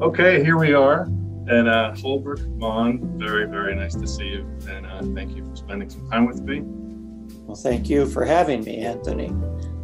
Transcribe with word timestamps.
Okay, 0.00 0.44
here 0.44 0.56
we 0.56 0.74
are. 0.74 1.02
And 1.48 1.68
uh, 1.68 1.92
Holbrook 1.96 2.46
Mahn, 2.50 3.18
very, 3.18 3.48
very 3.48 3.74
nice 3.74 3.96
to 3.96 4.06
see 4.06 4.28
you. 4.28 4.58
And 4.68 4.86
uh, 4.86 5.02
thank 5.12 5.34
you 5.34 5.44
for 5.44 5.56
spending 5.56 5.90
some 5.90 6.08
time 6.08 6.24
with 6.24 6.40
me. 6.40 6.60
Well, 7.40 7.56
thank 7.56 7.90
you 7.90 8.06
for 8.06 8.24
having 8.24 8.62
me, 8.62 8.78
Anthony. 8.78 9.26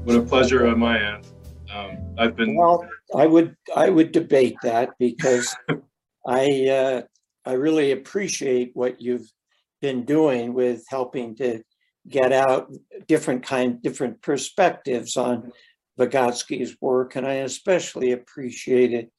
What 0.04 0.14
a 0.14 0.22
pleasure 0.22 0.68
on 0.68 0.78
my 0.78 1.00
end. 1.00 1.26
Um, 1.68 2.14
I've 2.16 2.36
been. 2.36 2.54
Well, 2.54 2.86
I 3.12 3.26
would 3.26 3.56
I 3.74 3.90
would 3.90 4.12
debate 4.12 4.54
that 4.62 4.90
because 5.00 5.56
I 6.26 6.68
uh, 6.68 7.02
I 7.44 7.54
really 7.54 7.90
appreciate 7.90 8.70
what 8.74 9.00
you've 9.00 9.28
been 9.82 10.04
doing 10.04 10.54
with 10.54 10.84
helping 10.88 11.34
to 11.36 11.60
get 12.08 12.32
out 12.32 12.72
different 13.08 13.42
kind 13.42 13.82
different 13.82 14.22
perspectives 14.22 15.16
on 15.16 15.50
Vygotsky's 15.98 16.76
work, 16.80 17.16
and 17.16 17.26
I 17.26 17.34
especially 17.34 18.12
appreciate 18.12 18.92
it 18.92 19.10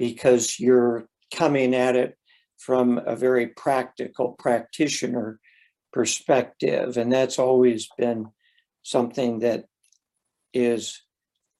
because 0.00 0.58
you're 0.58 1.06
coming 1.34 1.74
at 1.74 1.94
it 1.94 2.16
from 2.56 2.98
a 3.04 3.14
very 3.14 3.48
practical 3.48 4.34
practitioner 4.38 5.38
perspective, 5.92 6.96
and 6.96 7.12
that's 7.12 7.38
always 7.38 7.86
been 7.98 8.26
something 8.82 9.40
that 9.40 9.66
is 10.54 11.02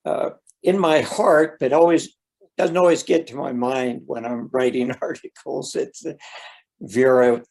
uh, 0.06 0.30
in 0.62 0.78
my 0.78 1.02
heart, 1.02 1.58
but 1.60 1.74
always 1.74 2.16
doesn't 2.56 2.78
always 2.78 3.02
get 3.02 3.26
to 3.26 3.36
my 3.36 3.52
mind 3.52 4.02
when 4.06 4.24
I'm 4.24 4.48
writing 4.52 4.90
articles. 5.02 5.76
It's 5.76 6.06
uh, 6.06 6.14
Vera 6.80 7.42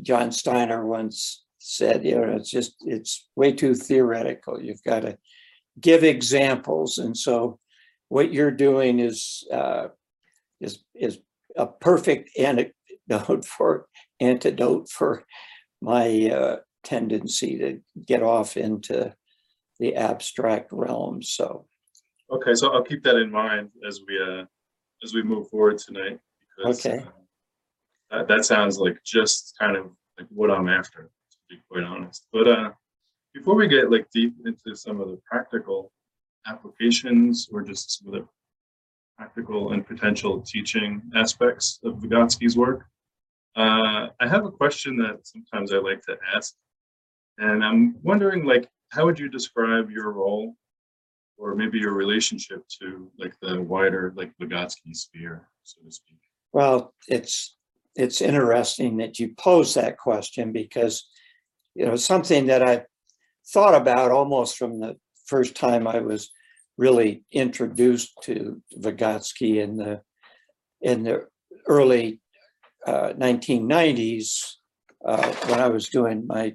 John 0.00 0.32
Steiner 0.32 0.86
once 0.86 1.44
said, 1.58 2.06
you 2.06 2.14
know, 2.14 2.36
it's 2.36 2.50
just 2.50 2.74
it's 2.86 3.28
way 3.36 3.52
too 3.52 3.74
theoretical. 3.74 4.58
You've 4.62 4.82
got 4.82 5.00
to 5.00 5.18
give 5.78 6.04
examples, 6.04 6.96
and 6.96 7.14
so 7.14 7.58
what 8.08 8.32
you're 8.32 8.50
doing 8.50 8.98
is 8.98 9.46
uh, 9.52 9.88
is 10.60 10.84
is 10.94 11.18
a 11.56 11.66
perfect 11.66 12.30
antidote 12.38 13.44
for 13.44 13.86
antidote 14.20 14.88
for 14.88 15.24
my 15.80 16.30
uh, 16.30 16.56
tendency 16.84 17.58
to 17.58 17.80
get 18.06 18.22
off 18.22 18.56
into 18.56 19.14
the 19.78 19.94
abstract 19.94 20.72
realm. 20.72 21.22
So 21.22 21.66
Okay, 22.30 22.54
so 22.54 22.72
I'll 22.72 22.82
keep 22.82 23.02
that 23.04 23.16
in 23.16 23.30
mind 23.30 23.70
as 23.86 24.00
we 24.06 24.20
uh, 24.20 24.44
as 25.02 25.14
we 25.14 25.22
move 25.22 25.48
forward 25.48 25.78
tonight. 25.78 26.18
Because, 26.56 26.84
Okay. 26.84 26.98
uh, 26.98 28.18
that, 28.18 28.28
that 28.28 28.44
sounds 28.44 28.78
like 28.78 28.98
just 29.04 29.54
kind 29.58 29.76
of 29.76 29.86
like 30.18 30.26
what 30.30 30.50
I'm 30.50 30.68
after, 30.68 31.02
to 31.30 31.38
be 31.48 31.62
quite 31.70 31.84
honest. 31.84 32.26
But 32.32 32.48
uh, 32.48 32.70
before 33.32 33.54
we 33.54 33.68
get 33.68 33.90
like 33.90 34.08
deep 34.10 34.34
into 34.44 34.76
some 34.76 35.00
of 35.00 35.08
the 35.08 35.18
practical 35.30 35.92
applications 36.46 37.48
or 37.50 37.62
just 37.62 37.98
some 37.98 38.12
of 38.12 38.20
the 38.20 38.28
practical 39.18 39.72
and 39.72 39.86
potential 39.86 40.40
teaching 40.40 41.02
aspects 41.14 41.80
of 41.84 41.94
Vygotsky's 41.96 42.56
work, 42.56 42.86
uh, 43.56 44.08
I 44.20 44.28
have 44.28 44.44
a 44.44 44.50
question 44.50 44.96
that 44.98 45.26
sometimes 45.26 45.72
I 45.72 45.78
like 45.78 46.02
to 46.02 46.16
ask, 46.34 46.54
and 47.38 47.64
I'm 47.64 47.96
wondering 48.02 48.44
like 48.44 48.68
how 48.90 49.04
would 49.04 49.18
you 49.18 49.28
describe 49.28 49.90
your 49.90 50.12
role 50.12 50.54
or 51.38 51.54
maybe 51.54 51.78
your 51.78 51.92
relationship 51.92 52.64
to 52.80 53.10
like 53.18 53.34
the 53.40 53.60
wider 53.62 54.12
like 54.16 54.32
Vygotsky 54.40 54.94
sphere, 54.94 55.48
so 55.62 55.78
to 55.84 55.90
speak. 55.90 56.18
Well, 56.52 56.94
it's 57.06 57.56
it's 57.96 58.20
interesting 58.20 58.98
that 58.98 59.18
you 59.18 59.34
pose 59.36 59.74
that 59.74 59.98
question 59.98 60.52
because 60.52 61.08
you 61.74 61.86
know 61.86 61.96
something 61.96 62.46
that 62.46 62.62
I 62.62 62.84
thought 63.52 63.74
about 63.74 64.10
almost 64.10 64.56
from 64.56 64.80
the 64.80 64.96
first 65.26 65.54
time 65.54 65.86
I 65.86 66.00
was 66.00 66.30
really 66.78 67.24
introduced 67.32 68.16
to 68.22 68.62
Vygotsky 68.78 69.60
in 69.62 69.76
the 69.76 70.00
in 70.80 71.02
the 71.02 71.26
early 71.66 72.20
uh, 72.86 73.12
1990s 73.18 74.54
uh, 75.04 75.32
when 75.46 75.60
I 75.60 75.68
was 75.68 75.88
doing 75.88 76.26
my 76.26 76.54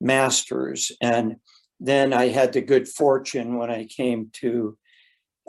master's, 0.00 0.90
and 1.00 1.36
then 1.78 2.12
I 2.12 2.28
had 2.28 2.52
the 2.52 2.60
good 2.60 2.88
fortune 2.88 3.56
when 3.56 3.70
I 3.70 3.86
came 3.86 4.30
to 4.40 4.76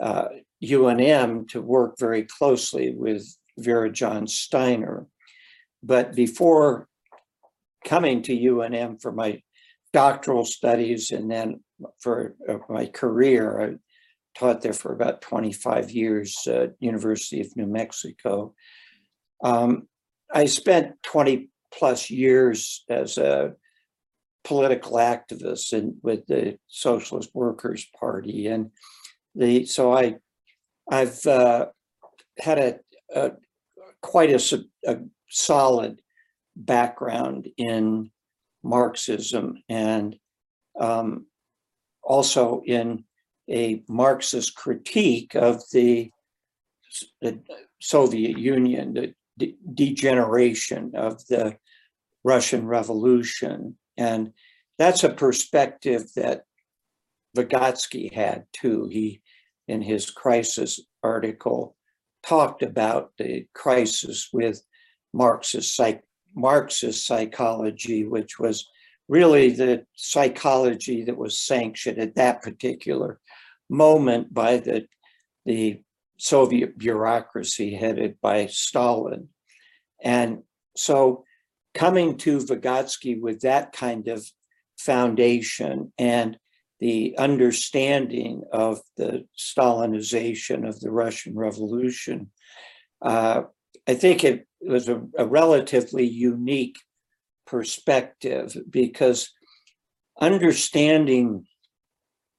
uh, 0.00 0.28
UNM 0.62 1.48
to 1.48 1.60
work 1.60 1.98
very 1.98 2.22
closely 2.22 2.94
with 2.94 3.26
Vera 3.58 3.90
John 3.90 4.26
Steiner. 4.26 5.06
But 5.82 6.14
before 6.14 6.88
coming 7.84 8.22
to 8.22 8.38
UNM 8.38 9.02
for 9.02 9.10
my 9.10 9.42
doctoral 9.92 10.44
studies 10.44 11.10
and 11.10 11.30
then 11.30 11.60
for 12.00 12.36
uh, 12.48 12.58
my 12.68 12.86
career, 12.86 13.78
taught 14.34 14.62
there 14.62 14.72
for 14.72 14.92
about 14.92 15.20
25 15.20 15.90
years 15.90 16.36
at 16.46 16.74
University 16.80 17.40
of 17.40 17.56
New 17.56 17.66
Mexico. 17.66 18.54
Um, 19.42 19.88
I 20.32 20.46
spent 20.46 21.02
20 21.02 21.50
plus 21.72 22.10
years 22.10 22.84
as 22.88 23.18
a 23.18 23.54
political 24.44 24.92
activist 24.92 25.72
and 25.72 25.94
with 26.02 26.26
the 26.26 26.58
Socialist 26.68 27.30
Workers 27.34 27.86
Party, 27.98 28.46
and 28.46 28.70
the 29.34 29.66
so 29.66 29.92
I 29.92 30.16
I've 30.90 31.24
uh, 31.26 31.66
had 32.38 32.58
a, 32.58 32.78
a 33.14 33.32
quite 34.00 34.30
a 34.30 35.00
solid 35.28 36.02
background 36.56 37.48
in 37.56 38.10
Marxism 38.62 39.62
and 39.68 40.16
um, 40.78 41.26
also 42.02 42.62
in 42.66 43.04
a 43.50 43.82
Marxist 43.88 44.54
critique 44.54 45.34
of 45.34 45.62
the, 45.72 46.10
the 47.20 47.40
Soviet 47.80 48.38
Union, 48.38 48.94
the 48.94 49.14
de- 49.38 49.56
degeneration 49.74 50.92
of 50.94 51.26
the 51.26 51.56
Russian 52.24 52.66
Revolution. 52.66 53.76
And 53.96 54.32
that's 54.78 55.04
a 55.04 55.10
perspective 55.10 56.06
that 56.16 56.44
Vygotsky 57.36 58.12
had 58.12 58.46
too. 58.52 58.88
He, 58.90 59.20
in 59.68 59.82
his 59.82 60.10
crisis 60.10 60.80
article, 61.02 61.76
talked 62.22 62.62
about 62.62 63.12
the 63.18 63.46
crisis 63.54 64.28
with 64.32 64.62
Marxist 65.12 65.74
psych, 65.74 66.02
Marxist 66.34 67.06
psychology, 67.06 68.06
which 68.06 68.38
was 68.38 68.68
really 69.08 69.50
the 69.50 69.84
psychology 69.94 71.04
that 71.04 71.16
was 71.16 71.38
sanctioned 71.38 71.98
at 71.98 72.14
that 72.14 72.42
particular 72.42 73.20
moment 73.72 74.32
by 74.32 74.58
the, 74.58 74.86
the 75.46 75.80
Soviet 76.18 76.78
bureaucracy 76.78 77.74
headed 77.74 78.20
by 78.20 78.46
Stalin. 78.46 79.28
And 80.02 80.42
so 80.76 81.24
coming 81.74 82.16
to 82.18 82.38
Vygotsky 82.38 83.20
with 83.20 83.40
that 83.40 83.72
kind 83.72 84.08
of 84.08 84.24
foundation 84.78 85.92
and 85.98 86.38
the 86.80 87.16
understanding 87.16 88.42
of 88.52 88.80
the 88.96 89.24
Stalinization 89.38 90.68
of 90.68 90.80
the 90.80 90.90
Russian 90.90 91.36
Revolution, 91.36 92.30
uh, 93.00 93.42
I 93.88 93.94
think 93.94 94.24
it 94.24 94.46
was 94.60 94.88
a, 94.88 95.02
a 95.16 95.26
relatively 95.26 96.06
unique 96.06 96.76
perspective 97.46 98.56
because 98.68 99.30
understanding 100.20 101.46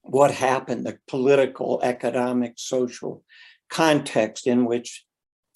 what 0.04 0.30
happened, 0.30 0.86
the 0.86 0.98
political, 1.08 1.80
economic, 1.82 2.54
social 2.56 3.24
context 3.70 4.46
in 4.46 4.66
which 4.66 5.04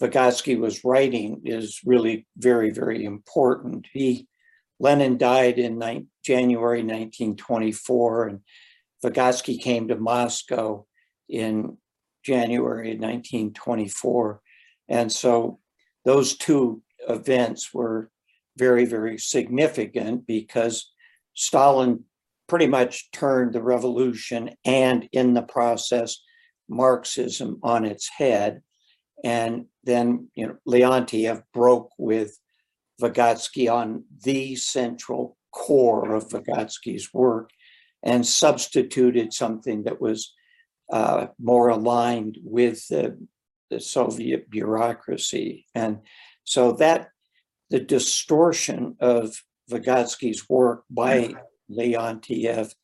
Vygotsky 0.01 0.59
was 0.59 0.85
writing 0.85 1.43
is 1.45 1.81
really 1.85 2.27
very, 2.37 2.71
very 2.71 3.05
important. 3.05 3.87
He, 3.93 4.27
Lenin 4.81 5.19
died 5.19 5.59
in 5.59 5.79
nine, 5.79 6.07
January 6.25 6.81
1924, 6.81 8.29
and 8.29 8.41
Vygotsky 9.05 9.61
came 9.61 9.89
to 9.89 9.97
Moscow 9.97 10.87
in 11.29 11.77
January 12.25 12.91
1924. 12.91 14.41
And 14.89 15.13
so 15.13 15.59
those 16.05 16.37
two 16.37 16.83
events 17.09 17.75
were 17.75 18.11
very, 18.57 18.87
very 18.87 19.19
significant 19.19 20.27
because 20.27 20.91
Stalin 21.35 22.05
pretty 22.49 22.67
much 22.67 23.11
turned 23.13 23.53
the 23.53 23.63
revolution 23.63 24.51
and 24.65 25.09
in 25.13 25.35
the 25.35 25.43
process, 25.43 26.19
Marxism 26.69 27.59
on 27.63 27.85
its 27.85 28.09
head. 28.09 28.63
And 29.25 29.67
then, 29.85 30.29
you 30.35 30.47
know, 30.47 30.57
Leontiev 30.67 31.43
broke 31.53 31.91
with 31.99 32.39
Vygotsky 33.01 33.73
on 33.73 34.05
the 34.25 34.57
central 34.57 35.37
core 35.53 36.15
of 36.15 36.29
Vygotsky's 36.29 37.13
work 37.13 37.51
and 38.03 38.27
substituted 38.27 39.33
something 39.33 39.85
that 39.85 40.01
was 40.01 40.35
uh, 40.93 41.27
more 41.39 41.69
aligned 41.69 42.39
with 42.43 42.87
the, 42.89 43.19
the 43.71 43.81
Soviet 43.81 44.49
bureaucracy. 44.51 45.67
And 45.75 46.01
so 46.45 46.73
that 46.73 47.09
the 47.71 47.81
distortion 47.81 48.97
of 49.01 49.43
Vygotsky's 49.71 50.49
work 50.49 50.85
by 50.91 51.35
Leontiev 51.71 52.75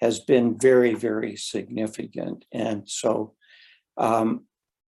has 0.00 0.20
been 0.20 0.58
very, 0.58 0.94
very 0.94 1.36
significant. 1.36 2.44
And 2.52 2.88
so 2.88 3.34
um, 3.96 4.44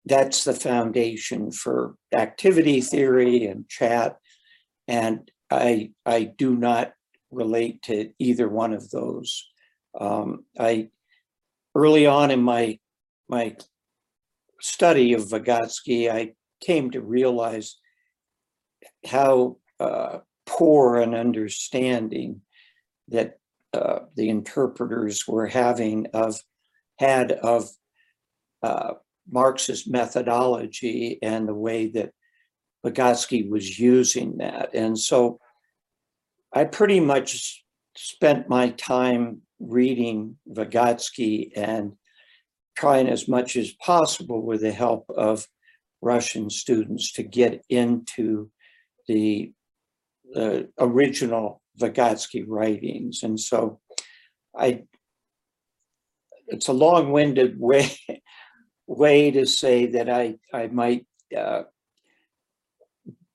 that's 0.06 0.44
the 0.44 0.54
foundation 0.54 1.52
for 1.52 1.96
activity 2.14 2.82
theory 2.82 3.46
and 3.46 3.68
chat. 3.70 4.18
And 4.88 5.30
I, 5.50 5.92
I 6.06 6.24
do 6.24 6.56
not 6.56 6.94
relate 7.32 7.82
to 7.84 8.12
either 8.20 8.50
one 8.50 8.74
of 8.74 8.90
those. 8.90 9.46
Um, 10.00 10.46
I, 10.60 10.90
early 11.76 12.06
on 12.06 12.32
in 12.32 12.42
my, 12.42 12.80
my 13.30 13.56
study 14.60 15.14
of 15.14 15.24
Vygotsky, 15.24 16.10
I 16.12 16.34
came 16.62 16.92
to 16.92 17.02
realize 17.02 17.78
how 19.06 19.58
uh, 19.80 20.20
poor 20.46 20.98
an 20.98 21.14
understanding 21.14 22.42
that 23.10 23.37
uh, 23.74 24.00
the 24.16 24.30
interpreters 24.30 25.28
were 25.28 25.48
having 25.48 26.08
of, 26.14 26.40
had 27.00 27.32
of 27.32 27.70
uh, 28.64 28.94
Marxist 29.30 29.90
methodology 29.90 31.20
and 31.22 31.48
the 31.48 31.54
way 31.54 31.88
that 31.88 32.12
Vygotsky 32.86 33.50
was 33.50 33.80
using 33.80 34.38
that. 34.38 34.74
And 34.74 34.98
so 34.98 35.40
I 36.54 36.64
pretty 36.64 37.00
much 37.00 37.64
spent 37.96 38.48
my 38.48 38.70
time 38.70 39.42
reading 39.60 40.38
Vygotsky 40.50 41.52
and 41.56 41.94
trying 42.78 43.08
as 43.10 43.28
much 43.28 43.56
as 43.56 43.72
possible 43.74 44.42
with 44.42 44.62
the 44.62 44.72
help 44.72 45.06
of 45.10 45.48
Russian 46.02 46.50
students 46.50 47.12
to 47.14 47.24
get 47.24 47.66
into 47.70 48.52
the, 49.08 49.52
the 50.34 50.70
original 50.80 51.62
Vygotsky 51.80 52.44
writings. 52.48 53.24
And 53.24 53.40
so 53.40 53.80
I, 54.58 54.84
it's 56.48 56.68
a 56.68 56.74
long-winded 56.74 57.60
way, 57.60 57.92
way 58.88 59.32
to 59.32 59.46
say 59.46 59.88
that 59.88 60.10
I, 60.10 60.38
I 60.54 60.68
might 60.68 61.06
uh, 61.38 61.64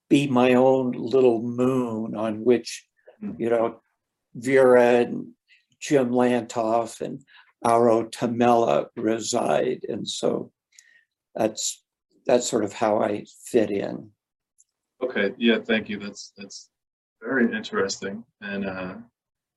be 0.09 0.27
my 0.27 0.53
own 0.53 0.91
little 0.91 1.41
moon 1.41 2.15
on 2.15 2.43
which, 2.43 2.87
Mm. 3.23 3.39
you 3.39 3.49
know, 3.49 3.81
Vera 4.35 4.95
and 5.01 5.31
Jim 5.79 6.09
Lantolf 6.09 7.01
and 7.01 7.21
Auro 7.63 8.09
Tamela 8.09 8.87
reside. 8.95 9.85
And 9.87 10.07
so 10.07 10.51
that's, 11.35 11.83
that's 12.25 12.49
sort 12.49 12.63
of 12.63 12.73
how 12.73 13.01
I 13.01 13.25
fit 13.45 13.71
in. 13.71 14.11
Okay, 15.01 15.33
yeah, 15.37 15.59
thank 15.59 15.89
you. 15.89 15.99
That's, 15.99 16.33
that's 16.37 16.69
very 17.23 17.45
interesting. 17.55 18.23
And 18.41 18.65
uh, 18.65 18.95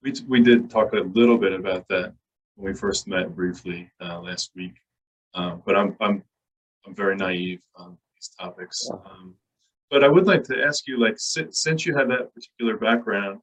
we, 0.03 0.13
we 0.29 0.43
did 0.43 0.71
talk 0.71 0.93
a 0.93 1.01
little 1.01 1.39
bit 1.39 1.53
about 1.53 1.87
that 1.89 2.15
when 2.55 2.73
we 2.73 2.79
first 2.79 3.09
met 3.09 3.35
briefly 3.35 3.91
uh, 4.01 4.21
last 4.21 4.51
week. 4.55 4.77
Uh, 5.35 5.57
But 5.65 5.77
I'm, 5.77 5.97
I'm, 6.01 6.23
I'm 6.87 6.95
very 6.95 7.17
naive 7.17 7.63
on 7.75 7.99
these 8.15 8.31
topics. 8.39 8.89
Um, 8.91 9.35
But 9.91 10.05
I 10.05 10.09
would 10.09 10.27
like 10.27 10.45
to 10.45 10.63
ask 10.63 10.87
you, 10.89 10.99
like, 10.99 11.19
since, 11.19 11.61
since 11.61 11.85
you 11.87 11.97
have 11.97 12.09
that 12.09 12.33
particular 12.35 12.77
background, 12.77 13.41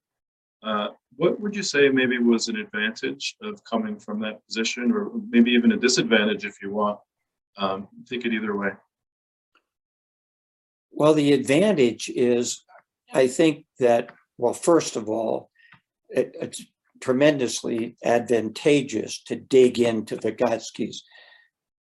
uh, 0.63 0.89
what 1.17 1.39
would 1.41 1.55
you 1.55 1.63
say 1.63 1.89
maybe 1.89 2.17
was 2.17 2.47
an 2.47 2.55
advantage 2.55 3.35
of 3.41 3.61
coming 3.65 3.99
from 3.99 4.19
that 4.21 4.45
position, 4.47 4.91
or 4.91 5.11
maybe 5.29 5.51
even 5.51 5.73
a 5.73 5.77
disadvantage 5.77 6.45
if 6.45 6.61
you 6.61 6.71
want? 6.71 6.97
Um, 7.57 7.87
Take 8.09 8.25
it 8.25 8.33
either 8.33 8.55
way. 8.55 8.71
Well, 10.91 11.13
the 11.13 11.33
advantage 11.33 12.09
is, 12.09 12.63
I 13.13 13.27
think 13.27 13.65
that, 13.79 14.11
well, 14.37 14.53
first 14.53 14.95
of 14.95 15.07
all, 15.09 15.49
it, 16.09 16.35
it's 16.39 16.65
tremendously 17.01 17.97
advantageous 18.03 19.23
to 19.23 19.35
dig 19.35 19.79
into 19.79 20.17
Vygotsky's 20.17 21.03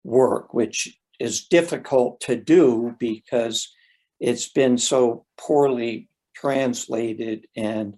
work, 0.04 0.54
which 0.54 0.98
is 1.20 1.48
difficult 1.48 2.20
to 2.22 2.36
do 2.36 2.96
because 3.00 3.72
it's 4.20 4.50
been 4.50 4.78
so 4.78 5.26
poorly 5.38 6.10
translated 6.36 7.46
and 7.56 7.96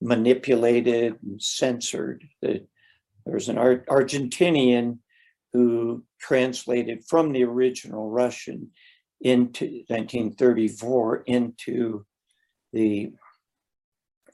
manipulated 0.00 1.16
and 1.22 1.42
censored. 1.42 2.24
The- 2.40 2.66
There's 3.26 3.48
an 3.48 3.58
Ar- 3.58 3.84
Argentinian 3.88 4.98
who 5.52 6.04
translated 6.18 7.04
from 7.04 7.32
the 7.32 7.44
original 7.44 8.08
Russian 8.10 8.70
into 9.20 9.84
1934 9.88 11.24
into 11.26 12.06
the 12.72 13.12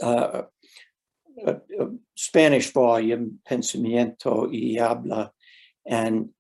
uh, 0.00 0.42
uh, 1.46 1.54
uh, 1.80 1.86
Spanish 2.16 2.72
volume, 2.72 3.38
Pensamiento 3.48 4.48
y 4.50 4.80
Habla. 4.80 5.32
And 5.86 6.30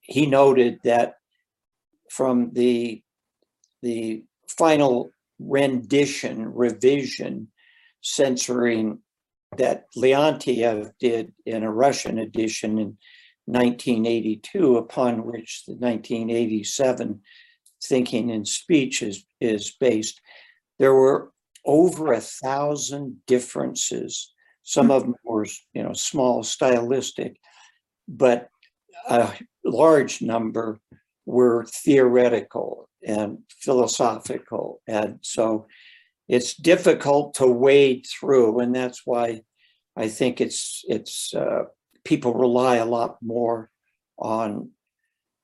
he 0.00 0.26
noted 0.26 0.78
that 0.84 1.14
from 2.10 2.52
the, 2.52 3.02
the 3.82 4.24
final 4.48 5.10
rendition, 5.38 6.54
revision, 6.54 7.48
censoring 8.00 9.00
that 9.58 9.86
Leontiev 9.96 10.92
did 11.00 11.32
in 11.44 11.62
a 11.62 11.72
Russian 11.72 12.18
edition 12.18 12.78
in 12.78 12.98
1982, 13.46 14.76
upon 14.76 15.24
which 15.24 15.64
the 15.66 15.74
1987 15.74 17.20
thinking 17.82 18.30
and 18.30 18.46
speech 18.46 19.02
is, 19.02 19.24
is 19.40 19.72
based, 19.78 20.20
there 20.78 20.94
were 20.94 21.32
over 21.66 22.12
a 22.12 22.20
thousand 22.20 23.16
differences. 23.26 24.32
Some 24.62 24.90
of 24.90 25.02
them 25.02 25.14
were, 25.24 25.46
you 25.74 25.82
know, 25.82 25.92
small 25.92 26.42
stylistic, 26.42 27.36
but 28.08 28.48
a 29.08 29.32
large 29.64 30.22
number 30.22 30.80
were 31.26 31.66
theoretical 31.66 32.88
and 33.04 33.38
philosophical. 33.48 34.80
And 34.86 35.18
so 35.22 35.66
it's 36.28 36.54
difficult 36.54 37.34
to 37.34 37.46
wade 37.46 38.06
through, 38.06 38.60
and 38.60 38.74
that's 38.74 39.02
why 39.04 39.42
I 39.96 40.08
think 40.08 40.40
it's, 40.40 40.84
it's, 40.88 41.34
uh, 41.34 41.64
people 42.04 42.34
rely 42.34 42.76
a 42.76 42.84
lot 42.84 43.16
more 43.22 43.70
on, 44.18 44.70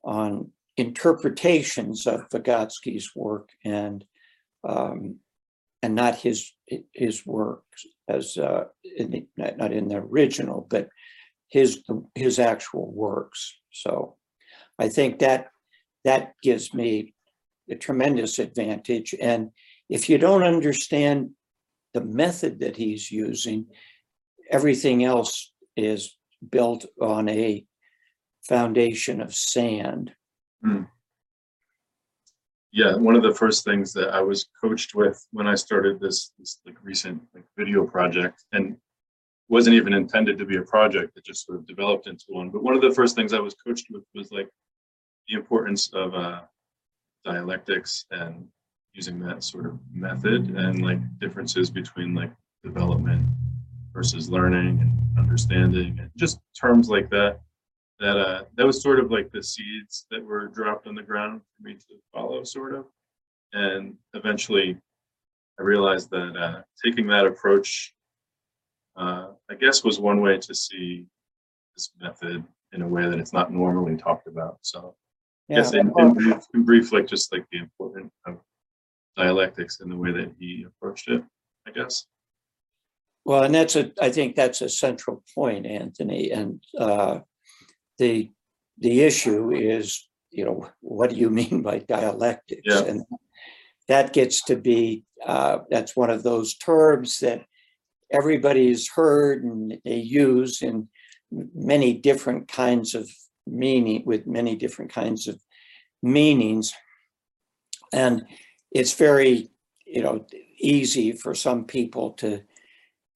on 0.05 0.51
interpretations 0.77 2.07
of 2.07 2.29
Vygotsky's 2.31 3.11
work 3.15 3.51
and 3.65 4.05
um, 4.65 5.17
and 5.83 5.95
not 5.95 6.17
his 6.17 6.53
his 6.93 7.27
work 7.27 7.65
as 8.09 8.37
uh, 8.37 8.65
in 8.97 9.11
the, 9.11 9.27
not, 9.37 9.73
in 9.73 9.89
the 9.89 9.97
original, 9.97 10.67
but 10.71 10.89
his 11.49 11.83
his 12.15 12.39
actual 12.39 12.91
works. 12.93 13.55
So 13.73 14.17
I 14.79 14.89
think 14.89 15.19
that 15.19 15.49
that 16.05 16.35
gives 16.43 16.73
me 16.73 17.15
a 17.71 17.77
tremendous 17.77 18.39
advantage. 18.39 19.15
And 19.21 19.51
if 19.89 20.09
you 20.09 20.19
don't 20.19 20.43
understand 20.43 21.31
the 21.95 22.05
method 22.05 22.61
that 22.61 22.77
he's 22.77 23.11
using, 23.11 23.67
everything 24.51 25.05
else 25.05 25.53
is 25.77 26.17
built 26.51 26.87
on 27.01 27.29
a 27.29 27.65
foundation 28.49 29.21
of 29.21 29.35
sand. 29.35 30.13
Yeah, 32.73 32.97
one 32.97 33.17
of 33.17 33.23
the 33.23 33.35
first 33.35 33.65
things 33.65 33.93
that 33.93 34.15
I 34.15 34.23
was 34.23 34.49
coached 34.59 34.95
with 34.95 35.27
when 35.33 35.47
I 35.47 35.55
started 35.55 36.01
this, 36.01 36.33
this 36.39 36.61
like 36.65 36.77
recent 36.83 37.23
like 37.35 37.45
video 37.57 37.87
project 37.87 38.45
and 38.53 38.77
wasn't 39.49 39.77
even 39.77 39.93
intended 39.93 40.39
to 40.39 40.47
be 40.47 40.57
a 40.57 40.63
project, 40.63 41.13
it 41.17 41.25
just 41.25 41.45
sort 41.45 41.59
of 41.59 41.67
developed 41.67 42.07
into 42.07 42.25
one. 42.29 42.49
But 42.49 42.63
one 42.63 42.75
of 42.75 42.81
the 42.81 42.95
first 42.95 43.15
things 43.15 43.35
I 43.35 43.41
was 43.41 43.55
coached 43.55 43.89
with 43.91 44.05
was 44.15 44.33
like 44.33 44.49
the 45.29 45.35
importance 45.35 45.93
of 45.93 46.15
uh, 46.15 46.41
dialectics 47.27 48.07
and 48.11 48.49
using 48.95 49.21
that 49.21 49.45
sort 49.45 49.67
of 49.67 49.79
method 49.93 50.57
and 50.57 50.83
like 50.83 50.99
differences 51.19 51.71
between 51.71 52.15
like 52.15 52.33
development 52.65 53.27
versus 53.93 54.31
learning 54.31 54.81
and 54.81 55.19
understanding 55.19 55.99
and 55.99 56.11
just 56.17 56.39
terms 56.59 56.89
like 56.89 57.11
that 57.11 57.41
that 58.01 58.17
uh 58.17 58.45
that 58.57 58.67
was 58.67 58.83
sort 58.83 58.99
of 58.99 59.11
like 59.11 59.31
the 59.31 59.43
seeds 59.43 60.07
that 60.11 60.25
were 60.25 60.49
dropped 60.49 60.87
on 60.87 60.95
the 60.95 61.03
ground 61.03 61.41
for 61.41 61.69
me 61.69 61.75
to 61.75 61.95
follow 62.13 62.43
sort 62.45 62.75
of. 62.75 62.87
And 63.53 63.95
eventually 64.15 64.79
i 65.61 65.63
realized 65.63 66.11
that 66.11 66.37
uh 66.37 66.63
taking 66.85 67.07
that 67.07 67.27
approach 67.27 67.93
uh 68.97 69.29
i 69.51 69.55
guess 69.55 69.85
was 69.85 70.01
one 70.01 70.21
way 70.23 70.39
to 70.39 70.55
see 70.55 71.07
this 71.77 71.91
method 72.01 72.43
in 72.73 72.83
a 72.83 72.89
way 72.89 73.09
that 73.09 73.19
it's 73.19 73.35
not 73.35 73.53
normally 73.53 73.97
talked 73.97 74.27
about 74.27 74.59
so. 74.63 74.95
I 75.51 75.57
guess 75.57 75.75
in, 75.75 75.93
in 75.99 76.15
brief, 76.15 76.37
in 76.55 76.63
brief 76.65 76.93
like 76.93 77.07
just 77.07 77.31
like 77.33 77.45
the 77.53 77.59
importance 77.59 78.13
of 78.27 78.39
dialectics 79.17 79.81
in 79.81 79.91
the 79.91 79.97
way 79.97 80.11
that 80.13 80.33
he 80.39 80.65
approached 80.67 81.09
it 81.09 81.23
i 81.67 81.71
guess. 81.71 82.07
Well, 83.25 83.45
and 83.45 83.55
that's 83.55 83.77
a, 83.77 83.93
I 84.01 84.11
think 84.11 84.35
that's 84.35 84.63
a 84.63 84.69
central 84.69 85.23
point, 85.35 85.67
Anthony, 85.67 86.33
and 86.33 86.63
uh, 86.77 87.21
the, 88.03 88.31
the 88.79 89.03
issue 89.03 89.53
is, 89.53 90.09
you 90.31 90.45
know, 90.45 90.69
what 90.81 91.11
do 91.11 91.17
you 91.17 91.31
mean 91.31 91.63
by 91.63 91.79
dialectics? 91.79 92.63
Yeah. 92.65 92.85
And 92.91 93.05
that 93.87 94.13
gets 94.13 94.43
to 94.49 94.57
be, 94.57 95.05
uh, 95.25 95.59
that's 95.71 95.95
one 95.97 96.11
of 96.11 96.23
those 96.23 96.57
terms 96.57 97.21
that 97.21 97.45
everybody's 98.11 98.89
heard 98.99 99.45
and 99.45 99.79
they 99.85 100.01
use 100.27 100.63
in 100.63 100.89
many 101.55 101.95
different 101.95 102.49
kinds 102.49 102.95
of 102.95 103.05
meaning, 103.47 104.03
with 104.05 104.27
many 104.27 104.57
different 104.57 104.93
kinds 104.93 105.29
of 105.29 105.37
meanings. 106.03 106.75
And 107.93 108.27
it's 108.71 108.95
very, 108.95 109.51
you 109.87 110.03
know, 110.03 110.27
easy 110.59 111.13
for 111.13 111.35
some 111.35 111.65
people 111.65 112.07
to 112.23 112.43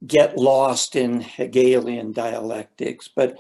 get 0.07 0.37
lost 0.37 0.97
in 0.97 1.21
Hegelian 1.21 2.13
dialectics, 2.13 3.11
but 3.17 3.39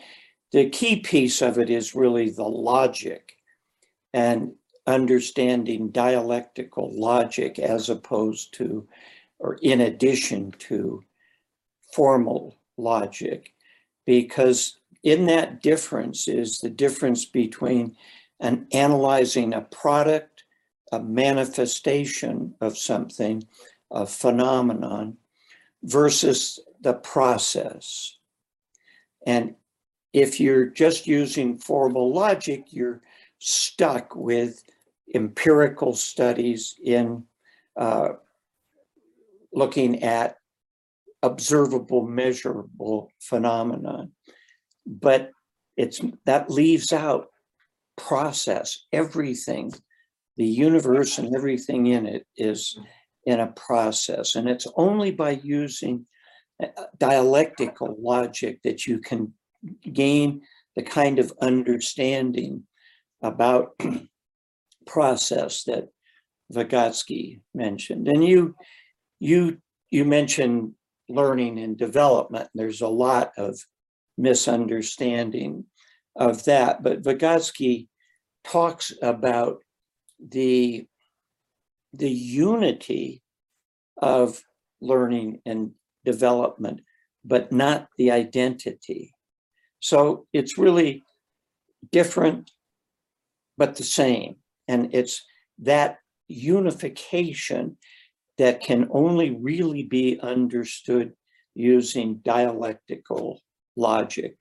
the 0.56 0.70
key 0.70 0.96
piece 0.96 1.42
of 1.42 1.58
it 1.58 1.68
is 1.68 1.94
really 1.94 2.30
the 2.30 2.42
logic 2.42 3.36
and 4.14 4.54
understanding 4.86 5.90
dialectical 5.90 6.98
logic 6.98 7.58
as 7.58 7.90
opposed 7.90 8.54
to, 8.54 8.88
or 9.38 9.58
in 9.60 9.82
addition 9.82 10.50
to, 10.52 11.04
formal 11.92 12.56
logic. 12.78 13.52
Because 14.06 14.78
in 15.02 15.26
that 15.26 15.60
difference 15.60 16.26
is 16.26 16.60
the 16.60 16.70
difference 16.70 17.26
between 17.26 17.94
an 18.40 18.66
analyzing 18.72 19.52
a 19.52 19.60
product, 19.60 20.44
a 20.90 20.98
manifestation 20.98 22.54
of 22.62 22.78
something, 22.78 23.46
a 23.90 24.06
phenomenon, 24.06 25.18
versus 25.82 26.58
the 26.80 26.94
process. 26.94 28.16
And 29.26 29.54
if 30.16 30.40
you're 30.40 30.64
just 30.64 31.06
using 31.06 31.58
formal 31.58 32.10
logic, 32.10 32.64
you're 32.70 33.02
stuck 33.38 34.16
with 34.16 34.64
empirical 35.14 35.94
studies 35.94 36.74
in 36.82 37.22
uh, 37.78 38.08
looking 39.52 40.02
at 40.02 40.38
observable, 41.22 42.00
measurable 42.00 43.10
phenomenon. 43.20 44.12
But 44.86 45.32
it's 45.76 46.00
that 46.24 46.48
leaves 46.50 46.94
out 46.94 47.26
process, 47.98 48.86
everything, 48.94 49.74
the 50.38 50.46
universe 50.46 51.18
and 51.18 51.36
everything 51.36 51.88
in 51.88 52.06
it 52.06 52.26
is 52.38 52.78
in 53.26 53.40
a 53.40 53.48
process. 53.48 54.34
And 54.34 54.48
it's 54.48 54.66
only 54.76 55.10
by 55.10 55.32
using 55.42 56.06
uh, 56.62 56.68
dialectical 56.96 57.94
logic 57.98 58.62
that 58.62 58.86
you 58.86 58.98
can 58.98 59.34
gain 59.92 60.42
the 60.74 60.82
kind 60.82 61.18
of 61.18 61.32
understanding 61.40 62.64
about 63.22 63.78
process 64.86 65.64
that 65.64 65.88
Vygotsky 66.52 67.40
mentioned. 67.54 68.08
And 68.08 68.24
you, 68.24 68.54
you, 69.18 69.58
you 69.90 70.04
mentioned 70.04 70.74
learning 71.08 71.58
and 71.58 71.76
development. 71.76 72.48
There's 72.54 72.80
a 72.80 72.88
lot 72.88 73.32
of 73.36 73.58
misunderstanding 74.18 75.64
of 76.14 76.44
that, 76.44 76.82
but 76.82 77.02
Vygotsky 77.02 77.88
talks 78.44 78.92
about 79.02 79.62
the 80.20 80.86
the 81.92 82.10
unity 82.10 83.22
of 83.96 84.42
learning 84.80 85.40
and 85.46 85.72
development, 86.04 86.80
but 87.24 87.52
not 87.52 87.88
the 87.96 88.10
identity. 88.10 89.14
So 89.86 90.26
it's 90.32 90.58
really 90.58 91.04
different, 91.92 92.50
but 93.56 93.76
the 93.76 93.84
same. 93.84 94.34
And 94.66 94.92
it's 94.92 95.24
that 95.60 95.98
unification 96.26 97.78
that 98.36 98.60
can 98.60 98.88
only 98.90 99.30
really 99.30 99.84
be 99.84 100.18
understood 100.20 101.12
using 101.54 102.16
dialectical 102.24 103.40
logic. 103.76 104.36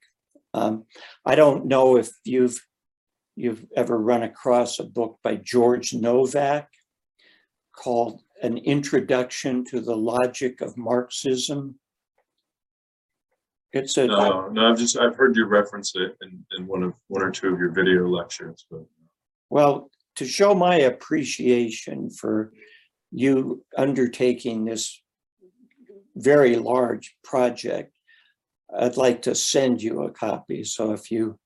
Um, 0.52 0.86
I 1.24 1.36
don't 1.36 1.66
know 1.66 1.96
if 1.96 2.10
you've 2.24 2.60
you've 3.36 3.66
ever 3.76 3.98
run 3.98 4.24
across 4.24 4.80
a 4.80 4.84
book 4.84 5.20
by 5.22 5.36
George 5.36 5.92
Novack 5.92 6.66
called 7.72 8.20
An 8.42 8.58
Introduction 8.58 9.64
to 9.66 9.80
the 9.80 9.96
Logic 9.96 10.60
of 10.60 10.76
Marxism. 10.76 11.78
It's 13.78 13.96
a 13.96 14.06
No, 14.06 14.48
no, 14.48 14.70
I've 14.70 14.78
just, 14.78 14.96
I've 14.96 15.16
heard 15.16 15.36
you 15.36 15.46
reference 15.46 15.94
it 15.96 16.16
in, 16.22 16.44
in 16.58 16.66
one 16.66 16.82
of, 16.82 16.94
one 17.08 17.22
or 17.22 17.30
two 17.30 17.52
of 17.52 17.58
your 17.58 17.70
video 17.70 18.06
lectures, 18.08 18.66
but. 18.70 18.84
Well, 19.50 19.90
to 20.16 20.26
show 20.26 20.54
my 20.54 20.76
appreciation 20.76 22.10
for 22.10 22.52
you 23.12 23.64
undertaking 23.76 24.64
this 24.64 25.00
very 26.16 26.56
large 26.56 27.16
project, 27.22 27.92
I'd 28.76 28.96
like 28.96 29.22
to 29.22 29.34
send 29.34 29.82
you 29.82 30.02
a 30.02 30.10
copy. 30.10 30.64
So 30.64 30.92
if 30.92 31.10
you 31.10 31.38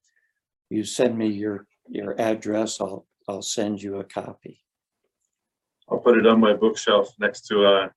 you 0.70 0.84
send 0.84 1.18
me 1.18 1.26
your 1.26 1.66
your 1.88 2.18
address, 2.20 2.80
I'll 2.80 3.06
I'll 3.28 3.42
send 3.42 3.82
you 3.82 3.96
a 3.96 4.04
copy. 4.04 4.62
I'll 5.88 5.98
put 5.98 6.16
it 6.16 6.26
on 6.26 6.40
my 6.40 6.54
bookshelf 6.54 7.12
next 7.18 7.46
to, 7.48 7.64
uh, 7.64 7.88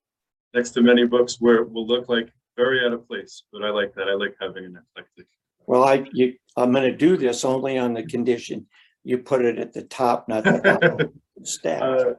next 0.52 0.70
to 0.70 0.82
many 0.82 1.06
books 1.06 1.40
where 1.40 1.56
it 1.56 1.70
will 1.70 1.86
look 1.86 2.08
like 2.08 2.32
very 2.56 2.84
out 2.84 2.92
of 2.92 3.06
place, 3.08 3.42
but 3.52 3.62
I 3.64 3.70
like 3.70 3.94
that. 3.94 4.08
I 4.08 4.14
like 4.14 4.34
having 4.40 4.64
an 4.64 4.78
eclectic. 4.96 5.26
Well, 5.66 5.84
I 5.84 6.04
you 6.12 6.34
I'm 6.56 6.72
going 6.72 6.90
to 6.90 6.96
do 6.96 7.16
this 7.16 7.44
only 7.44 7.78
on 7.78 7.94
the 7.94 8.04
condition 8.04 8.66
you 9.02 9.18
put 9.18 9.44
it 9.44 9.58
at 9.58 9.72
the 9.72 9.82
top, 9.82 10.28
not 10.28 10.44
the 10.44 10.60
bottom 10.64 11.00
of 11.00 11.12
stack. 11.46 11.82
Uh, 11.82 12.14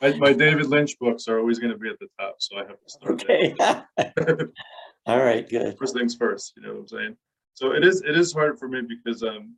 My, 0.00 0.12
my 0.16 0.32
David 0.32 0.66
Lynch 0.66 0.98
books 0.98 1.28
are 1.28 1.38
always 1.38 1.58
gonna 1.58 1.76
be 1.76 1.88
at 1.88 1.98
the 2.00 2.08
top, 2.18 2.36
so 2.38 2.56
I 2.56 2.60
have 2.60 2.80
to 2.82 2.88
start 2.88 3.24
there. 3.26 3.54
Okay. 3.98 4.44
All 5.06 5.22
right, 5.22 5.48
good. 5.48 5.76
First 5.78 5.94
things 5.94 6.14
first, 6.16 6.54
you 6.56 6.62
know 6.62 6.72
what 6.74 6.80
I'm 6.80 6.88
saying? 6.88 7.16
So 7.54 7.72
it 7.72 7.84
is, 7.84 8.02
it 8.02 8.16
is 8.18 8.32
hard 8.32 8.58
for 8.58 8.68
me 8.68 8.80
because, 8.82 9.22
um, 9.22 9.54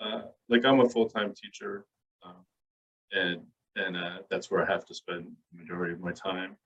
uh, 0.00 0.22
like 0.48 0.64
I'm 0.64 0.80
a 0.80 0.88
full-time 0.88 1.32
teacher. 1.34 1.86
um, 2.22 2.44
And, 3.12 3.40
and, 3.76 3.96
uh, 3.96 4.18
that's 4.30 4.50
where 4.50 4.62
I 4.62 4.70
have 4.70 4.84
to 4.86 4.94
spend 4.94 5.26
the 5.52 5.58
majority 5.58 5.94
of 5.94 6.00
my 6.00 6.12
time. 6.12 6.56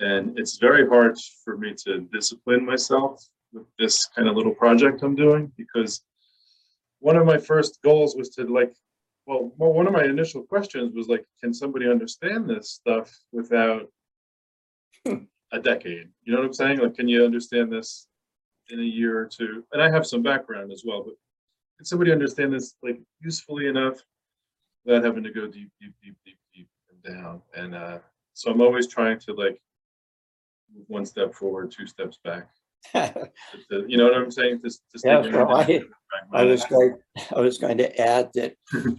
And 0.00 0.38
it's 0.38 0.56
very 0.56 0.88
hard 0.88 1.18
for 1.44 1.58
me 1.58 1.74
to 1.84 2.00
discipline 2.12 2.64
myself 2.64 3.22
with 3.52 3.66
this 3.78 4.06
kind 4.06 4.28
of 4.28 4.36
little 4.36 4.54
project 4.54 5.02
I'm 5.02 5.14
doing 5.14 5.52
because 5.56 6.02
one 7.00 7.16
of 7.16 7.26
my 7.26 7.36
first 7.36 7.80
goals 7.82 8.16
was 8.16 8.30
to 8.30 8.44
like, 8.44 8.74
well, 9.26 9.52
well, 9.58 9.72
one 9.72 9.86
of 9.86 9.92
my 9.92 10.04
initial 10.04 10.42
questions 10.42 10.94
was 10.94 11.08
like, 11.08 11.24
can 11.42 11.52
somebody 11.52 11.88
understand 11.88 12.48
this 12.48 12.70
stuff 12.70 13.14
without 13.32 13.88
a 15.06 15.60
decade? 15.60 16.08
You 16.24 16.32
know 16.32 16.38
what 16.38 16.46
I'm 16.46 16.54
saying? 16.54 16.78
Like, 16.78 16.94
can 16.94 17.08
you 17.08 17.24
understand 17.24 17.70
this 17.70 18.06
in 18.70 18.80
a 18.80 18.84
year 18.84 19.18
or 19.18 19.26
two? 19.26 19.64
And 19.72 19.82
I 19.82 19.90
have 19.90 20.06
some 20.06 20.22
background 20.22 20.72
as 20.72 20.82
well, 20.86 21.02
but 21.02 21.14
can 21.76 21.84
somebody 21.84 22.12
understand 22.12 22.54
this 22.54 22.74
like 22.82 23.00
usefully 23.20 23.66
enough 23.66 23.98
without 24.84 25.04
having 25.04 25.24
to 25.24 25.30
go 25.30 25.46
deep, 25.46 25.70
deep, 25.80 25.94
deep, 26.02 26.16
deep, 26.24 26.38
deep 26.54 26.68
and 26.90 27.14
down? 27.14 27.42
And 27.54 27.74
uh, 27.74 27.98
so 28.32 28.50
I'm 28.50 28.62
always 28.62 28.86
trying 28.86 29.18
to 29.20 29.34
like 29.34 29.60
one 30.86 31.04
step 31.04 31.34
forward, 31.34 31.70
two 31.70 31.86
steps 31.86 32.18
back. 32.24 32.48
to- 32.92 33.30
You 33.86 33.96
know 33.96 34.04
what 34.04 34.14
I'm 34.16 34.30
saying? 34.30 34.60
Just, 34.64 34.82
just. 34.92 35.04
Yeah, 35.04 35.20
well, 35.20 35.56
I- 35.56 35.82
I 36.32 36.44
was 36.44 36.64
going, 36.64 36.96
I 37.34 37.40
was 37.40 37.58
going 37.58 37.78
to 37.78 38.00
add 38.00 38.30
that 38.34 38.54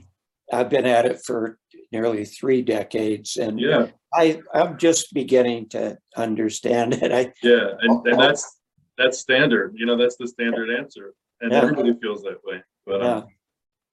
I've 0.54 0.70
been 0.70 0.86
at 0.86 1.06
it 1.06 1.20
for 1.26 1.58
nearly 1.92 2.24
three 2.26 2.62
decades 2.62 3.36
and 3.38 3.60
Yeah, 3.60 3.88
I, 4.14 4.42
I'm 4.54 4.78
just 4.78 5.14
beginning 5.14 5.68
to 5.70 5.98
understand 6.16 6.94
it. 6.94 7.12
I, 7.12 7.34
yeah, 7.44 7.72
and, 7.82 8.06
and 8.08 8.20
that's, 8.20 8.60
that's 8.98 9.20
standard, 9.20 9.74
you 9.78 9.86
know, 9.86 9.98
that's 9.98 10.16
the 10.18 10.28
standard 10.28 10.70
answer. 10.70 11.14
And 11.42 11.52
Yeah. 11.52 11.60
everybody 11.64 11.94
feels 12.02 12.22
that 12.24 12.38
way, 12.46 12.62
but, 12.86 13.02
yeah, 13.02 13.14
um, 13.16 13.28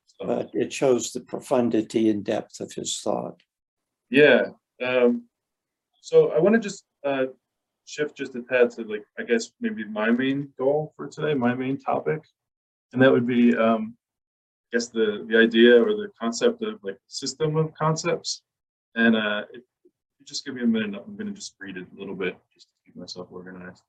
so, 0.06 0.26
but 0.26 0.50
it 0.52 0.72
shows 0.72 1.10
the 1.12 1.20
profundity 1.20 2.08
and 2.10 2.24
depth 2.24 2.60
of 2.60 2.72
his 2.72 3.00
thought. 3.00 3.40
yeah. 4.10 4.42
Um, 4.80 5.24
so 6.00 6.30
I 6.30 6.38
want 6.38 6.54
to 6.54 6.60
just, 6.60 6.84
uh, 7.04 7.26
shift 7.88 8.16
just 8.16 8.34
a 8.34 8.42
tad 8.42 8.70
to 8.70 8.82
like, 8.82 9.04
I 9.18 9.22
guess 9.22 9.52
maybe 9.60 9.84
my 9.84 10.10
main 10.10 10.52
goal 10.58 10.92
for 10.94 11.08
today, 11.08 11.32
my 11.32 11.54
main 11.54 11.78
topic. 11.78 12.20
And 12.92 13.00
that 13.00 13.10
would 13.10 13.26
be, 13.26 13.56
um, 13.56 13.96
I 14.66 14.76
guess 14.76 14.88
the, 14.88 15.24
the 15.26 15.38
idea 15.38 15.82
or 15.82 15.92
the 15.92 16.10
concept 16.20 16.62
of 16.62 16.78
like 16.82 16.98
system 17.06 17.56
of 17.56 17.72
concepts. 17.74 18.42
And, 18.94 19.16
uh, 19.16 19.44
if 19.54 19.62
you 20.18 20.26
just 20.26 20.44
give 20.44 20.54
me 20.54 20.62
a 20.62 20.66
minute, 20.66 21.02
I'm 21.06 21.16
gonna 21.16 21.30
just 21.30 21.54
read 21.58 21.78
it 21.78 21.86
a 21.90 21.98
little 21.98 22.14
bit, 22.14 22.36
just 22.52 22.68
to 22.68 22.74
keep 22.84 22.94
myself 22.94 23.28
organized. 23.30 23.82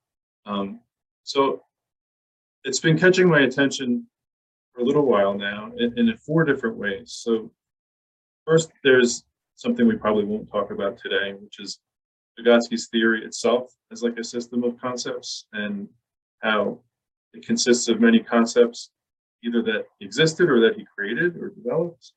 Um, 0.46 0.80
so 1.22 1.62
it's 2.64 2.80
been 2.80 2.98
catching 2.98 3.28
my 3.28 3.40
attention 3.40 4.06
for 4.72 4.80
a 4.80 4.84
little 4.84 5.04
while 5.04 5.34
now 5.34 5.72
in, 5.76 5.98
in 5.98 6.16
four 6.16 6.44
different 6.44 6.76
ways. 6.76 7.12
So 7.22 7.50
first, 8.46 8.70
there's 8.82 9.24
something 9.56 9.86
we 9.86 9.96
probably 9.96 10.24
won't 10.24 10.50
talk 10.50 10.70
about 10.70 10.96
today, 10.96 11.34
which 11.34 11.60
is 11.60 11.80
Vygotsky's 12.38 12.88
theory 12.88 13.24
itself 13.24 13.72
as 13.92 14.02
like 14.02 14.18
a 14.18 14.24
system 14.24 14.64
of 14.64 14.80
concepts 14.80 15.46
and 15.52 15.88
how 16.40 16.80
it 17.32 17.44
consists 17.44 17.88
of 17.88 18.00
many 18.00 18.20
concepts 18.20 18.90
either 19.42 19.62
that 19.62 19.86
existed 20.00 20.48
or 20.48 20.60
that 20.60 20.76
he 20.76 20.86
created 20.96 21.36
or 21.36 21.50
developed 21.50 22.12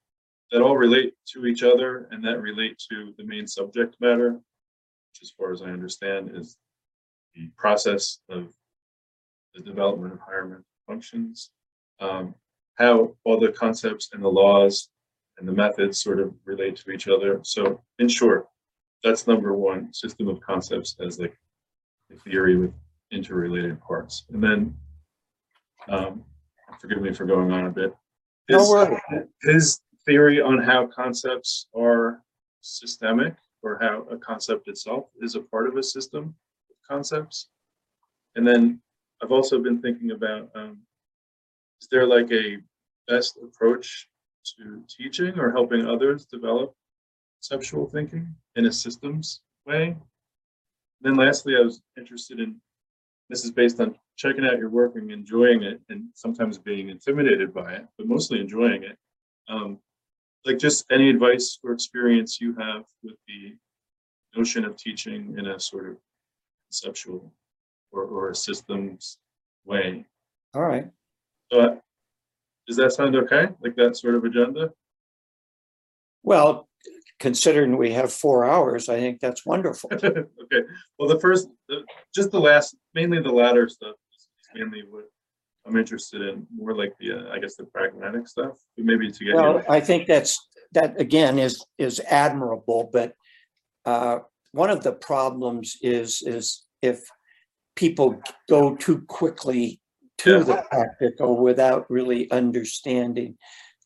that 0.51 0.62
all 0.62 0.77
relate 0.77 1.13
to 1.25 1.46
each 1.46 1.63
other 1.63 2.08
and 2.12 2.24
that 2.24 2.39
relate 2.39 2.77
to 2.91 3.13
the 3.17 3.24
main 3.24 3.48
subject 3.48 3.96
matter, 4.00 4.34
which 4.34 5.22
as 5.22 5.32
far 5.32 5.51
as 5.51 5.62
I 5.62 5.70
understand 5.70 6.32
is 6.36 6.58
the 7.34 7.50
process 7.58 8.20
of 8.29 8.53
the 9.55 9.62
development 9.62 10.13
of 10.13 10.20
higher 10.20 10.46
mental 10.46 10.65
functions. 10.88 11.50
Um, 12.00 12.36
how 12.75 13.15
all 13.24 13.39
the 13.39 13.51
concepts 13.51 14.10
and 14.13 14.24
the 14.24 14.29
laws 14.29 14.89
and 15.38 15.48
the 15.48 15.51
methods 15.51 16.01
sort 16.01 16.20
of 16.20 16.34
relate 16.46 16.75
to 16.77 16.91
each 16.91 17.08
other. 17.08 17.39
So 17.43 17.82
in 18.00 18.08
short, 18.08 18.48
that's 19.03 19.27
number 19.27 19.53
one, 19.53 19.93
system 19.93 20.27
of 20.27 20.39
concepts 20.41 20.95
as 21.00 21.19
like 21.19 21.38
a 22.12 22.17
theory 22.19 22.57
with 22.57 22.74
interrelated 23.12 23.79
parts. 23.81 24.25
And 24.31 24.43
then, 24.43 24.75
um, 25.89 26.24
forgive 26.79 27.01
me 27.01 27.13
for 27.13 27.25
going 27.25 27.51
on 27.51 27.65
a 27.65 27.72
bit. 27.72 27.93
His- 28.48 28.69
worries. 28.69 29.27
his 29.41 29.81
theory 30.05 30.41
on 30.41 30.57
how 30.57 30.88
concepts 30.88 31.67
are 31.75 32.24
systemic 32.62 33.36
or 33.62 33.77
how 33.79 34.01
a 34.10 34.17
concept 34.17 34.67
itself 34.67 35.10
is 35.22 35.36
a 35.36 35.41
part 35.41 35.67
of 35.67 35.77
a 35.77 35.83
system 35.83 36.36
of 36.69 36.75
concepts. 36.88 37.50
And 38.36 38.48
then 38.48 38.81
I've 39.22 39.31
also 39.31 39.60
been 39.60 39.81
thinking 39.81 40.12
about, 40.12 40.50
um, 40.55 40.81
is 41.81 41.88
there 41.89 42.05
like 42.05 42.31
a 42.31 42.57
best 43.07 43.38
approach 43.41 44.10
to 44.57 44.83
teaching 44.89 45.39
or 45.39 45.51
helping 45.51 45.86
others 45.86 46.25
develop 46.25 46.75
conceptual 47.44 47.88
thinking 47.88 48.34
in 48.56 48.66
a 48.68 48.72
systems 48.72 49.42
way? 49.66 49.96
Then 51.02 51.16
lastly, 51.16 51.56
I 51.58 51.62
was 51.62 51.82
interested 51.98 52.40
in, 52.40 52.56
this 53.30 53.44
is 53.44 53.52
based 53.52 53.82
on 53.82 53.96
checking 54.16 54.46
out 54.46 54.58
your 54.58 54.70
work 54.70 54.96
and 54.96 55.12
enjoying 55.12 55.64
it 55.64 55.82
and 55.90 56.06
sometimes 56.14 56.58
being 56.58 56.90
intimidated 56.90 57.54
by 57.54 57.74
it, 57.74 57.88
but 57.98 58.08
mostly 58.08 58.40
enjoying 58.40 58.84
it. 58.84 58.98
Um, 59.50 59.80
like 60.46 60.58
just 60.58 60.86
any 60.92 61.10
advice 61.10 61.60
or 61.64 61.72
experience 61.72 62.40
you 62.40 62.54
have 62.56 62.84
with 63.02 63.16
the 63.28 63.56
notion 64.36 64.66
of 64.66 64.78
teaching 64.78 65.36
in 65.38 65.48
a 65.48 65.60
sort 65.60 65.90
of 65.90 65.98
conceptual 66.70 67.32
or, 67.92 68.04
or 68.04 68.30
a 68.30 68.36
systems 68.36 69.18
way. 69.66 70.06
All 70.54 70.62
right. 70.62 70.90
So 71.52 71.60
uh, 71.60 71.76
does 72.68 72.78
that 72.78 72.94
sound 72.94 73.16
okay? 73.16 73.50
Like 73.62 73.76
that 73.76 73.98
sort 73.98 74.16
of 74.16 74.24
agenda? 74.24 74.72
Well, 76.24 76.68
considering 77.24 77.77
we 77.77 77.94
have 77.94 78.12
four 78.12 78.44
hours, 78.44 78.89
I 78.89 79.00
think 79.00 79.22
that's 79.22 79.46
wonderful. 79.46 79.89
Okay, 80.44 80.63
well, 81.00 81.08
the 81.08 81.22
first, 81.22 81.48
the- 81.70 81.86
just 82.13 82.32
the 82.32 82.39
last, 82.39 82.75
mainly 82.94 83.22
the 83.22 83.32
latter 83.32 83.70
stuff 83.70 83.96
is 84.13 84.27
mainly 84.53 84.84
what 84.89 85.06
I'm 85.65 85.77
interested 85.77 86.22
in, 86.22 86.46
more 86.53 86.75
like 86.75 86.92
the, 87.00 87.13
uh, 87.13 87.32
I 87.32 87.39
guess, 87.39 87.56
the 87.56 87.63
pragmatic 87.63 88.27
stuff, 88.27 88.58
maybe 88.77 89.10
to 89.10 89.24
get. 89.24 89.36
Well, 89.36 89.63
I 89.70 89.80
think 89.80 90.06
that's, 90.06 90.38
that 90.74 91.00
again 91.00 91.39
is, 91.39 91.65
is 91.77 92.01
admirable, 92.01 92.89
but 92.92 93.13
uh, 93.86 94.20
one 94.51 94.70
of 94.70 94.84
the 94.84 94.92
problems 94.92 95.77
is, 95.82 96.22
is 96.25 96.65
if 96.82 97.00
people 97.77 98.22
go 98.50 98.75
too 98.75 99.00
quickly 99.08 99.80
to 100.18 100.44
the 100.44 100.62
practical 100.70 101.42
without 101.42 101.89
really 101.89 102.30
understanding 102.32 103.38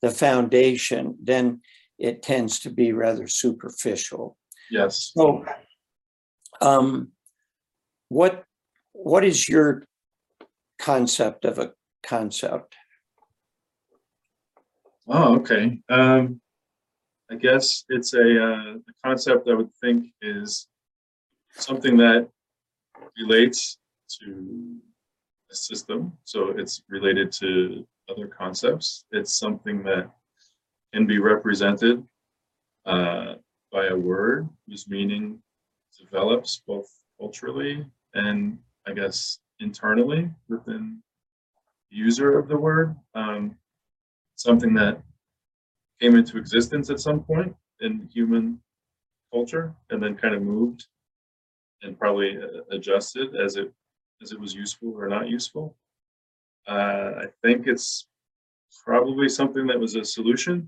the 0.02 0.10
foundation, 0.10 1.16
then 1.22 1.62
it 1.98 2.22
tends 2.22 2.60
to 2.60 2.70
be 2.70 2.94
rather 2.94 3.28
superficial. 3.28 4.38
Yes, 4.70 5.12
So, 5.14 5.46
um, 6.62 7.12
what, 8.10 8.44
what 8.94 9.24
is 9.24 9.48
your 9.48 9.86
concept 10.80 11.46
of 11.46 11.60
a 11.60 11.72
concept? 12.04 12.76
oh, 15.10 15.36
okay, 15.38 15.80
um, 15.90 16.42
I 17.32 17.36
guess 17.36 17.86
it's 17.90 18.14
a, 18.14 18.44
uh, 18.44 18.74
a 18.76 18.94
concept 19.04 19.48
I 19.50 19.54
would 19.54 19.74
think 19.82 20.08
is 20.22 20.68
something 21.52 21.98
that 21.98 22.30
relates 23.18 23.78
to 24.20 24.78
a 25.52 25.56
system, 25.56 26.14
so 26.24 26.50
it's 26.50 26.82
related 26.90 27.32
to 27.34 27.86
other 28.10 28.28
concepts. 28.28 29.06
It's 29.12 29.38
something 29.38 29.84
that 29.84 30.10
can 30.98 31.06
be 31.06 31.20
represented 31.20 32.04
uh, 32.88 33.36
by 33.72 33.86
a 33.86 33.96
word 33.96 34.50
whose 34.68 34.90
meaning 34.90 35.38
develops 36.00 36.64
both 36.66 36.90
culturally 37.20 37.86
and 38.16 38.58
I 38.88 38.94
guess 38.94 39.38
internally 39.60 40.28
within 40.50 41.04
the 41.92 41.98
user 41.98 42.40
of 42.40 42.48
the 42.48 42.58
word. 42.58 42.96
Um, 43.14 43.56
something 44.38 44.74
that 44.74 45.00
came 46.02 46.16
into 46.16 46.40
existence 46.40 46.90
at 46.90 47.00
some 47.00 47.24
point 47.24 47.56
in 47.80 48.10
human 48.12 48.60
culture 49.32 49.76
and 49.92 50.02
then 50.02 50.16
kind 50.16 50.34
of 50.34 50.42
moved 50.42 50.88
and 51.84 52.00
probably 52.00 52.38
uh, 52.38 52.62
adjusted 52.72 53.36
as 53.36 53.56
it 53.56 53.72
as 54.24 54.32
it 54.32 54.40
was 54.40 54.56
useful 54.56 54.96
or 54.98 55.08
not 55.08 55.30
useful. 55.30 55.76
Uh, 56.68 57.12
I 57.22 57.26
think 57.44 57.68
it's 57.68 58.08
probably 58.84 59.30
something 59.30 59.68
that 59.68 59.80
was 59.80 59.96
a 59.96 60.04
solution 60.04 60.68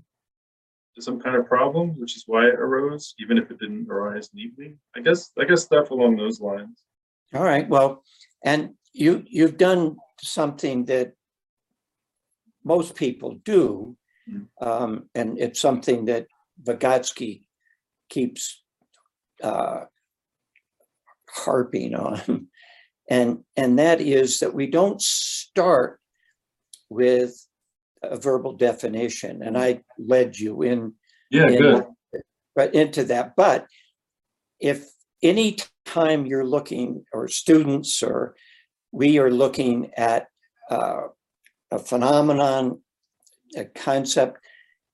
to 0.94 1.02
some 1.02 1.20
kind 1.20 1.36
of 1.36 1.46
problem, 1.46 1.90
which 1.98 2.16
is 2.16 2.24
why 2.26 2.46
it 2.46 2.54
arose, 2.54 3.14
even 3.18 3.38
if 3.38 3.50
it 3.50 3.58
didn't 3.58 3.90
arise 3.90 4.30
neatly. 4.34 4.76
I 4.96 5.00
guess 5.00 5.30
I 5.38 5.44
guess 5.44 5.62
stuff 5.62 5.90
along 5.90 6.16
those 6.16 6.40
lines. 6.40 6.82
All 7.34 7.44
right, 7.44 7.68
well, 7.68 8.02
and 8.44 8.74
you, 8.92 9.24
you've 9.26 9.56
done 9.56 9.96
something 10.20 10.84
that 10.86 11.12
most 12.64 12.94
people 12.94 13.38
do. 13.44 13.96
Mm. 14.28 14.46
Um, 14.60 15.08
and 15.14 15.38
it's 15.38 15.60
something 15.60 16.06
that 16.06 16.26
Vygotsky 16.62 17.42
keeps 18.08 18.62
uh, 19.42 19.84
harping 21.28 21.94
on. 21.94 22.48
And, 23.12 23.40
and 23.56 23.80
that 23.80 24.00
is 24.00 24.38
that 24.38 24.54
we 24.54 24.68
don't 24.68 25.02
start 25.02 25.98
with 26.88 27.44
a 28.02 28.16
verbal 28.16 28.52
definition, 28.52 29.42
and 29.42 29.56
I 29.56 29.82
led 29.98 30.38
you 30.38 30.62
in 30.62 30.94
Yeah, 31.30 31.48
in- 31.48 31.62
good. 31.62 31.86
But 32.56 32.74
into 32.74 33.04
that, 33.04 33.36
but 33.36 33.66
if 34.58 34.90
any 35.22 35.56
time 35.84 36.26
you're 36.26 36.44
looking, 36.44 37.04
or 37.12 37.28
students, 37.28 38.02
or 38.02 38.34
we 38.92 39.18
are 39.18 39.30
looking 39.30 39.92
at 39.96 40.26
uh, 40.68 41.02
a 41.70 41.78
phenomenon, 41.78 42.80
a 43.56 43.64
concept, 43.64 44.38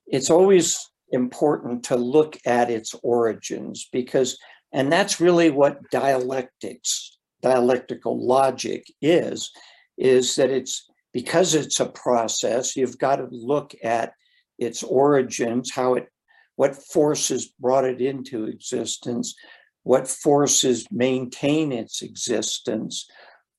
it's 0.06 0.30
always 0.30 0.90
important 1.10 1.84
to 1.84 1.96
look 1.96 2.38
at 2.46 2.70
its 2.70 2.94
origins 3.02 3.88
because, 3.90 4.38
and 4.72 4.92
that's 4.92 5.20
really 5.20 5.50
what 5.50 5.80
dialectics, 5.90 7.18
dialectical 7.42 8.24
logic 8.24 8.84
is, 9.00 9.50
is 9.96 10.36
that 10.36 10.50
it's 10.50 10.88
because 11.16 11.54
it's 11.54 11.80
a 11.80 11.86
process, 11.86 12.76
you've 12.76 12.98
got 12.98 13.16
to 13.16 13.26
look 13.30 13.74
at 13.82 14.12
its 14.58 14.82
origins, 14.82 15.70
how 15.70 15.94
it, 15.94 16.08
what 16.56 16.76
forces 16.76 17.54
brought 17.58 17.86
it 17.86 18.02
into 18.02 18.44
existence, 18.44 19.34
what 19.82 20.06
forces 20.06 20.84
maintain 20.90 21.72
its 21.72 22.02
existence, 22.02 23.08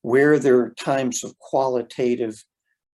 where 0.02 0.38
there 0.38 0.60
are 0.60 0.74
times 0.78 1.24
of 1.24 1.36
qualitative 1.40 2.44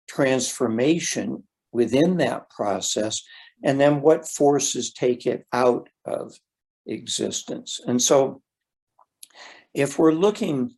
transformation 0.07 1.43
within 1.73 2.19
that 2.19 2.51
process, 2.51 3.23
and 3.65 3.81
then 3.81 4.03
what 4.03 4.29
forces 4.29 4.93
take 4.93 5.27
it 5.27 5.47
out 5.55 5.89
of 6.05 6.39
existence. 6.87 7.81
And 7.87 8.03
so 8.03 8.43
if 9.73 9.99
we're 9.99 10.13
looking 10.13 10.75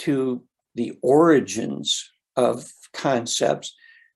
to 0.00 0.44
the 0.74 0.98
origins 1.00 2.10
of 2.36 2.70
concepts, 2.92 3.74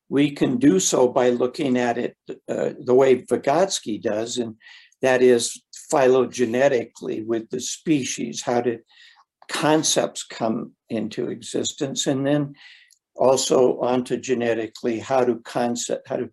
we 0.09 0.31
can 0.31 0.59
do 0.59 0.79
so 0.79 1.09
by 1.09 1.31
looking 1.31 1.77
at 1.77 1.99
it 1.99 2.17
uh, 2.49 2.71
the 2.79 2.95
way 2.95 3.23
Vygotsky 3.23 4.01
does, 4.01 4.39
and 4.39 4.57
that 5.03 5.23
is 5.23 5.63
phylogenetically 5.93 7.25
with 7.25 7.51
the 7.51 7.61
species. 7.61 8.43
How 8.43 8.61
did 8.61 8.81
concepts 9.51 10.25
come 10.25 10.73
into 10.89 11.29
existence? 11.29 12.07
And 12.07 12.27
then 12.27 12.55
also 13.15 13.81
ontogenetically, 13.81 15.01
how 15.01 15.25
do 15.25 15.41
concept, 15.45 16.09
how 16.09 16.17
do 16.17 16.31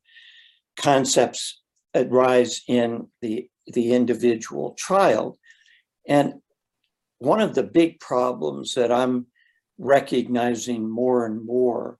concepts 0.77 1.61
arise 1.95 2.61
in 2.67 3.07
the, 3.21 3.47
the 3.67 3.93
individual 3.93 4.75
child? 4.75 5.37
And 6.07 6.35
one 7.19 7.41
of 7.41 7.55
the 7.55 7.63
big 7.63 7.99
problems 7.99 8.75
that 8.75 8.91
I'm 8.91 9.27
recognizing 9.77 10.89
more 10.89 11.25
and 11.25 11.45
more 11.45 11.97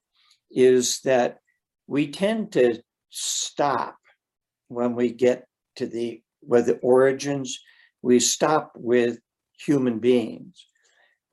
is 0.53 0.99
that 1.01 1.39
we 1.87 2.07
tend 2.07 2.51
to 2.53 2.81
stop 3.09 3.97
when 4.67 4.95
we 4.95 5.11
get 5.11 5.45
to 5.75 5.85
the 5.85 6.21
with 6.41 6.65
the 6.65 6.77
origins 6.77 7.59
we 8.01 8.19
stop 8.19 8.73
with 8.75 9.17
human 9.57 9.99
beings. 9.99 10.67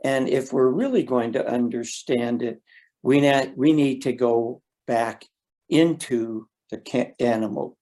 And 0.04 0.28
if 0.28 0.52
we're 0.52 0.68
really 0.68 1.02
going 1.02 1.32
to 1.32 1.46
understand 1.46 2.42
it 2.42 2.62
we 3.02 3.20
need 3.20 3.52
we 3.56 3.72
need 3.72 4.02
to 4.02 4.12
go 4.12 4.62
back 4.86 5.24
into 5.68 6.48
the 6.70 7.12
animal 7.20 7.76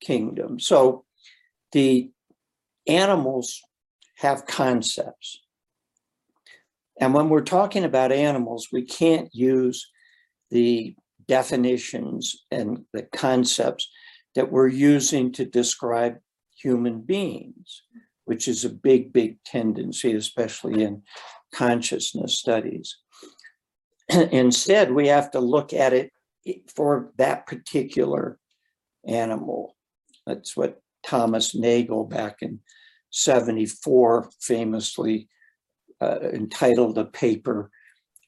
kingdom. 0.00 0.58
So 0.58 1.04
the 1.72 2.10
animals 2.86 3.60
have 4.16 4.46
concepts. 4.46 5.40
And 7.00 7.14
when 7.14 7.28
we're 7.28 7.42
talking 7.42 7.84
about 7.84 8.12
animals 8.12 8.68
we 8.72 8.82
can't 8.82 9.28
use 9.32 9.91
the 10.52 10.94
definitions 11.26 12.44
and 12.50 12.84
the 12.92 13.02
concepts 13.02 13.90
that 14.34 14.52
we're 14.52 14.68
using 14.68 15.32
to 15.32 15.44
describe 15.44 16.18
human 16.56 17.00
beings, 17.00 17.82
which 18.24 18.46
is 18.46 18.64
a 18.64 18.70
big, 18.70 19.12
big 19.12 19.42
tendency, 19.44 20.12
especially 20.14 20.82
in 20.82 21.02
consciousness 21.54 22.38
studies. 22.38 22.98
Instead, 24.08 24.92
we 24.92 25.08
have 25.08 25.30
to 25.30 25.40
look 25.40 25.72
at 25.72 25.92
it 25.92 26.12
for 26.74 27.12
that 27.16 27.46
particular 27.46 28.38
animal. 29.06 29.76
That's 30.26 30.56
what 30.56 30.80
Thomas 31.02 31.54
Nagel 31.54 32.04
back 32.04 32.38
in 32.42 32.60
74 33.10 34.30
famously 34.40 35.28
uh, 36.00 36.18
entitled 36.32 36.98
a 36.98 37.04
paper, 37.04 37.70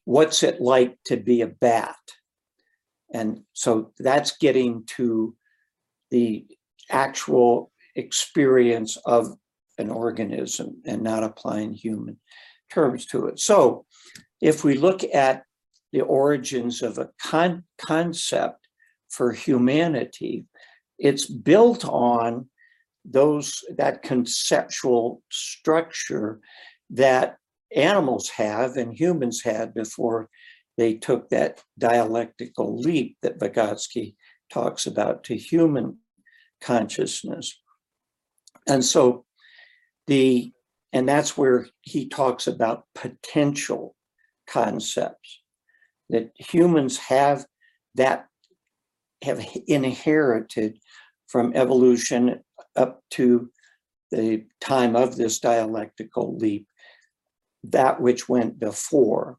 What's 0.05 0.43
It 0.43 0.61
Like 0.61 0.99
to 1.07 1.17
Be 1.17 1.43
a 1.43 1.47
Bat? 1.47 1.97
And 3.13 3.43
so 3.53 3.93
that's 3.99 4.37
getting 4.39 4.85
to 4.97 5.37
the 6.11 6.47
actual 6.91 7.71
experience 7.97 8.97
of 9.05 9.37
an 9.79 9.91
organism 9.91 10.83
and 10.85 11.03
not 11.03 11.25
applying 11.25 11.73
human 11.73 12.19
terms 12.73 13.07
to 13.07 13.27
it. 13.27 13.39
So 13.39 13.87
if 14.41 14.65
we 14.65 14.75
look 14.75 15.03
at 15.15 15.45
the 15.93 16.03
origins 16.03 16.83
of 16.83 16.99
a 16.99 17.11
con- 17.23 17.65
concept 17.79 18.67
for 19.09 19.33
humanity, 19.33 20.47
it's 20.99 21.27
built 21.27 21.85
on 21.85 22.49
those 23.05 23.63
that 23.77 24.03
conceptual 24.03 25.23
structure 25.31 26.41
that 26.91 27.37
animals 27.75 28.29
have 28.31 28.77
and 28.77 28.99
humans 28.99 29.43
had 29.43 29.75
before 29.75 30.29
they 30.77 30.95
took 30.95 31.29
that 31.29 31.63
dialectical 31.79 32.79
leap 32.79 33.17
that 33.23 33.39
Vygotsky 33.39 34.15
talks 34.53 34.87
about 34.87 35.25
to 35.25 35.37
human 35.37 35.99
consciousness. 36.61 37.61
And 38.67 38.85
so 38.85 39.25
the 40.07 40.53
and 40.93 41.09
that's 41.09 41.37
where 41.37 41.67
he 41.81 42.09
talks 42.09 42.47
about 42.47 42.85
potential 42.95 43.97
concepts 44.47 45.43
that 46.11 46.31
humans 46.39 46.99
have 46.99 47.45
that 47.97 48.27
have 49.23 49.45
inherited 49.67 50.79
from 51.27 51.53
evolution 51.55 52.41
up 52.77 53.01
to 53.11 53.51
the 54.11 54.45
time 54.61 54.95
of 54.95 55.17
this 55.17 55.41
dialectical 55.41 56.37
leap 56.37 56.67
that 57.71 58.01
which 58.01 58.29
went 58.29 58.59
before. 58.59 59.39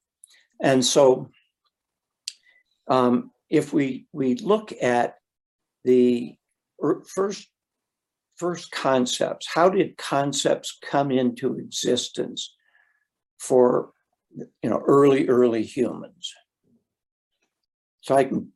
And 0.61 0.83
so 0.83 1.29
um, 2.87 3.31
if 3.49 3.73
we 3.73 4.07
we 4.11 4.35
look 4.35 4.73
at 4.81 5.15
the 5.83 6.35
er- 6.83 7.03
first 7.13 7.47
first 8.35 8.69
concepts 8.71 9.47
how 9.53 9.69
did 9.69 9.97
concepts 9.97 10.77
come 10.83 11.09
into 11.09 11.57
existence 11.57 12.53
for 13.39 13.91
you 14.35 14.69
know 14.69 14.81
early 14.87 15.27
early 15.27 15.63
humans? 15.63 16.33
So 18.01 18.15
i 18.15 18.23
can 18.23 18.51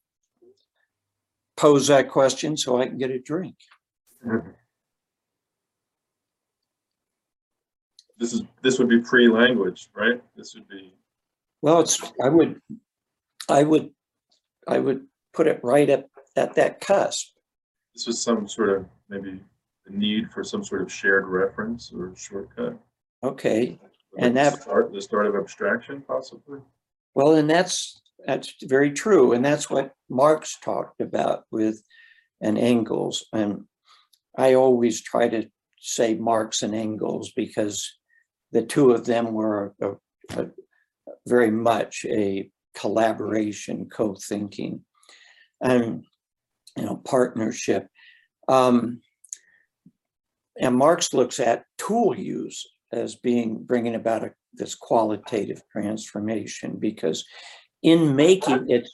pose 1.58 1.88
that 1.88 2.10
question 2.10 2.56
so 2.56 2.80
i 2.80 2.88
can 2.88 2.98
get 2.98 3.12
a 3.12 3.20
drink 3.20 3.56
This 8.20 8.34
is, 8.34 8.42
this 8.62 8.78
would 8.80 8.90
be 8.90 9.00
pre-language, 9.00 9.90
right? 9.96 10.22
This 10.36 10.54
would 10.56 10.68
be, 10.68 10.94
well 11.62 11.82
it's 11.82 12.00
i 12.24 12.30
would 12.30 12.62
i 13.50 13.64
would 13.64 13.90
i 14.68 14.80
would 14.80 15.06
put 15.34 15.46
it 15.46 15.60
right 15.62 15.90
at 15.90 16.06
at 16.38 16.56
that 16.56 16.80
cusp 16.80 17.34
this 17.94 18.08
was 18.08 18.22
some 18.22 18.48
sort 18.48 18.70
of, 18.70 18.86
maybe 19.10 19.42
the 19.86 19.92
need 19.98 20.32
for 20.32 20.42
some 20.42 20.64
sort 20.64 20.82
of 20.82 20.90
shared 20.92 21.26
reference 21.28 21.92
or 21.94 22.14
shortcut. 22.16 22.78
okay 23.24 23.78
And 24.18 24.38
the 24.38 24.42
that- 24.42 24.62
Start, 24.62 24.94
the 24.94 25.02
start 25.02 25.26
of 25.28 25.36
abstraction 25.36 26.02
possibly? 26.08 26.60
Well, 27.16 27.36
and 27.36 27.50
that's 27.50 28.02
that's 28.26 28.54
very 28.64 28.92
true, 28.92 29.34
and 29.34 29.44
that's 29.44 29.70
what 29.70 29.94
Marx 30.10 30.58
talked 30.64 31.02
about 31.02 31.44
with 31.52 31.82
and 32.42 32.58
Engels. 32.58 33.26
And 33.34 33.66
I 34.38 34.54
always 34.56 35.02
try 35.02 35.28
to 35.30 35.50
say 35.80 36.16
Marx 36.16 36.62
and 36.64 36.74
Engels 36.76 37.32
because 37.36 37.99
the 38.52 38.64
two 38.64 38.92
of 38.92 39.06
them 39.06 39.34
were 39.34 39.74
a, 39.82 39.92
a- 40.38 40.50
very 41.28 41.52
much 41.52 42.06
a 42.06 42.50
collaboration, 42.76 43.90
co-thinking, 43.90 44.84
and 45.62 46.04
you 46.78 46.86
know 46.86 46.98
partnership. 46.98 47.88
Um, 48.48 49.02
and 50.60 50.76
Marx 50.76 51.14
looks 51.14 51.40
at 51.40 51.66
tool 51.78 52.18
use 52.18 52.68
as 52.92 53.16
being 53.16 53.64
bringing 53.64 53.96
about 53.96 54.24
a, 54.24 54.32
this 54.54 54.76
qualitative 54.76 55.62
transformation 55.72 56.78
because 56.80 57.26
in 57.84 58.16
making 58.16 58.70
it 58.70 58.90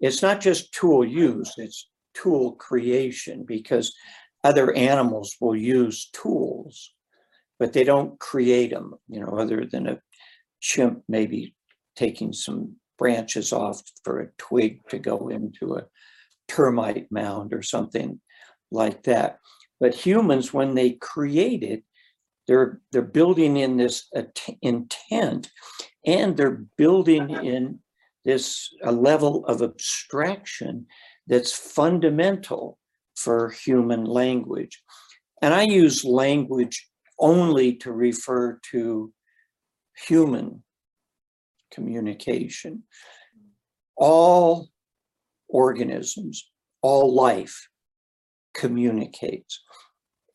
it's 0.00 0.20
not 0.20 0.40
just 0.40 0.72
tool 0.72 1.04
use 1.04 1.52
it's 1.56 1.88
tool 2.14 2.52
creation 2.52 3.44
because 3.44 3.94
other 4.44 4.72
animals 4.74 5.36
will 5.40 5.56
use 5.56 6.10
tools 6.12 6.92
but 7.58 7.72
they 7.72 7.84
don't 7.84 8.18
create 8.18 8.70
them 8.70 8.94
you 9.08 9.20
know 9.20 9.38
other 9.38 9.64
than 9.64 9.86
a 9.86 10.00
chimp 10.60 11.02
maybe 11.08 11.54
taking 11.96 12.32
some 12.32 12.76
branches 12.98 13.52
off 13.52 13.82
for 14.04 14.20
a 14.20 14.28
twig 14.38 14.80
to 14.88 14.98
go 14.98 15.28
into 15.28 15.74
a 15.74 15.86
termite 16.48 17.10
mound 17.10 17.52
or 17.52 17.62
something 17.62 18.20
like 18.70 19.02
that. 19.04 19.38
But 19.80 19.94
humans 19.94 20.52
when 20.52 20.74
they 20.74 20.92
create 20.92 21.62
it 21.62 21.82
they're 22.46 22.80
they're 22.92 23.02
building 23.02 23.56
in 23.56 23.76
this 23.76 24.08
intent 24.62 25.50
and 26.06 26.36
they're 26.36 26.64
building 26.76 27.30
in 27.30 27.80
this 28.24 28.72
a 28.82 28.92
level 28.92 29.44
of 29.46 29.62
abstraction 29.62 30.86
that's 31.26 31.52
fundamental 31.52 32.78
for 33.16 33.50
human 33.50 34.04
language. 34.04 34.80
And 35.42 35.52
i 35.52 35.62
use 35.62 36.04
language 36.04 36.88
only 37.18 37.74
to 37.76 37.92
refer 37.92 38.58
to 38.70 39.12
human 40.06 40.62
communication. 41.70 42.82
All 43.96 44.68
organisms 45.48 46.50
all 46.82 47.14
life 47.14 47.68
communicates. 48.54 49.60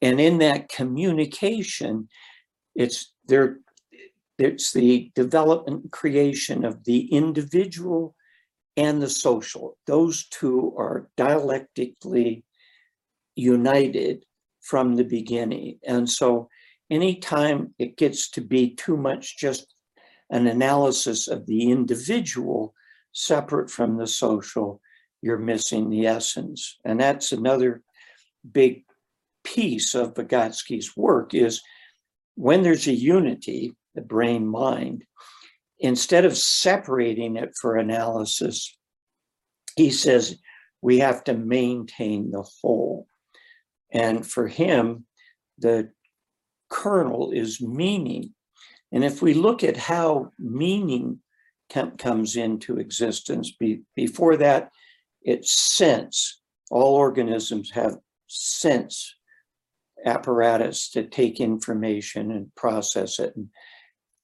And 0.01 0.19
in 0.19 0.39
that 0.39 0.69
communication 0.69 2.09
it's 2.75 3.13
there 3.27 3.59
it's 4.37 4.73
the 4.73 5.11
development 5.13 5.83
and 5.83 5.91
creation 5.91 6.65
of 6.65 6.83
the 6.83 7.05
individual 7.13 8.15
and 8.75 9.01
the 9.01 9.09
social. 9.09 9.77
Those 9.85 10.27
two 10.27 10.73
are 10.77 11.09
dialectically 11.15 12.43
united 13.35 14.25
from 14.61 14.95
the 14.95 15.03
beginning. 15.03 15.79
And 15.85 16.09
so 16.09 16.49
anytime 16.91 17.73
it 17.79 17.97
gets 17.97 18.29
to 18.29 18.41
be 18.41 18.75
too 18.75 18.97
much 18.97 19.37
just 19.37 19.73
an 20.29 20.45
analysis 20.47 21.27
of 21.27 21.45
the 21.47 21.71
individual 21.71 22.73
separate 23.13 23.69
from 23.69 23.97
the 23.97 24.07
social 24.07 24.79
you're 25.21 25.37
missing 25.37 25.89
the 25.89 26.05
essence 26.05 26.77
and 26.85 26.99
that's 26.99 27.31
another 27.31 27.81
big 28.51 28.83
piece 29.43 29.95
of 29.95 30.13
Vygotsky's 30.13 30.95
work 30.95 31.33
is 31.33 31.61
when 32.35 32.63
there's 32.63 32.87
a 32.87 32.93
unity, 32.93 33.75
the 33.95 34.01
brain 34.01 34.47
mind, 34.47 35.03
instead 35.79 36.25
of 36.25 36.37
separating 36.37 37.35
it 37.35 37.51
for 37.59 37.75
analysis, 37.75 38.77
he 39.75 39.89
says 39.89 40.37
we 40.81 40.99
have 40.99 41.23
to 41.25 41.33
maintain 41.33 42.31
the 42.31 42.45
whole. 42.61 43.07
And 43.91 44.25
for 44.25 44.47
him, 44.47 45.05
the 45.57 45.91
kernel 46.71 47.31
is 47.31 47.61
meaning. 47.61 48.33
And 48.91 49.03
if 49.03 49.21
we 49.21 49.35
look 49.35 49.63
at 49.63 49.77
how 49.77 50.31
meaning 50.39 51.19
com- 51.71 51.97
comes 51.97 52.35
into 52.35 52.77
existence, 52.77 53.51
be- 53.51 53.83
before 53.95 54.37
that, 54.37 54.71
it's 55.21 55.51
sense. 55.51 56.41
All 56.71 56.95
organisms 56.95 57.69
have 57.71 57.97
sense 58.27 59.13
apparatus 60.05 60.89
to 60.89 61.03
take 61.03 61.39
information 61.39 62.31
and 62.31 62.53
process 62.55 63.19
it 63.19 63.35
and 63.35 63.49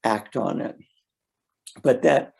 act 0.03 0.35
on 0.35 0.61
it. 0.61 0.75
But 1.83 2.01
that 2.01 2.33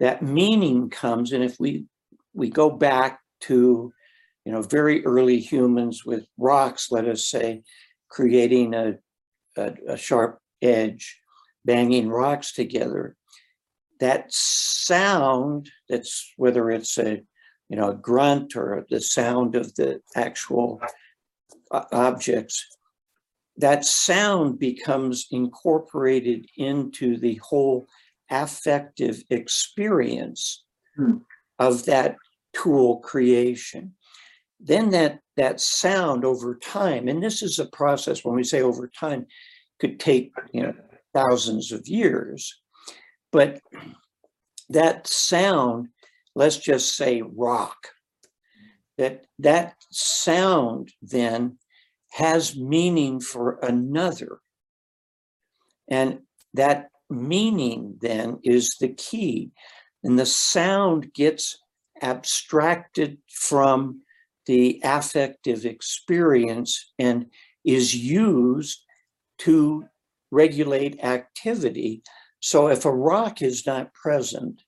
that 0.00 0.22
meaning 0.22 0.90
comes, 0.90 1.32
and 1.32 1.42
if 1.42 1.58
we 1.58 1.86
we 2.34 2.50
go 2.50 2.68
back 2.68 3.20
to 3.42 3.92
you 4.44 4.52
know 4.52 4.60
very 4.60 5.04
early 5.06 5.38
humans 5.38 6.04
with 6.04 6.26
rocks, 6.36 6.90
let 6.90 7.06
us 7.06 7.26
say, 7.26 7.62
creating 8.10 8.74
a, 8.74 8.94
a, 9.56 9.74
a 9.88 9.96
sharp 9.96 10.38
edge, 10.62 11.20
banging 11.64 12.08
rocks 12.08 12.52
together, 12.52 13.16
that 14.00 14.26
sound 14.30 15.70
that's 15.88 16.32
whether 16.36 16.70
it's 16.70 16.98
a 16.98 17.22
you 17.68 17.76
know, 17.76 17.90
a 17.90 17.94
grunt 17.94 18.56
or 18.56 18.86
the 18.90 19.00
sound 19.00 19.54
of 19.54 19.74
the 19.74 20.00
actual 20.14 20.80
objects, 21.70 22.66
that 23.56 23.84
sound 23.84 24.58
becomes 24.58 25.26
incorporated 25.30 26.46
into 26.56 27.16
the 27.16 27.36
whole 27.36 27.86
affective 28.30 29.22
experience 29.30 30.62
Hmm. 30.96 31.18
of 31.58 31.86
that 31.86 32.16
tool 32.52 32.98
creation. 32.98 33.94
Then 34.64 34.90
that 34.90 35.20
that 35.36 35.60
sound 35.60 36.24
over 36.24 36.56
time, 36.56 37.06
and 37.06 37.22
this 37.22 37.42
is 37.42 37.58
a 37.58 37.66
process 37.66 38.24
when 38.24 38.34
we 38.34 38.44
say 38.44 38.62
over 38.62 38.88
time, 38.88 39.26
could 39.78 40.00
take 40.00 40.32
you 40.52 40.62
know 40.62 40.74
thousands 41.12 41.70
of 41.70 41.86
years, 41.86 42.60
but 43.30 43.60
that 44.70 45.06
sound, 45.06 45.88
let's 46.34 46.56
just 46.56 46.96
say 46.96 47.22
rock, 47.22 47.88
that 48.96 49.26
that 49.38 49.74
sound 49.90 50.92
then 51.02 51.58
has 52.12 52.56
meaning 52.56 53.20
for 53.20 53.58
another. 53.62 54.40
And 55.88 56.20
that 56.54 56.88
meaning 57.10 57.98
then 58.00 58.38
is 58.42 58.76
the 58.80 58.88
key. 58.88 59.50
And 60.02 60.18
the 60.18 60.26
sound 60.26 61.12
gets 61.12 61.58
abstracted 62.00 63.18
from 63.28 64.02
the 64.46 64.80
affective 64.84 65.64
experience 65.64 66.92
and 66.98 67.26
is 67.64 67.94
used 67.94 68.82
to 69.38 69.84
regulate 70.30 71.02
activity. 71.02 72.02
So 72.40 72.68
if 72.68 72.84
a 72.84 72.92
rock 72.92 73.40
is 73.40 73.66
not 73.66 73.94
present, 73.94 74.62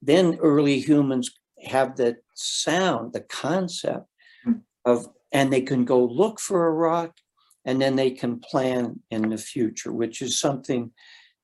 then 0.00 0.38
early 0.40 0.78
humans 0.80 1.30
have 1.66 1.96
the 1.96 2.16
sound, 2.34 3.12
the 3.12 3.20
concept 3.20 4.06
Hmm. 4.44 4.52
of, 4.84 5.08
and 5.32 5.52
they 5.52 5.62
can 5.62 5.84
go 5.84 6.04
look 6.04 6.38
for 6.38 6.66
a 6.66 6.72
rock 6.72 7.16
and 7.64 7.80
then 7.80 7.96
they 7.96 8.10
can 8.10 8.40
plan 8.40 9.00
in 9.10 9.30
the 9.30 9.38
future, 9.38 9.92
which 9.92 10.20
is 10.20 10.38
something 10.38 10.92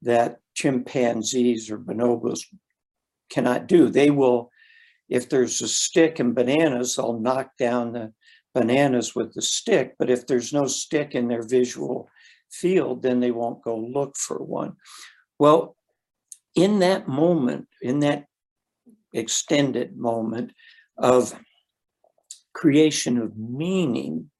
that 0.02 0.40
chimpanzees 0.54 1.70
or 1.70 1.78
bonobos 1.78 2.44
cannot 3.30 3.66
do. 3.66 3.88
They 3.88 4.10
will, 4.10 4.50
if 5.10 5.28
there's 5.28 5.60
a 5.60 5.68
stick 5.68 6.20
and 6.20 6.34
bananas, 6.34 6.96
they'll 6.96 7.18
knock 7.18 7.50
down 7.58 7.92
the 7.92 8.12
bananas 8.54 9.14
with 9.14 9.34
the 9.34 9.42
stick. 9.42 9.96
But 9.98 10.08
if 10.08 10.26
there's 10.26 10.52
no 10.52 10.66
stick 10.66 11.14
in 11.14 11.26
their 11.28 11.42
visual 11.42 12.08
field, 12.50 13.02
then 13.02 13.18
they 13.20 13.32
won't 13.32 13.62
go 13.62 13.76
look 13.76 14.16
for 14.16 14.38
one. 14.38 14.76
Well, 15.38 15.76
in 16.54 16.78
that 16.78 17.08
moment, 17.08 17.68
in 17.82 18.00
that 18.00 18.26
extended 19.12 19.96
moment 19.96 20.52
of 20.96 21.34
creation 22.54 23.18
of 23.18 23.36
meaning, 23.36 24.30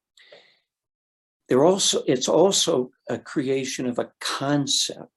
there 1.48 1.64
also 1.64 2.04
it's 2.06 2.28
also 2.28 2.90
a 3.08 3.18
creation 3.18 3.86
of 3.86 3.98
a 3.98 4.12
concept 4.20 5.08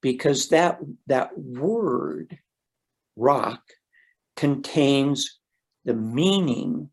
because 0.00 0.48
that 0.48 0.80
that 1.06 1.36
word 1.38 2.38
rock 3.16 3.62
contains 4.38 5.40
the 5.84 5.94
meaning 5.94 6.88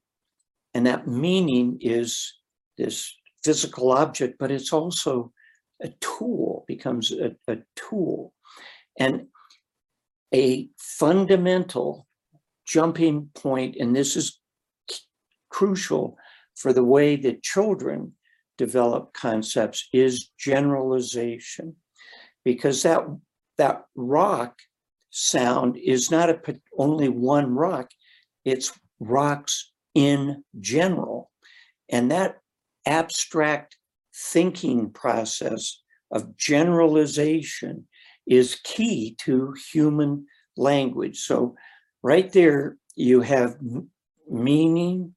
and 0.73 0.87
that 0.87 1.07
meaning 1.07 1.77
is 1.79 2.33
this 2.77 3.15
physical 3.43 3.91
object 3.91 4.35
but 4.39 4.51
it's 4.51 4.73
also 4.73 5.31
a 5.81 5.89
tool 5.99 6.65
becomes 6.67 7.11
a, 7.11 7.35
a 7.47 7.57
tool. 7.75 8.33
And 8.97 9.27
a 10.33 10.69
fundamental 10.77 12.07
jumping 12.65 13.29
point 13.35 13.75
and 13.79 13.95
this 13.95 14.15
is 14.15 14.39
crucial 15.49 16.17
for 16.55 16.73
the 16.73 16.83
way 16.83 17.15
that 17.15 17.43
children 17.43 18.13
develop 18.57 19.13
concepts 19.13 19.87
is 19.93 20.29
generalization. 20.39 21.75
Because 22.43 22.83
that 22.83 23.03
that 23.57 23.85
rock 23.95 24.59
sound 25.17 25.77
is 25.77 26.11
not 26.11 26.29
a 26.29 26.39
only 26.77 27.07
one 27.09 27.53
rock 27.55 27.89
it's 28.45 28.71
rocks 28.99 29.71
in 29.95 30.43
general. 30.59 31.31
And 31.89 32.11
that 32.11 32.37
abstract 32.85 33.77
thinking 34.15 34.91
process 34.91 35.81
of 36.11 36.37
generalization 36.37 37.87
is 38.27 38.61
key 38.63 39.15
to 39.19 39.53
human 39.71 40.27
language. 40.55 41.19
So 41.19 41.55
right 42.03 42.31
there 42.31 42.77
you 42.95 43.21
have 43.21 43.57
meaning 44.29 45.15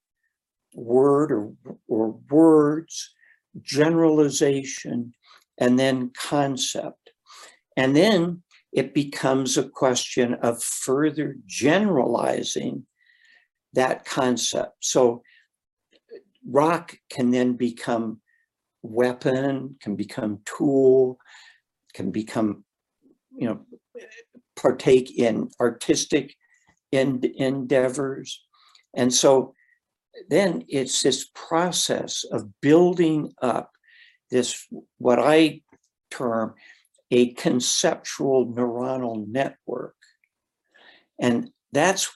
word 0.75 1.31
or, 1.31 1.53
or 1.87 2.19
words 2.31 3.15
generalization 3.63 5.15
and 5.59 5.79
then 5.79 6.11
concept. 6.17 7.11
And 7.77 7.95
then 7.97 8.43
it 8.73 8.95
becomes 8.95 9.57
a 9.57 9.69
question 9.69 10.35
of 10.35 10.63
further 10.63 11.37
generalizing 11.47 12.87
that 13.73 14.05
concept. 14.05 14.73
So 14.81 15.23
rock 16.47 16.97
can 17.11 17.31
then 17.31 17.55
become 17.55 18.21
weapon, 18.83 19.77
can 19.81 19.97
become 19.97 20.41
tool, 20.45 21.19
can 21.95 22.11
become, 22.11 22.65
you 23.37 23.49
know, 23.49 23.61
partake 24.57 25.19
in 25.19 25.51
artistic 25.61 26.35
en- 26.93 27.23
endeavors. 27.37 28.45
And 28.95 29.13
so 29.13 29.55
then 30.29 30.65
it's 30.69 31.03
this 31.03 31.29
process 31.35 32.25
of 32.25 32.61
building 32.61 33.33
up 33.41 33.71
this, 34.31 34.67
what 34.99 35.19
I 35.19 35.63
term 36.11 36.55
a 37.11 37.33
conceptual 37.35 38.47
neuronal 38.47 39.27
network. 39.27 39.94
And 41.18 41.51
that's 41.73 42.11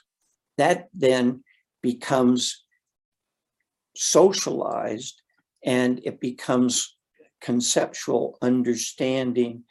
that 0.59 0.89
then 0.95 1.43
becomes 1.83 2.65
socialized 3.97 5.21
and 5.65 6.01
it 6.05 6.21
becomes 6.21 6.97
conceptual 7.41 8.39
understanding 8.43 9.65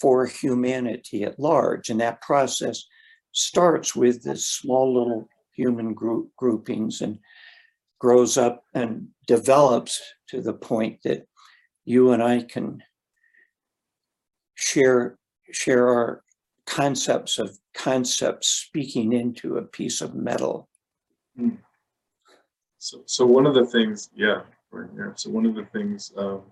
for 0.00 0.26
humanity 0.26 1.24
at 1.24 1.38
large. 1.38 1.88
And 1.88 2.00
that 2.00 2.20
process 2.20 2.84
starts 3.32 3.94
with 3.94 4.22
this 4.22 4.46
small 4.46 4.94
little 4.94 5.28
human 5.54 5.94
group 5.94 6.30
groupings 6.36 7.00
and 7.00 7.18
grows 8.00 8.36
up 8.36 8.64
and 8.74 9.08
develops 9.26 10.02
to 10.28 10.40
the 10.40 10.52
point 10.52 10.98
that 11.04 11.26
you 11.84 12.12
and 12.12 12.22
I 12.22 12.42
can 12.42 12.82
share 14.54 15.16
share 15.52 15.88
our 15.88 16.22
concepts 16.66 17.38
of 17.38 17.58
concepts 17.74 18.48
speaking 18.48 19.12
into 19.12 19.58
a 19.58 19.62
piece 19.62 20.00
of 20.00 20.14
metal. 20.14 20.68
So, 22.78 23.02
so 23.06 23.26
one 23.26 23.46
of 23.46 23.54
the 23.54 23.66
things, 23.66 24.10
yeah, 24.14 24.42
right 24.70 24.90
here. 24.94 25.12
So 25.16 25.30
one 25.30 25.46
of 25.46 25.54
the 25.54 25.64
things 25.66 26.12
um, 26.16 26.42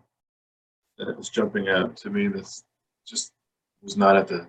was 0.99 1.29
jumping 1.29 1.69
out 1.69 1.97
to 1.99 2.11
me 2.11 2.29
that's 2.29 2.65
just 3.07 3.33
was 3.83 3.97
not 3.97 4.17
at 4.17 4.29
the 4.29 4.47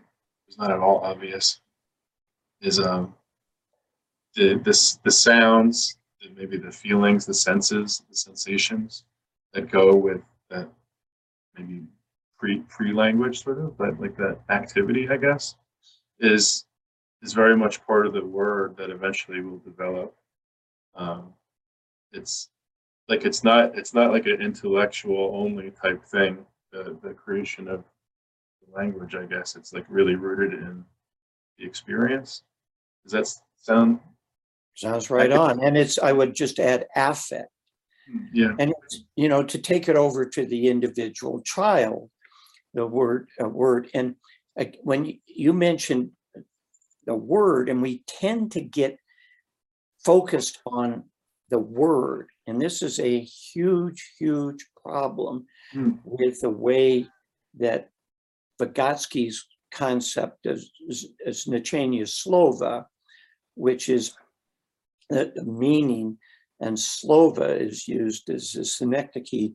was 0.48 0.58
not 0.58 0.72
at 0.72 0.80
all 0.80 1.00
obvious 1.00 1.60
is 2.62 2.80
um 2.80 3.14
the 4.36 4.56
this 4.64 4.96
the 5.04 5.12
sounds, 5.12 5.98
maybe 6.36 6.58
the 6.58 6.72
feelings, 6.72 7.26
the 7.26 7.34
senses, 7.34 8.04
the 8.10 8.16
sensations 8.16 9.04
that 9.54 9.72
go 9.72 9.96
with 9.96 10.22
that 10.50 10.68
maybe 11.58 11.82
pre 12.44 12.60
pre 12.68 12.92
language 12.92 13.42
sort 13.42 13.60
of, 13.60 13.78
but 13.78 13.98
like 14.02 14.18
that 14.18 14.38
activity, 14.50 15.08
I 15.10 15.16
guess, 15.16 15.56
is 16.20 16.66
is 17.22 17.32
very 17.32 17.56
much 17.56 17.86
part 17.88 18.06
of 18.06 18.12
the 18.12 18.26
word 18.26 18.76
that 18.76 18.90
eventually 18.90 19.40
will 19.40 19.60
develop. 19.60 20.14
Um, 20.94 21.34
it's 22.12 22.50
like 23.08 23.24
it's 23.24 23.46
not 23.46 23.78
it's 23.78 23.94
not 23.94 24.12
like 24.12 24.26
an 24.26 24.42
intellectual 24.42 25.32
only 25.34 25.72
type 25.72 26.04
thing. 26.04 26.46
The 26.74 26.98
the 27.02 27.14
creation 27.14 27.70
of 27.70 27.86
the 28.62 28.76
language, 28.76 29.16
I 29.16 29.26
guess, 29.26 29.56
it's 29.56 29.72
like 29.72 29.86
really 29.88 30.16
rooted 30.16 30.54
in 30.54 30.84
the 31.58 31.66
experience. 31.66 32.44
Does 33.04 33.14
that 33.14 33.42
sound? 33.56 34.02
Sounds 34.76 35.10
right 35.10 35.32
on. 35.32 35.64
And 35.64 35.78
it's, 35.78 36.00
I 36.00 36.12
would 36.12 36.34
just 36.34 36.58
add 36.58 36.88
affect. 36.96 37.50
Yeah. 38.34 38.54
And, 38.60 38.74
it's, 38.84 39.04
you 39.16 39.30
know, 39.30 39.44
to 39.44 39.58
take 39.60 39.88
it 39.88 39.96
over 39.96 40.26
to 40.26 40.46
the 40.48 40.68
individual 40.68 41.42
child, 41.42 42.10
the 42.74 42.86
word, 42.86 43.30
a 43.40 43.48
word, 43.48 43.90
and 43.94 44.16
like, 44.58 44.80
when 44.84 45.20
you- 45.28 45.54
mentioned 45.54 46.12
the 47.06 47.16
word, 47.16 47.70
and 47.70 47.82
we 47.82 48.04
tend 48.08 48.52
to 48.52 48.62
get 48.62 48.98
focused 50.06 50.60
on 50.66 51.10
the 51.50 51.60
word, 51.60 52.30
and 52.48 52.62
this 52.62 52.82
is 52.82 53.00
a 53.00 53.20
huge, 53.20 54.14
huge 54.18 54.66
problem 54.84 55.48
Hmm. 55.72 55.94
with 56.04 56.42
the 56.42 56.50
way 56.50 57.08
that 57.56 57.90
Vygotsky's 58.60 59.48
concept 59.72 60.46
is, 60.46 60.72
is, 60.88 61.08
is 61.26 61.46
Znachenie 61.46 62.04
Slova, 62.04 62.86
which 63.56 63.90
is 63.90 64.16
the 65.10 65.34
meaning 65.46 66.18
and 66.60 66.78
slova 66.78 67.60
is 67.60 67.88
used 67.88 68.30
as 68.30 68.56
a 68.56 68.64
synecdoche 68.64 69.54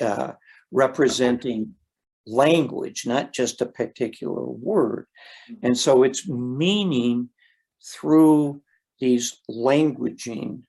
uh, 0.00 0.32
representing 0.70 1.74
language, 2.28 3.06
not 3.06 3.32
just 3.32 3.60
a 3.60 3.66
particular 3.66 4.44
word. 4.44 5.06
Mm-hmm. 5.50 5.66
And 5.66 5.78
so 5.78 6.02
it's 6.02 6.28
meaning 6.28 7.30
through 7.84 8.62
these 9.00 9.40
languaging 9.50 10.62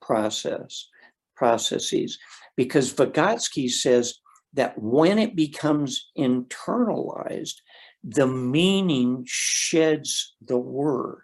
process 0.00 0.88
processes 1.36 2.18
because 2.56 2.92
Vygotsky 2.92 3.70
says 3.70 4.18
that 4.52 4.76
when 4.76 5.18
it 5.18 5.36
becomes 5.36 6.10
internalized, 6.18 7.54
the 8.02 8.26
meaning 8.26 9.24
sheds 9.26 10.34
the 10.42 10.58
word. 10.58 11.22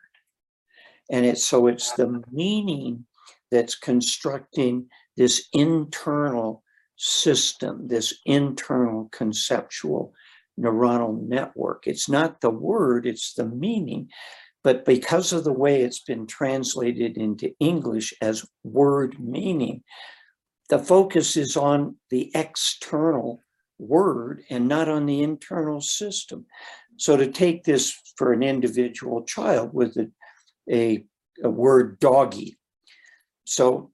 And 1.10 1.24
it's 1.24 1.44
so 1.44 1.66
it's 1.66 1.92
the 1.92 2.22
meaning 2.30 3.06
that's 3.50 3.74
constructing 3.76 4.88
this 5.16 5.48
internal 5.52 6.62
system, 6.96 7.88
this 7.88 8.18
internal 8.24 9.08
conceptual 9.12 10.14
neuronal 10.58 11.20
network. 11.28 11.86
It's 11.86 12.08
not 12.08 12.40
the 12.40 12.50
word, 12.50 13.06
it's 13.06 13.34
the 13.34 13.46
meaning. 13.46 14.08
But 14.64 14.84
because 14.84 15.32
of 15.32 15.44
the 15.44 15.52
way 15.52 15.82
it's 15.82 16.00
been 16.00 16.26
translated 16.26 17.16
into 17.16 17.54
English 17.60 18.12
as 18.20 18.44
word 18.64 19.16
meaning, 19.20 19.84
the 20.68 20.78
focus 20.78 21.36
is 21.36 21.56
on 21.56 21.96
the 22.10 22.32
external 22.34 23.40
word 23.78 24.42
and 24.50 24.66
not 24.66 24.88
on 24.88 25.06
the 25.06 25.22
internal 25.22 25.80
system. 25.80 26.46
So 26.96 27.16
to 27.16 27.30
take 27.30 27.64
this 27.64 27.94
for 28.16 28.32
an 28.32 28.42
individual 28.42 29.22
child 29.22 29.70
with 29.72 29.96
a, 29.96 30.10
a, 30.68 31.04
a 31.44 31.50
word 31.50 32.00
doggy. 32.00 32.56
So 33.44 33.92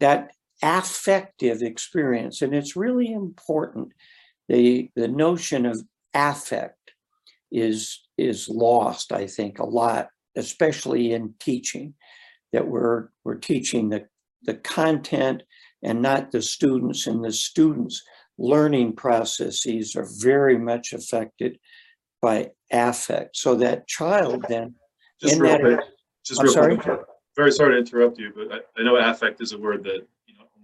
that 0.00 0.30
affective 0.62 1.62
experience, 1.62 2.42
and 2.42 2.54
it's 2.54 2.76
really 2.76 3.12
important. 3.12 3.92
The, 4.48 4.90
the 4.96 5.08
notion 5.08 5.66
of 5.66 5.82
affect 6.14 6.92
is, 7.50 8.00
is 8.16 8.48
lost, 8.48 9.12
I 9.12 9.26
think, 9.26 9.58
a 9.58 9.66
lot, 9.66 10.08
especially 10.36 11.12
in 11.12 11.34
teaching, 11.40 11.94
that 12.52 12.66
we're, 12.66 13.08
we're 13.24 13.36
teaching 13.36 13.88
the, 13.88 14.06
the 14.42 14.54
content 14.54 15.42
and 15.82 16.00
not 16.02 16.30
the 16.30 16.42
students, 16.42 17.06
and 17.06 17.24
the 17.24 17.32
students' 17.32 18.02
learning 18.38 18.94
processes 18.94 19.94
are 19.96 20.08
very 20.20 20.58
much 20.58 20.92
affected 20.92 21.58
by 22.22 22.50
affect. 22.72 23.36
So 23.36 23.54
that 23.56 23.86
child 23.86 24.44
then, 24.48 24.74
Just 25.20 25.34
in 25.34 25.40
real 25.40 25.52
that- 25.52 25.60
quick, 25.60 25.80
just 26.24 26.40
I'm 26.40 26.46
real 26.46 26.54
sorry? 26.54 26.76
quick. 26.76 27.00
Very 27.36 27.52
sorry 27.52 27.74
to 27.74 27.78
interrupt 27.78 28.18
you, 28.18 28.32
but 28.34 28.50
I, 28.52 28.80
I 28.80 28.82
know 28.82 28.96
affect 28.96 29.42
is 29.42 29.52
a 29.52 29.58
word 29.58 29.84
that, 29.84 30.06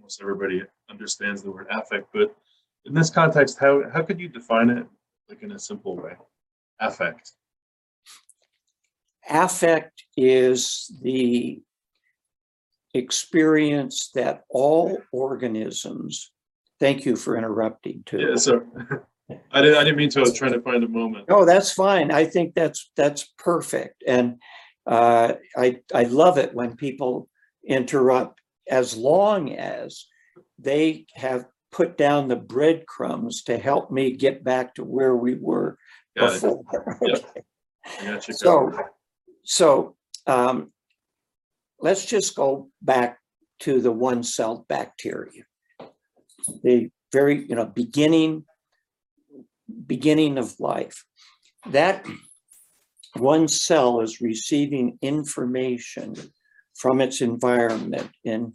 almost 0.03 0.21
everybody 0.21 0.61
understands 0.89 1.41
the 1.41 1.49
word 1.49 1.65
affect, 1.71 2.07
but 2.13 2.35
in 2.83 2.93
this 2.93 3.09
context, 3.09 3.57
how, 3.57 3.89
how 3.93 4.01
could 4.01 4.19
you 4.19 4.27
define 4.27 4.69
it 4.69 4.85
like 5.29 5.41
in 5.43 5.53
a 5.53 5.59
simple 5.59 5.95
way? 5.95 6.11
Affect. 6.81 7.31
affect 9.29 10.03
is 10.17 10.91
the 11.01 11.61
experience 12.93 14.11
that 14.13 14.43
all 14.49 14.97
organisms, 15.13 16.33
thank 16.81 17.05
you 17.05 17.15
for 17.15 17.37
interrupting 17.37 18.03
too. 18.05 18.19
Yeah, 18.19 18.35
so 18.35 18.61
I 19.53 19.61
didn't, 19.61 19.77
I 19.77 19.85
didn't 19.85 19.97
mean 19.97 20.09
to, 20.09 20.19
I 20.19 20.23
was 20.23 20.33
trying 20.33 20.51
to 20.51 20.61
find 20.61 20.83
a 20.83 20.89
moment. 20.89 21.29
No, 21.29 21.45
that's 21.45 21.71
fine. 21.71 22.11
I 22.11 22.25
think 22.25 22.55
that's, 22.55 22.91
that's 22.97 23.31
perfect. 23.37 24.03
And 24.05 24.41
uh, 24.85 25.35
I, 25.55 25.79
I 25.93 26.03
love 26.03 26.37
it 26.37 26.53
when 26.53 26.75
people 26.75 27.29
interrupt 27.65 28.41
as 28.69 28.95
long 28.95 29.53
as 29.53 30.05
they 30.59 31.05
have 31.15 31.45
put 31.71 31.97
down 31.97 32.27
the 32.27 32.35
breadcrumbs 32.35 33.43
to 33.43 33.57
help 33.57 33.91
me 33.91 34.11
get 34.11 34.43
back 34.43 34.75
to 34.75 34.83
where 34.83 35.15
we 35.15 35.35
were 35.35 35.77
Got 36.17 36.33
before. 36.33 36.63
Yep. 37.01 37.17
Okay. 37.17 37.41
I 37.99 38.05
got 38.05 38.27
you 38.27 38.33
So, 38.33 38.71
so 39.43 39.95
um, 40.27 40.71
let's 41.79 42.05
just 42.05 42.35
go 42.35 42.69
back 42.81 43.19
to 43.61 43.81
the 43.81 43.91
one-celled 43.91 44.67
bacteria. 44.67 45.43
The 46.63 46.89
very, 47.11 47.45
you 47.47 47.55
know, 47.55 47.65
beginning, 47.65 48.45
beginning 49.85 50.37
of 50.37 50.59
life. 50.59 51.03
That 51.69 52.05
one 53.15 53.47
cell 53.47 54.01
is 54.01 54.21
receiving 54.21 54.97
information 55.01 56.15
from 56.75 57.01
its 57.01 57.21
environment 57.21 58.09
in 58.23 58.53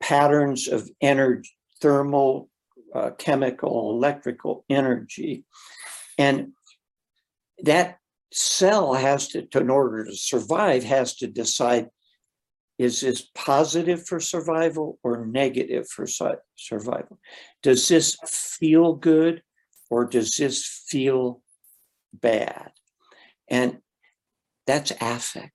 patterns 0.00 0.68
of 0.68 0.88
energy, 1.00 1.50
thermal, 1.80 2.48
uh, 2.94 3.10
chemical, 3.18 3.90
electrical 3.90 4.64
energy. 4.68 5.44
And 6.18 6.52
that 7.62 7.98
cell 8.32 8.94
has 8.94 9.28
to, 9.28 9.46
in 9.54 9.70
order 9.70 10.04
to 10.04 10.16
survive, 10.16 10.84
has 10.84 11.16
to 11.16 11.26
decide, 11.26 11.88
is 12.78 13.00
this 13.00 13.30
positive 13.34 14.06
for 14.06 14.20
survival 14.20 14.98
or 15.02 15.26
negative 15.26 15.88
for 15.88 16.06
su- 16.06 16.36
survival? 16.56 17.18
Does 17.62 17.88
this 17.88 18.16
feel 18.24 18.94
good 18.94 19.42
or 19.90 20.04
does 20.04 20.36
this 20.36 20.84
feel 20.88 21.42
bad? 22.12 22.72
And 23.48 23.78
that's 24.66 24.90
affect. 25.00 25.52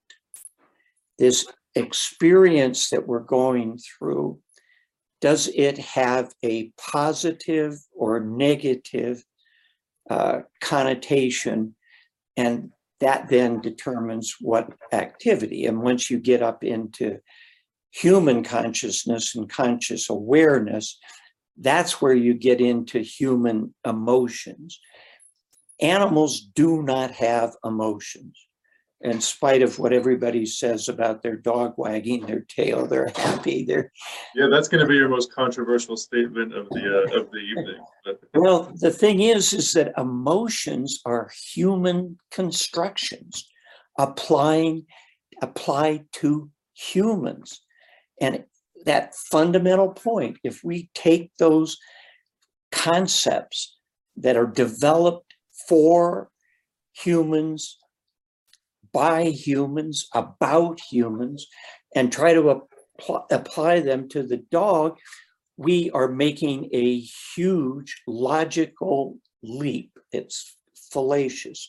This 1.18 1.46
experience 1.74 2.90
that 2.90 3.06
we're 3.06 3.20
going 3.20 3.78
through, 3.78 4.38
does 5.20 5.48
it 5.54 5.78
have 5.78 6.32
a 6.44 6.72
positive 6.78 7.78
or 7.94 8.20
negative 8.20 9.24
uh, 10.10 10.40
connotation 10.60 11.74
and 12.36 12.70
that 13.00 13.28
then 13.28 13.60
determines 13.60 14.36
what 14.40 14.72
activity. 14.92 15.66
And 15.66 15.82
once 15.82 16.08
you 16.08 16.18
get 16.18 16.40
up 16.40 16.62
into 16.62 17.18
human 17.90 18.44
consciousness 18.44 19.34
and 19.34 19.48
conscious 19.48 20.08
awareness, 20.08 20.98
that's 21.58 22.00
where 22.00 22.14
you 22.14 22.32
get 22.34 22.60
into 22.60 23.00
human 23.00 23.74
emotions. 23.84 24.78
Animals 25.80 26.42
do 26.54 26.82
not 26.82 27.10
have 27.10 27.54
emotions. 27.64 28.38
In 29.04 29.20
spite 29.20 29.62
of 29.62 29.78
what 29.80 29.92
everybody 29.92 30.46
says 30.46 30.88
about 30.88 31.22
their 31.22 31.36
dog 31.36 31.74
wagging 31.76 32.24
their 32.24 32.40
tail, 32.42 32.86
they're 32.86 33.12
happy, 33.16 33.64
they're 33.64 33.90
Yeah, 34.34 34.46
that's 34.48 34.68
gonna 34.68 34.86
be 34.86 34.94
your 34.94 35.08
most 35.08 35.32
controversial 35.32 35.96
statement 35.96 36.54
of 36.54 36.68
the, 36.70 36.84
uh, 36.86 37.20
of 37.20 37.30
the 37.30 37.38
evening. 37.38 37.80
Well, 38.34 38.72
the 38.76 38.92
thing 38.92 39.20
is, 39.20 39.52
is 39.52 39.72
that 39.72 39.92
emotions 39.98 41.00
are 41.04 41.30
human 41.52 42.18
constructions 42.30 43.48
applying, 43.98 44.86
applied 45.42 46.06
to 46.12 46.50
humans. 46.74 47.60
And 48.20 48.44
that 48.84 49.14
fundamental 49.14 49.90
point, 49.90 50.38
if 50.44 50.62
we 50.62 50.90
take 50.94 51.32
those 51.38 51.76
concepts 52.70 53.76
that 54.16 54.36
are 54.36 54.46
developed 54.46 55.34
for 55.68 56.30
humans, 56.92 57.78
by 58.92 59.24
humans, 59.24 60.08
about 60.14 60.80
humans, 60.80 61.46
and 61.94 62.12
try 62.12 62.34
to 62.34 62.62
apply, 63.30 63.80
them 63.80 64.08
to 64.10 64.22
the 64.22 64.38
dog, 64.50 64.98
we 65.56 65.90
are 65.90 66.08
making 66.08 66.68
a 66.72 67.00
huge 67.34 68.02
logical 68.06 69.18
leap. 69.42 69.98
It's 70.12 70.56
fallacious. 70.92 71.68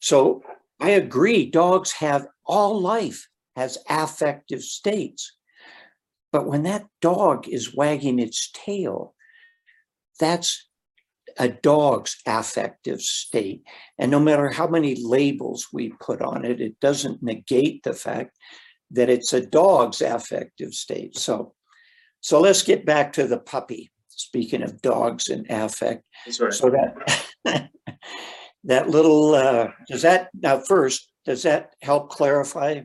So 0.00 0.42
I 0.80 0.90
agree, 0.90 1.50
dogs 1.50 1.92
have 1.92 2.26
all 2.44 2.80
life 2.80 3.28
has 3.54 3.78
affective 3.88 4.62
states. 4.62 5.32
But 6.32 6.46
when 6.46 6.64
that 6.64 6.86
dog 7.00 7.48
is 7.48 7.74
wagging 7.74 8.18
its 8.18 8.50
tail, 8.52 9.14
that's 10.20 10.66
a 11.38 11.48
dog's 11.48 12.16
affective 12.26 13.00
state. 13.00 13.62
And 13.98 14.10
no 14.10 14.20
matter 14.20 14.50
how 14.50 14.66
many 14.66 14.96
labels 15.02 15.68
we 15.72 15.90
put 16.00 16.22
on 16.22 16.44
it, 16.44 16.60
it 16.60 16.80
doesn't 16.80 17.22
negate 17.22 17.82
the 17.82 17.92
fact 17.92 18.36
that 18.90 19.10
it's 19.10 19.32
a 19.32 19.44
dog's 19.44 20.00
affective 20.00 20.72
state. 20.74 21.16
So 21.16 21.54
so 22.20 22.40
let's 22.40 22.62
get 22.62 22.84
back 22.84 23.12
to 23.14 23.26
the 23.26 23.38
puppy. 23.38 23.90
Speaking 24.08 24.62
of 24.62 24.80
dogs 24.82 25.28
and 25.28 25.46
affect, 25.50 26.02
That's 26.24 26.40
right. 26.40 26.52
so 26.52 26.70
that 26.70 27.70
that 28.64 28.88
little 28.88 29.34
uh, 29.34 29.68
does 29.88 30.02
that 30.02 30.30
now 30.34 30.58
first 30.58 31.10
does 31.24 31.42
that 31.42 31.74
help 31.82 32.10
clarify? 32.10 32.80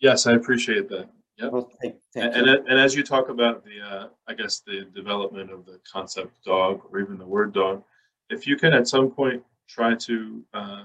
Yes, 0.00 0.26
I 0.26 0.34
appreciate 0.34 0.88
that. 0.90 1.08
Yep. 1.38 1.52
Well, 1.52 1.70
thank, 1.82 1.96
And, 2.14 2.34
and, 2.34 2.48
and 2.48 2.80
as 2.80 2.94
you 2.94 3.02
talk 3.02 3.28
about 3.28 3.64
the, 3.64 3.80
uh, 3.80 4.08
I 4.26 4.34
guess, 4.34 4.60
the 4.60 4.86
development 4.94 5.50
of 5.50 5.66
the 5.66 5.78
concept 5.90 6.42
dog 6.44 6.80
or 6.90 7.00
even 7.00 7.18
the 7.18 7.26
word 7.26 7.52
dog, 7.52 7.82
if 8.30 8.46
you 8.46 8.56
can 8.56 8.72
at 8.72 8.88
some 8.88 9.10
point 9.10 9.42
try 9.68 9.94
to 9.94 10.44
uh, 10.54 10.84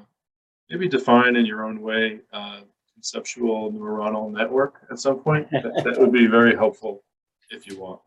maybe 0.70 0.90
define 0.90 1.36
in 1.36 1.46
your 1.46 1.66
own 1.66 1.82
way 1.82 2.20
uh, 2.34 2.62
conceptual 2.94 3.72
neuronal 3.72 4.32
network 4.32 4.86
at 4.92 5.00
some 5.00 5.20
point? 5.20 5.50
That, 5.52 5.84
that 5.84 6.00
would 6.00 6.12
be 6.12 6.28
very 6.28 6.56
helpful 6.56 7.04
if 7.50 7.66
you 7.66 7.80
want. 7.80 8.00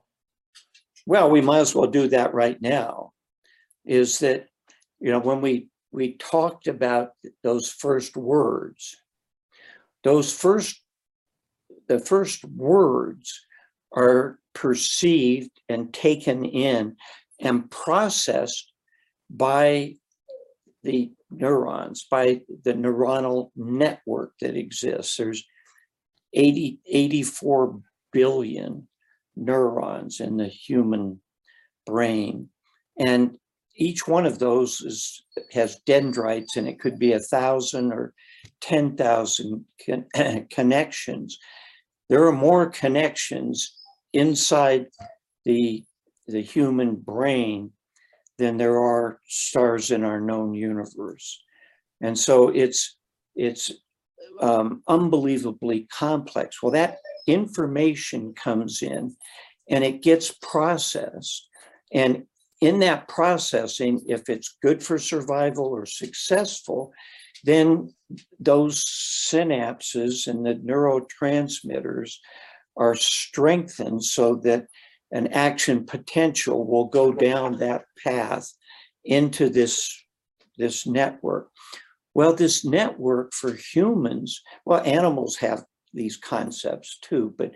Well, 1.06 1.30
we 1.30 1.40
might 1.40 1.58
as 1.58 1.74
well 1.74 1.88
do 1.88 2.08
that 2.08 2.32
right 2.32 2.60
now. 2.62 3.12
Is 3.84 4.20
that, 4.20 4.46
you 5.00 5.10
know, 5.10 5.18
when 5.18 5.40
we, 5.40 5.68
we 5.90 6.14
talked 6.14 6.68
about 6.68 7.10
those 7.42 7.70
first 7.70 8.16
words, 8.16 8.96
those 10.04 10.32
first, 10.32 10.80
the 11.88 11.98
first 11.98 12.44
words 12.44 13.46
are 13.92 14.38
perceived 14.54 15.50
and 15.68 15.92
taken 15.92 16.44
in 16.44 16.96
and 17.40 17.70
processed 17.70 18.72
by 19.30 19.94
the 20.82 21.10
neurons, 21.30 22.06
by 22.10 22.40
the 22.64 22.74
neuronal 22.74 23.50
network 23.56 24.32
that 24.40 24.56
exists. 24.56 25.16
There's 25.16 25.44
80, 26.32 26.78
84 26.86 27.80
billion 28.12 28.88
neurons 29.36 30.20
in 30.20 30.36
the 30.36 30.48
human 30.48 31.20
brain. 31.86 32.48
And 32.98 33.38
each 33.76 34.06
one 34.06 34.26
of 34.26 34.38
those 34.38 34.80
is, 34.80 35.24
has 35.52 35.80
dendrites 35.86 36.56
and 36.56 36.68
it 36.68 36.78
could 36.78 36.98
be 36.98 37.12
a 37.12 37.18
thousand 37.18 37.92
or 37.92 38.14
10,000 38.60 39.64
con- 39.84 40.06
connections. 40.50 41.38
There 42.08 42.26
are 42.26 42.32
more 42.32 42.66
connections 42.68 43.74
inside 44.12 44.86
the, 45.44 45.84
the 46.26 46.42
human 46.42 46.96
brain 46.96 47.72
than 48.38 48.56
there 48.56 48.78
are 48.78 49.20
stars 49.26 49.90
in 49.90 50.04
our 50.04 50.20
known 50.20 50.54
universe. 50.54 51.42
And 52.00 52.18
so 52.18 52.48
it's, 52.48 52.96
it's 53.34 53.72
um, 54.40 54.82
unbelievably 54.88 55.88
complex. 55.92 56.62
Well, 56.62 56.72
that 56.72 56.98
information 57.26 58.34
comes 58.34 58.82
in 58.82 59.16
and 59.70 59.84
it 59.84 60.02
gets 60.02 60.32
processed. 60.42 61.48
And 61.92 62.24
in 62.60 62.80
that 62.80 63.08
processing, 63.08 64.02
if 64.08 64.28
it's 64.28 64.56
good 64.62 64.82
for 64.82 64.98
survival 64.98 65.66
or 65.66 65.86
successful, 65.86 66.92
then 67.44 67.94
those 68.40 68.82
synapses 68.84 70.26
and 70.26 70.44
the 70.44 70.54
neurotransmitters 70.54 72.14
are 72.76 72.94
strengthened 72.94 74.02
so 74.02 74.36
that 74.36 74.66
an 75.12 75.28
action 75.28 75.84
potential 75.84 76.66
will 76.66 76.86
go 76.86 77.12
down 77.12 77.58
that 77.58 77.84
path 78.02 78.50
into 79.04 79.48
this, 79.48 80.04
this 80.58 80.86
network. 80.86 81.50
Well, 82.14 82.34
this 82.34 82.64
network 82.64 83.32
for 83.34 83.52
humans, 83.52 84.40
well, 84.64 84.82
animals 84.84 85.36
have 85.36 85.64
these 85.92 86.16
concepts 86.16 86.98
too, 87.00 87.34
but 87.36 87.52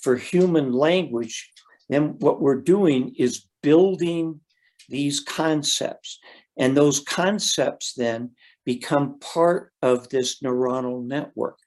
for 0.00 0.16
human 0.16 0.72
language, 0.72 1.50
then 1.88 2.16
what 2.20 2.40
we're 2.40 2.60
doing 2.60 3.14
is 3.18 3.46
building 3.62 4.40
these 4.88 5.20
concepts. 5.20 6.18
And 6.56 6.76
those 6.76 7.00
concepts 7.00 7.94
then 7.94 8.30
become 8.64 9.18
part 9.18 9.72
of 9.82 10.08
this 10.08 10.40
neuronal 10.40 11.04
network. 11.04 11.58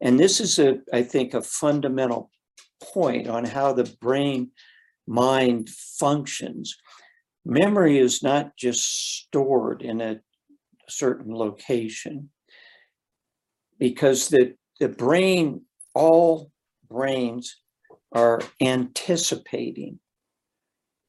And 0.00 0.18
this 0.18 0.40
is 0.40 0.58
a, 0.58 0.78
I 0.92 1.02
think, 1.02 1.34
a 1.34 1.42
fundamental 1.42 2.30
point 2.82 3.28
on 3.28 3.44
how 3.44 3.72
the 3.72 3.90
brain 4.00 4.50
mind 5.06 5.70
functions. 5.70 6.76
Memory 7.44 7.98
is 7.98 8.22
not 8.22 8.56
just 8.56 8.84
stored 9.24 9.82
in 9.82 10.00
a 10.00 10.20
certain 10.88 11.34
location 11.34 12.30
because 13.78 14.28
the, 14.28 14.54
the 14.80 14.88
brain, 14.88 15.62
all 15.94 16.50
brains 16.88 17.56
are 18.12 18.40
anticipating 18.60 19.98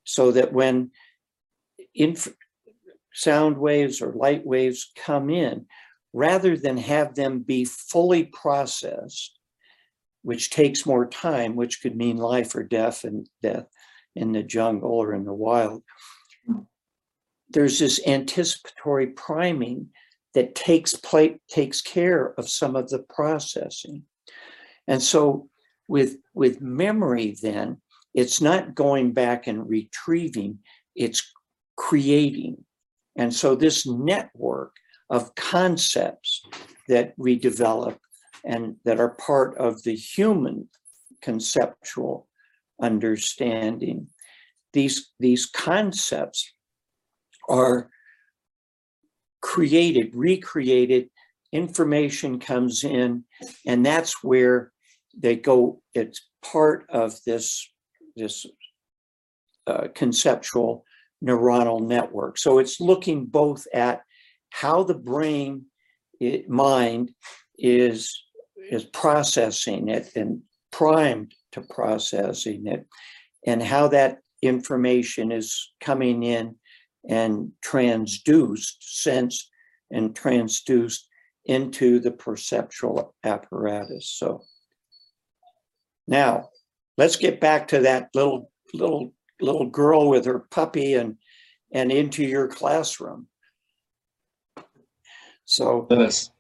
so 0.04 0.32
that 0.32 0.54
when 0.54 0.92
inf- 1.94 2.34
sound 3.16 3.58
waves 3.58 4.02
or 4.02 4.14
light 4.14 4.46
waves 4.46 4.92
come 4.96 5.30
in, 5.30 5.66
rather 6.14 6.58
than 6.58 6.78
have 6.78 7.16
them 7.16 7.40
be 7.40 7.66
fully 7.66 8.26
processed, 8.26 9.40
which 10.22 10.50
takes 10.50 10.86
more 10.86 11.08
time, 11.08 11.56
which 11.56 11.82
could 11.82 11.96
mean 11.96 12.18
life 12.18 12.54
or 12.56 12.64
death 12.64 13.04
and 13.04 13.28
death 13.42 13.68
in 14.16 14.32
the 14.32 14.44
jungle 14.44 14.92
or 14.92 15.14
in 15.14 15.26
the 15.26 15.34
wild. 15.34 15.84
There's 17.50 17.80
this 17.80 18.06
anticipatory 18.06 19.08
priming 19.08 19.90
that 20.34 20.56
takes 20.56 20.94
place, 20.94 21.38
takes 21.50 21.82
care 21.82 22.34
of 22.38 22.50
some 22.50 22.76
of 22.76 22.90
the 22.90 23.00
processing. 23.00 24.04
And 24.88 25.02
so 25.02 25.50
with, 25.88 26.18
with 26.34 26.60
memory, 26.60 27.38
then 27.42 27.82
it's 28.14 28.42
not 28.42 28.76
going 28.76 29.14
back 29.14 29.48
and 29.48 29.70
retrieving, 29.70 30.60
it's 30.96 31.32
creating. 31.78 32.65
And 33.16 33.34
so 33.34 33.56
this 33.56 33.88
network 33.88 34.76
of 35.10 35.36
concepts 35.36 36.44
that 36.88 37.14
we 37.18 37.38
develop 37.38 38.00
and 38.44 38.76
that 38.86 39.00
are 39.00 39.16
part 39.16 39.58
of 39.58 39.82
the 39.84 39.96
human 39.96 40.70
conceptual 41.22 42.28
understanding. 42.82 44.08
These, 44.74 45.12
these 45.20 45.46
concepts 45.46 46.52
are 47.50 47.90
created, 49.42 50.14
recreated, 50.14 51.10
information 51.52 52.40
comes 52.40 52.84
in, 52.84 53.24
and 53.66 53.86
that's 53.86 54.24
where 54.24 54.72
they 55.18 55.36
go, 55.36 55.82
it's 55.94 56.28
part 56.44 56.86
of 56.90 57.18
this, 57.26 57.68
this 58.16 58.46
uh, 59.68 59.88
conceptual 59.96 60.84
neuronal 61.26 61.82
network. 61.82 62.38
So 62.38 62.60
it's 62.60 62.80
looking 62.80 63.26
both 63.26 63.68
at 63.74 64.02
how 64.50 64.84
the 64.84 64.96
brain, 64.96 65.66
it, 66.20 66.50
mind 66.50 67.12
is 67.58 68.22
is 68.72 68.84
processing 68.86 69.90
it 69.90 70.12
and 70.16 70.42
primed 70.72 71.34
to 71.52 71.62
processing 71.62 72.68
it 72.68 72.86
and 73.46 73.62
how 73.62 73.88
that 73.88 74.20
information 74.42 75.32
is 75.32 75.74
coming 75.80 76.24
in 76.24 76.56
and 77.08 77.52
transduced, 77.64 78.78
sensed 78.80 79.50
and 79.92 80.16
transduced 80.16 81.02
into 81.46 82.00
the 82.00 82.12
perceptual 82.12 83.14
apparatus. 83.24 84.10
So 84.10 84.42
now 86.08 86.50
let's 86.98 87.16
get 87.16 87.40
back 87.40 87.68
to 87.70 87.82
that 87.82 88.10
little 88.16 88.52
little 88.74 89.14
little 89.42 89.68
girl 89.68 90.10
with 90.10 90.26
her 90.26 90.40
puppy 90.40 90.94
and 90.94 91.18
and 91.72 91.92
into 91.92 92.24
your 92.24 92.48
classroom. 92.48 93.28
So 95.46 95.88
Dennis, 95.90 96.32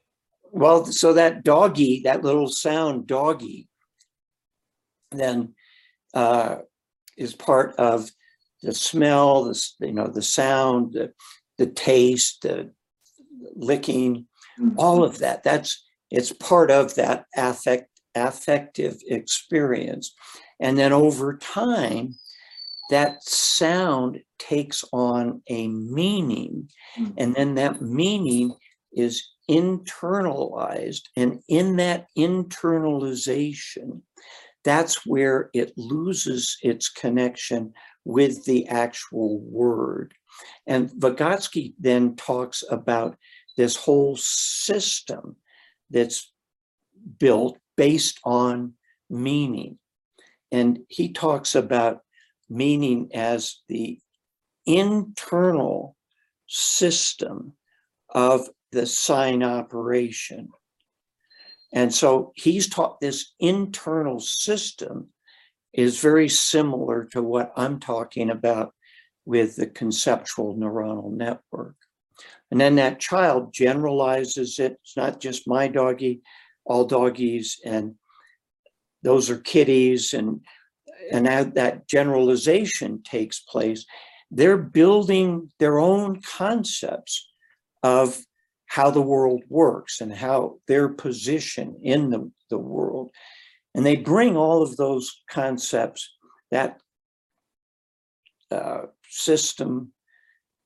well, 0.52 0.86
so 0.86 1.14
that 1.14 1.44
doggy, 1.44 2.02
that 2.06 2.24
little 2.24 2.48
sound 2.48 3.08
doggy, 3.08 3.68
then 5.12 5.54
uh, 6.14 6.60
is 7.18 7.36
part 7.36 7.76
of 7.78 8.10
the 8.64 8.74
smell, 8.74 9.44
the 9.44 9.72
you 9.82 9.92
know 9.92 10.08
the 10.08 10.22
sound, 10.22 10.94
the 10.94 11.14
the 11.58 11.68
taste, 11.68 12.44
the 12.44 12.72
licking, 13.56 14.28
all 14.78 15.04
of 15.04 15.20
that. 15.20 15.44
That's 15.44 15.84
it's 16.10 16.32
part 16.32 16.72
of 16.72 16.96
that 16.96 17.26
affect 17.36 17.90
affective 18.16 18.98
experience, 19.08 20.14
and 20.60 20.78
then 20.78 20.94
over 20.94 21.38
time, 21.38 22.16
that 22.90 23.24
sound 23.24 24.20
takes 24.38 24.84
on 24.94 25.42
a 25.50 25.68
meaning, 25.68 26.70
Mm. 26.98 27.14
and 27.18 27.36
then 27.36 27.56
that 27.56 27.82
meaning 27.82 28.54
is 28.94 29.24
internalized. 29.50 31.04
And 31.16 31.42
in 31.48 31.76
that 31.78 32.08
internalization, 32.18 34.02
that's 34.64 35.06
where 35.06 35.50
it 35.54 35.74
loses 35.78 36.58
its 36.64 36.90
connection 36.90 37.74
with 38.04 38.44
the 38.46 38.68
actual 38.68 39.40
word. 39.40 40.14
And 40.68 40.90
Vygotsky 40.90 41.74
then 41.80 42.16
talks 42.16 42.64
about 42.70 43.18
this 43.58 43.76
whole 43.76 44.18
system 44.18 45.38
that's 45.90 46.32
built 47.20 47.58
based 47.78 48.20
on 48.24 48.74
meaning. 49.10 49.80
And 50.52 50.80
he 50.90 51.14
talks 51.14 51.56
about 51.56 52.02
meaning 52.50 53.10
as 53.14 53.62
the 53.68 54.00
internal 54.66 55.96
system 56.48 57.54
of 58.10 58.50
the 58.72 58.86
sign 58.86 59.44
operation. 59.44 60.50
And 61.74 61.94
so 61.94 62.32
he's 62.36 62.70
taught 62.70 63.00
this 63.00 63.34
internal 63.40 64.20
system 64.20 65.10
is 65.74 66.00
very 66.00 66.30
similar 66.30 67.06
to 67.12 67.22
what 67.22 67.52
I'm 67.58 67.80
talking 67.80 68.30
about 68.30 68.74
with 69.26 69.56
the 69.56 69.68
conceptual 69.68 70.56
neuronal 70.56 71.12
network. 71.12 71.76
And 72.52 72.62
then 72.62 72.76
that 72.76 73.00
child 73.00 73.54
generalizes 73.54 74.60
it. 74.60 74.78
It's 74.84 74.96
not 74.96 75.20
just 75.20 75.48
my 75.48 75.68
doggy, 75.68 76.22
all 76.66 76.86
doggies 76.86 77.60
and 77.66 77.96
those 79.04 79.30
are 79.30 79.38
kitties 79.38 80.14
and 80.14 80.42
and 81.12 81.26
that, 81.26 81.88
generalization 81.88 83.02
takes 83.04 83.40
place 83.40 83.86
they're 84.32 84.58
building 84.58 85.52
their 85.60 85.78
own 85.78 86.20
concepts 86.22 87.32
of 87.84 88.20
how 88.66 88.90
the 88.90 89.02
world 89.02 89.44
works 89.48 90.02
and 90.02 90.12
how 90.12 90.58
their 90.68 90.90
position 90.90 91.78
in 91.84 92.10
the, 92.10 92.32
the 92.50 92.58
world 92.58 93.12
and 93.76 93.86
they 93.86 93.98
bring 93.98 94.38
all 94.38 94.64
of 94.64 94.78
those 94.78 95.22
concepts 95.30 96.16
that 96.50 96.80
uh, 98.50 98.84
system 99.10 99.92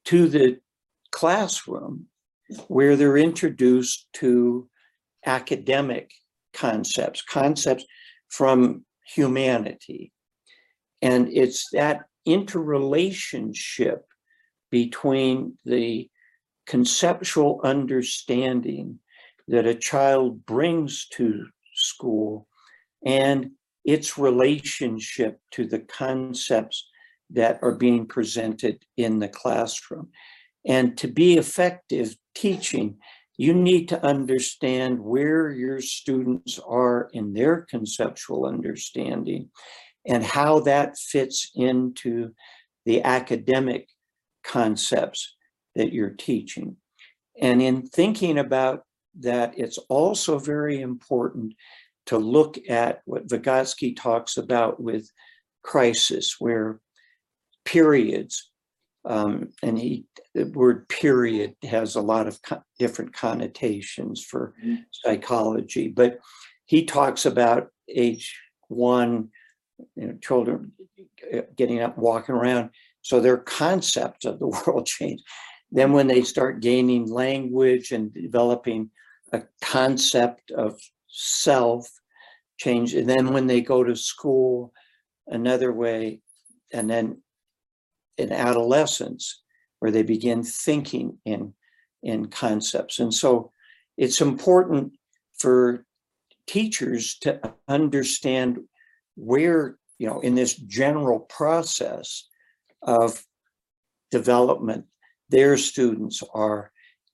to 0.06 0.30
the 0.30 0.60
classroom 1.12 2.06
where 2.68 2.96
they're 2.96 3.18
introduced 3.18 4.08
to 4.14 4.70
academic 5.26 6.12
concepts, 6.54 7.22
concepts 7.24 7.84
from 8.30 8.86
humanity. 9.16 10.12
And 11.02 11.30
it's 11.32 11.70
that 11.72 12.02
interrelationship 12.26 14.06
between 14.70 15.58
the 15.66 16.10
conceptual 16.68 17.62
understanding 17.64 19.00
that 19.48 19.66
a 19.66 19.74
child 19.74 20.46
brings 20.46 21.08
to 21.08 21.48
school 21.74 22.48
and 23.04 23.52
its 23.84 24.18
relationship 24.18 25.40
to 25.52 25.66
the 25.66 25.80
concepts 25.80 26.88
that 27.32 27.60
are 27.62 27.76
being 27.76 28.06
presented 28.06 28.84
in 28.98 29.20
the 29.20 29.28
classroom. 29.28 30.10
And 30.66 30.98
to 30.98 31.08
be 31.08 31.38
effective 31.38 32.16
teaching, 32.36 32.98
you 33.38 33.54
need 33.54 33.88
to 33.90 34.06
understand 34.06 35.00
where 35.00 35.50
your 35.50 35.82
students 35.82 36.60
are 36.60 37.10
in 37.14 37.34
their 37.34 37.66
conceptual 37.70 38.46
understanding 38.46 39.50
and 40.06 40.24
how 40.24 40.60
that 40.62 40.98
fits 40.98 41.52
into 41.56 42.34
the 42.86 43.04
academic 43.04 43.90
concepts 44.44 45.36
that 45.76 45.94
you're 45.94 46.10
teaching. 46.10 46.78
And 47.40 47.62
in 47.62 47.86
thinking 47.86 48.38
about 48.38 48.84
that, 49.20 49.58
it's 49.58 49.78
also 49.90 50.40
very 50.40 50.82
important 50.82 51.54
to 52.08 52.18
look 52.18 52.58
at 52.70 53.02
what 53.06 53.28
Vygotsky 53.28 53.96
talks 53.96 54.38
about 54.38 54.82
with 54.82 55.10
crisis, 55.64 56.36
where 56.40 56.80
periods, 57.66 58.50
um, 59.06 59.50
and 59.62 59.78
he, 59.78 60.06
the 60.34 60.46
word 60.46 60.90
period 60.90 61.56
has 61.64 61.96
a 61.96 62.02
lot 62.02 62.28
of 62.28 62.42
co- 62.42 62.64
different 62.80 63.14
connotations 63.14 64.24
for 64.24 64.56
Mhm. 64.64 64.86
psychology, 64.92 65.88
but 65.88 66.20
he 66.66 66.86
talks 66.86 67.26
about 67.26 67.70
age 67.88 68.40
one, 68.68 69.32
you 69.96 70.08
know, 70.08 70.18
children 70.22 70.72
uh, 71.34 71.42
getting 71.56 71.82
up, 71.82 71.98
walking 71.98 72.36
around. 72.36 72.70
So 73.02 73.20
their 73.20 73.38
concept 73.38 74.26
of 74.26 74.40
the 74.40 74.48
world 74.66 74.86
change. 74.86 75.22
Then 75.72 75.94
when 75.94 76.08
they 76.08 76.24
start 76.24 76.62
gaining 76.62 77.12
language 77.12 77.92
and 77.92 78.14
developing 78.14 78.90
a 79.32 79.44
concept 79.62 80.52
of 80.52 80.80
self 81.08 81.88
change, 82.58 82.94
and 82.94 83.08
then 83.08 83.32
when 83.34 83.48
they 83.48 83.62
go 83.62 83.84
to 83.84 83.96
school, 83.96 84.74
another 85.28 85.72
way, 85.72 86.22
and 86.74 86.90
then 86.90 87.22
in 88.18 88.32
adolescence, 88.32 89.44
where 89.80 89.92
they 89.92 90.04
begin 90.04 90.44
thinking 90.44 91.18
in 91.26 91.54
in 92.02 92.28
concepts. 92.28 93.00
And 93.00 93.14
so 93.14 93.52
it's 93.98 94.22
important 94.22 94.94
for 95.38 95.86
teachers 96.48 97.18
to 97.20 97.40
understand 97.68 98.60
where, 99.20 99.78
you 99.98 100.08
know, 100.08 100.20
in 100.22 100.36
this 100.36 100.56
general 100.56 101.20
process 101.20 102.28
of 102.82 103.24
development, 104.12 104.86
their 105.30 105.58
students 105.58 106.24
are, 106.34 106.72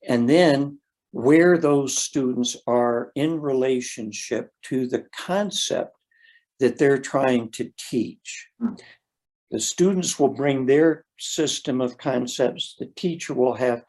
and 0.07 0.29
then 0.29 0.79
where 1.11 1.57
those 1.57 1.97
students 1.97 2.57
are 2.67 3.11
in 3.15 3.39
relationship 3.39 4.51
to 4.63 4.87
the 4.87 5.05
concept 5.15 5.95
that 6.59 6.77
they're 6.77 6.99
trying 6.99 7.49
to 7.49 7.71
teach. 7.77 8.47
Hmm. 8.59 8.75
The 9.51 9.59
students 9.59 10.19
will 10.19 10.33
bring 10.33 10.65
their 10.65 11.05
system 11.17 11.81
of 11.81 11.97
concepts, 11.97 12.75
the 12.77 12.87
teacher 12.87 13.33
will 13.33 13.53
have 13.55 13.83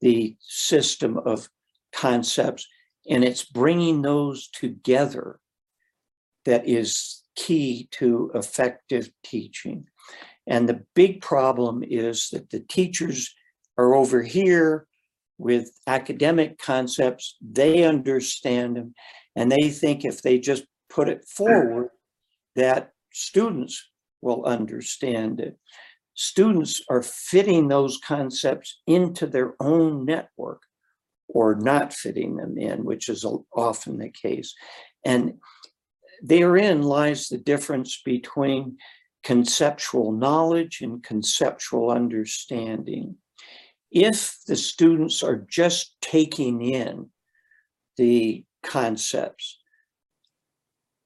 the 0.00 0.36
system 0.40 1.16
of 1.18 1.48
concepts, 1.92 2.66
and 3.08 3.24
it's 3.24 3.44
bringing 3.44 4.02
those 4.02 4.48
together 4.48 5.40
that 6.44 6.68
is 6.68 7.22
key 7.36 7.88
to 7.92 8.30
effective 8.34 9.10
teaching. 9.22 9.86
And 10.46 10.68
the 10.68 10.84
big 10.94 11.20
problem 11.20 11.84
is 11.86 12.30
that 12.30 12.50
the 12.50 12.60
teachers 12.60 13.34
are 13.78 13.94
over 13.94 14.22
here 14.22 14.86
with 15.38 15.70
academic 15.86 16.58
concepts, 16.58 17.36
they 17.40 17.84
understand 17.84 18.76
them, 18.76 18.94
and 19.34 19.52
they 19.52 19.68
think 19.68 20.04
if 20.04 20.22
they 20.22 20.38
just 20.38 20.64
put 20.88 21.08
it 21.08 21.24
forward, 21.28 21.90
that 22.54 22.92
students 23.12 23.86
will 24.22 24.44
understand 24.44 25.40
it. 25.40 25.58
Students 26.14 26.82
are 26.88 27.02
fitting 27.02 27.68
those 27.68 27.98
concepts 27.98 28.80
into 28.86 29.26
their 29.26 29.54
own 29.60 30.06
network 30.06 30.62
or 31.28 31.54
not 31.56 31.92
fitting 31.92 32.36
them 32.36 32.56
in, 32.56 32.84
which 32.84 33.10
is 33.10 33.26
often 33.54 33.98
the 33.98 34.08
case. 34.08 34.54
And 35.04 35.34
therein 36.22 36.82
lies 36.82 37.28
the 37.28 37.38
difference 37.38 38.00
between 38.04 38.78
conceptual 39.22 40.12
knowledge 40.12 40.80
and 40.82 41.02
conceptual 41.02 41.90
understanding. 41.90 43.16
If 43.90 44.38
the 44.46 44.56
students 44.56 45.22
are 45.22 45.36
just 45.36 45.96
taking 46.00 46.62
in 46.62 47.10
the 47.96 48.44
concepts 48.62 49.58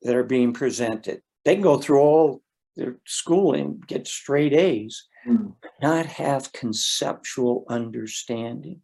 that 0.02 0.14
are 0.14 0.24
being 0.24 0.52
presented, 0.52 1.22
they 1.44 1.54
can 1.54 1.62
go 1.62 1.78
through 1.78 2.00
all 2.00 2.42
their 2.76 2.98
schooling, 3.06 3.82
get 3.86 4.06
straight 4.06 4.52
A's, 4.52 5.06
Mm. 5.26 5.54
not 5.82 6.06
have 6.06 6.52
conceptual 6.52 7.64
understanding. 7.68 8.80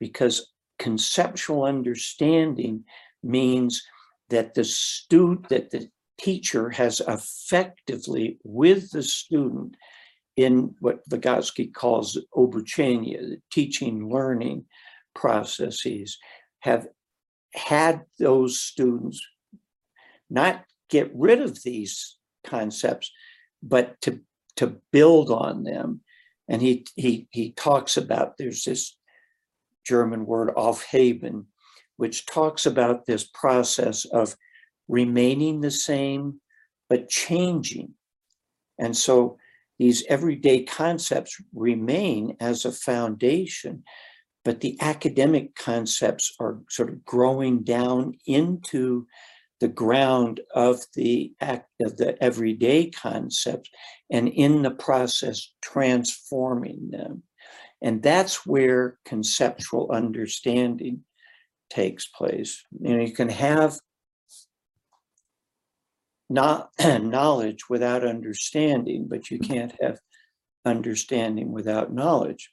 Because 0.00 0.52
conceptual 0.78 1.64
understanding 1.64 2.84
means 3.22 3.82
that 4.30 4.54
the 4.54 4.64
student, 4.64 5.48
that 5.48 5.70
the 5.70 5.88
teacher 6.18 6.70
has 6.70 7.00
effectively 7.06 8.38
with 8.44 8.90
the 8.90 9.02
student 9.02 9.76
in 10.36 10.74
what 10.80 11.08
Vygotsky 11.08 11.72
calls 11.72 12.18
obuchenia, 12.34 13.20
the 13.20 13.42
teaching 13.50 14.08
learning 14.08 14.64
processes, 15.14 16.18
have 16.60 16.86
had 17.54 18.02
those 18.18 18.60
students 18.60 19.24
not 20.30 20.64
get 20.88 21.10
rid 21.14 21.40
of 21.40 21.62
these 21.62 22.18
concepts, 22.44 23.10
but 23.62 24.00
to 24.02 24.20
to 24.56 24.76
build 24.92 25.30
on 25.30 25.64
them. 25.64 26.00
And 26.48 26.62
he 26.62 26.86
he 26.96 27.28
he 27.30 27.52
talks 27.52 27.96
about 27.96 28.36
there's 28.36 28.64
this 28.64 28.96
German 29.84 30.26
word 30.26 30.50
Aufheben, 30.56 31.46
which 31.98 32.24
talks 32.24 32.64
about 32.64 33.04
this 33.04 33.24
process 33.24 34.06
of 34.06 34.34
remaining 34.88 35.60
the 35.60 35.70
same 35.70 36.40
but 36.88 37.08
changing. 37.10 37.92
And 38.78 38.96
so 38.96 39.36
these 39.78 40.04
everyday 40.08 40.62
concepts 40.64 41.36
remain 41.52 42.36
as 42.40 42.64
a 42.64 42.72
foundation, 42.72 43.84
but 44.44 44.60
the 44.60 44.78
academic 44.80 45.54
concepts 45.54 46.34
are 46.40 46.60
sort 46.70 46.88
of 46.88 47.04
growing 47.04 47.62
down 47.62 48.14
into 48.26 49.06
the 49.60 49.68
ground 49.68 50.40
of 50.54 50.80
the 50.94 51.32
act 51.40 51.68
of 51.80 51.96
the 51.96 52.20
everyday 52.22 52.90
concepts 52.90 53.70
and 54.10 54.28
in 54.28 54.62
the 54.62 54.70
process 54.70 55.52
transforming 55.60 56.90
them. 56.90 57.24
And 57.82 58.02
that's 58.02 58.46
where 58.46 58.98
conceptual 59.04 59.90
understanding 59.92 61.04
takes 61.70 62.06
place. 62.06 62.64
You 62.80 62.96
know, 62.96 63.04
you 63.04 63.12
can 63.12 63.28
have 63.28 63.78
not 66.30 66.70
knowledge 67.00 67.68
without 67.68 68.04
understanding, 68.04 69.06
but 69.08 69.30
you 69.30 69.38
mm-hmm. 69.38 69.52
can't 69.52 69.74
have 69.80 69.98
understanding 70.64 71.52
without 71.52 71.92
knowledge. 71.92 72.50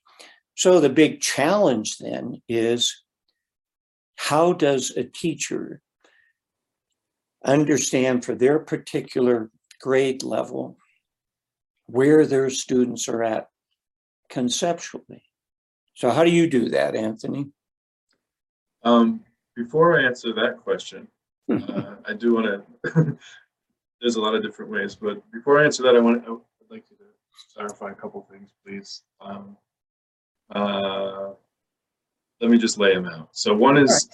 So 0.56 0.80
the 0.80 0.90
big 0.90 1.22
challenge 1.22 1.98
then 1.98 2.42
is 2.48 3.04
how 4.16 4.54
does 4.54 4.92
a 4.92 5.04
teacher 5.04 5.82
understand 7.44 8.24
for 8.24 8.34
their 8.34 8.60
particular 8.60 9.52
grade 9.82 10.24
level 10.24 10.78
where 11.88 12.26
their 12.26 12.50
students 12.50 13.10
are 13.10 13.22
at 13.22 13.50
conceptually? 14.30 15.24
So 15.96 16.10
how 16.10 16.24
do 16.24 16.32
you 16.32 16.48
do 16.48 16.70
that, 16.70 16.96
Anthony? 16.96 17.52
Um, 18.86 19.22
before 19.56 20.00
I 20.00 20.04
answer 20.04 20.32
that 20.34 20.58
question, 20.64 21.08
Uh, 21.48 21.96
I 22.06 22.14
do 22.14 22.34
want 22.34 22.48
to, 22.48 23.18
there's 24.02 24.16
a 24.16 24.22
lot 24.22 24.34
of 24.34 24.42
different 24.42 24.72
ways, 24.72 24.96
but 24.96 25.22
before 25.32 25.60
I 25.60 25.66
answer 25.66 25.84
that, 25.84 25.96
I 25.96 26.00
want, 26.00 26.24
I'd 26.24 26.72
like 26.72 26.90
you 26.90 26.98
to 26.98 27.04
clarify 27.54 27.92
a 27.92 27.96
couple 27.96 28.26
things, 28.32 28.50
please. 28.64 29.04
Um, 29.22 29.56
uh, 30.50 31.34
Let 32.42 32.50
me 32.50 32.58
just 32.58 32.78
lay 32.80 32.96
them 32.96 33.06
out. 33.06 33.30
So 33.32 33.54
one 33.54 33.78
is, 33.78 34.10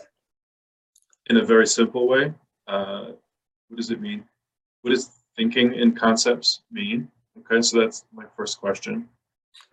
in 1.28 1.38
a 1.38 1.46
very 1.46 1.66
simple 1.68 2.08
way, 2.08 2.34
uh, 2.68 3.12
what 3.68 3.78
does 3.78 3.92
it 3.92 4.02
mean? 4.02 4.26
What 4.82 4.92
does 4.92 5.10
thinking 5.38 5.74
in 5.74 5.96
concepts 5.96 6.62
mean? 6.72 7.10
Okay, 7.40 7.62
so 7.62 7.80
that's 7.80 8.04
my 8.14 8.26
first 8.36 8.60
question. 8.60 9.08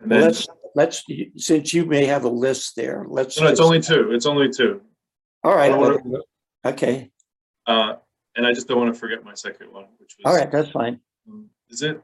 And 0.00 0.10
Well, 0.10 0.20
then, 0.20 0.28
let's, 0.28 0.48
let's, 0.74 1.04
since 1.36 1.72
you 1.74 1.84
may 1.84 2.04
have 2.06 2.24
a 2.24 2.28
list 2.28 2.76
there, 2.76 3.04
let's. 3.08 3.38
no, 3.40 3.46
it's 3.48 3.60
only 3.60 3.80
two, 3.80 4.12
it's 4.12 4.26
only 4.26 4.48
two. 4.50 4.80
All 5.44 5.54
right, 5.56 5.72
I 5.72 5.76
wanna- 5.76 5.98
okay, 6.64 7.10
Uh, 7.66 7.96
and 8.36 8.46
I 8.46 8.52
just 8.52 8.68
don't 8.68 8.78
want 8.78 8.92
to 8.92 8.98
forget 8.98 9.24
my 9.24 9.34
second 9.34 9.72
one, 9.72 9.86
which 9.98 10.16
was. 10.18 10.24
all 10.26 10.36
right, 10.36 10.50
that's 10.50 10.70
fine. 10.70 11.00
Um, 11.28 11.50
Is 11.70 11.82
it, 11.82 12.02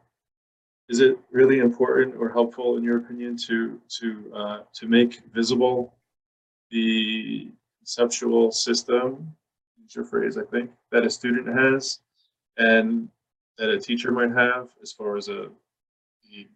is 0.88 1.00
it 1.00 1.18
really 1.30 1.58
important 1.60 2.14
or 2.18 2.28
helpful, 2.30 2.76
in 2.76 2.84
your 2.84 2.98
opinion, 2.98 3.36
to, 3.46 3.80
to, 4.00 4.32
uh, 4.34 4.58
to 4.74 4.86
make 4.86 5.20
visible 5.32 5.94
the 6.70 7.50
conceptual 7.78 8.50
system, 8.52 9.34
use 9.80 9.94
your 9.94 10.04
phrase, 10.04 10.36
I 10.36 10.42
think, 10.44 10.70
that 10.92 11.04
a 11.04 11.10
student 11.10 11.46
has 11.48 12.00
and 12.56 13.08
that 13.58 13.70
a 13.70 13.78
teacher 13.78 14.10
might 14.10 14.30
have 14.32 14.68
as 14.82 14.92
far 14.92 15.16
as 15.16 15.28
a, 15.28 15.48
the 16.30 16.46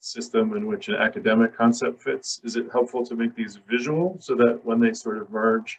system 0.00 0.56
in 0.56 0.66
which 0.66 0.88
an 0.88 0.94
academic 0.94 1.56
concept 1.56 2.02
fits? 2.02 2.40
Is 2.44 2.56
it 2.56 2.66
helpful 2.72 3.04
to 3.06 3.16
make 3.16 3.34
these 3.34 3.58
visual 3.68 4.16
so 4.20 4.34
that 4.36 4.60
when 4.64 4.80
they 4.80 4.92
sort 4.92 5.18
of 5.18 5.30
merge, 5.30 5.78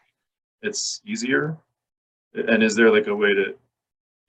it's 0.62 1.02
easier? 1.06 1.58
And 2.34 2.62
is 2.62 2.76
there 2.76 2.92
like 2.92 3.08
a 3.08 3.16
way 3.16 3.34
to, 3.34 3.56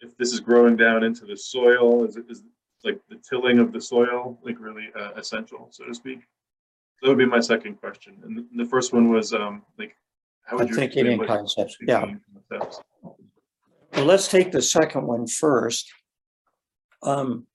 if 0.00 0.16
this 0.16 0.32
is 0.32 0.40
growing 0.40 0.76
down 0.76 1.02
into 1.04 1.26
the 1.26 1.36
soil, 1.36 2.04
is 2.04 2.16
it, 2.16 2.24
is 2.28 2.42
like 2.84 3.00
the 3.08 3.16
tilling 3.16 3.58
of 3.58 3.72
the 3.72 3.80
soil, 3.80 4.38
like 4.42 4.58
really 4.58 4.88
uh, 4.98 5.10
essential, 5.16 5.68
so 5.70 5.84
to 5.84 5.94
speak? 5.94 6.20
That 7.02 7.08
would 7.08 7.18
be 7.18 7.26
my 7.26 7.40
second 7.40 7.80
question. 7.80 8.16
And 8.24 8.44
the- 8.58 8.64
first 8.64 8.92
one 8.92 9.10
was, 9.10 9.32
um, 9.32 9.62
like, 9.78 9.96
how 10.44 10.56
would 10.58 10.68
you? 10.68 10.74
Thinking 10.74 11.06
in 11.06 11.26
concepts, 11.26 11.76
yeah. 11.80 12.12
concepts? 12.50 12.80
Well, 13.92 14.04
let's 14.04 14.28
take 14.28 14.52
the 14.52 14.62
second 14.62 15.06
one 15.06 15.26
first. 15.26 15.90
Um, 17.02 17.46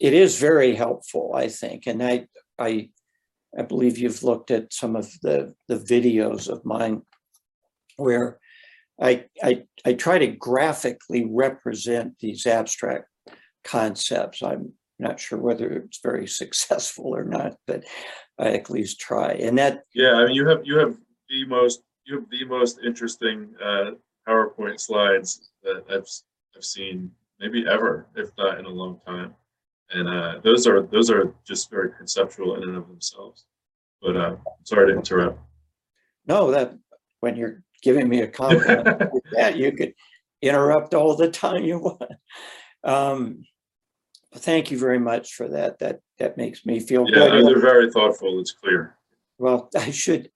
It 0.00 0.14
is 0.14 0.38
very 0.38 0.74
helpful, 0.74 1.32
I 1.34 1.48
think, 1.48 1.86
and 1.86 2.02
I, 2.02 2.26
I, 2.58 2.90
I 3.56 3.62
believe 3.62 3.98
you've 3.98 4.22
looked 4.22 4.50
at 4.50 4.72
some 4.72 4.96
of 4.96 5.10
the, 5.22 5.54
the 5.68 5.78
videos 5.78 6.48
of 6.48 6.64
mine 6.64 7.02
where 7.96 8.38
I, 9.00 9.26
I, 9.42 9.64
I 9.84 9.94
try 9.94 10.18
to 10.18 10.26
graphically 10.26 11.26
represent 11.28 12.18
these 12.18 12.46
abstract 12.46 13.06
concepts. 13.64 14.42
I'm 14.42 14.72
not 14.98 15.20
sure 15.20 15.38
whether 15.38 15.68
it's 15.70 16.00
very 16.02 16.26
successful 16.42 17.14
or 17.14 17.24
not, 17.24 17.56
but 17.66 17.84
I 18.38 18.54
at 18.54 18.70
least 18.70 19.00
try. 19.00 19.32
And 19.32 19.58
that, 19.58 19.82
Yeah, 19.94 20.14
I 20.14 20.26
mean, 20.26 20.34
you 20.34 20.46
have, 20.48 20.60
you 20.64 20.78
have 20.78 20.96
the 21.28 21.46
most, 21.46 21.82
you 22.04 22.16
have 22.16 22.30
the 22.30 22.44
most 22.44 22.80
interesting, 22.84 23.54
uh, 23.62 23.92
PowerPoint 24.26 24.80
slides 24.80 25.50
that 25.62 25.84
I've, 25.90 26.08
I've 26.56 26.64
seen 26.64 27.10
maybe 27.38 27.64
ever, 27.68 28.06
if 28.16 28.30
not 28.38 28.58
in 28.58 28.64
a 28.64 28.70
long 28.70 29.00
time. 29.06 29.34
And, 29.94 30.08
uh, 30.08 30.40
those 30.42 30.66
are, 30.66 30.82
those 30.82 31.10
are 31.10 31.32
just 31.46 31.70
very 31.70 31.90
conceptual 31.96 32.56
in 32.56 32.64
and 32.64 32.76
of 32.76 32.88
themselves. 32.88 33.46
But, 34.02 34.16
uh, 34.16 34.36
sorry 34.64 34.92
to 34.92 34.98
interrupt. 34.98 35.38
no, 36.26 36.50
that, 36.50 36.74
when 37.20 37.36
you're 37.36 37.62
giving 37.82 38.08
me 38.08 38.20
a 38.20 38.28
compliment, 38.28 38.86
like 38.86 39.10
that, 39.32 39.56
you 39.56 39.72
could 39.72 39.94
interrupt 40.42 40.92
all 40.94 41.16
the 41.16 41.30
time 41.30 41.64
you 41.64 41.78
want. 41.78 42.12
Um, 42.82 43.44
Thank 44.36 44.72
you 44.72 44.78
very 44.80 44.98
much 44.98 45.34
for 45.34 45.46
that. 45.48 45.78
That, 45.78 46.00
that 46.18 46.36
makes 46.36 46.66
me 46.66 46.80
feel 46.80 47.06
Yeah, 47.08 47.28
good. 47.28 47.46
they're 47.46 47.60
very 47.60 47.88
thoughtful, 47.92 48.40
it's 48.40 48.50
clear. 48.50 48.96
Well, 49.38 49.70
I 49.76 49.92
should, 49.92 50.28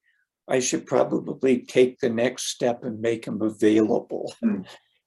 I 0.47 0.61
should 0.61 0.87
probably 0.87 1.63
take 1.63 1.99
the 1.99 2.09
next 2.09 2.45
step 2.45 2.85
and 2.85 3.01
make 3.01 3.25
them 3.25 3.43
available. 3.43 4.33
Hmm. 4.41 4.61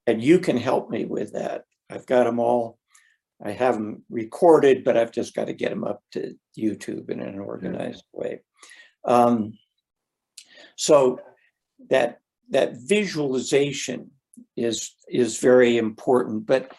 And 0.08 0.22
you 0.22 0.40
can 0.40 0.58
help 0.58 0.90
me 0.90 1.06
with 1.06 1.32
that. 1.34 1.64
I've 1.90 2.06
got 2.06 2.26
them 2.26 2.40
all. 2.40 2.80
I 3.44 3.52
have 3.52 3.76
them 3.76 4.04
recorded, 4.10 4.84
but 4.84 4.98
I've 4.98 5.12
just 5.12 5.34
got 5.34 5.48
to 5.48 5.54
get 5.54 5.70
them 5.70 5.84
up 5.84 6.02
to 6.12 6.36
YouTube 6.58 7.10
in 7.10 7.20
an 7.22 7.40
organized 7.40 8.04
way. 8.14 8.42
Um, 9.06 9.58
so 10.76 11.20
that, 11.90 12.20
that 12.50 12.78
visualization 12.78 14.12
is, 14.56 14.96
is 15.10 15.40
very 15.40 15.78
important, 15.78 16.46
but 16.46 16.72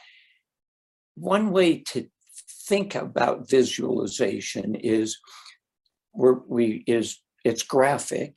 one 1.15 1.51
way 1.51 1.79
to 1.79 2.09
think 2.49 2.95
about 2.95 3.49
visualization 3.49 4.75
is 4.75 5.19
we're, 6.15 6.41
we 6.47 6.85
is 6.87 7.21
it's 7.45 7.63
graphic. 7.63 8.37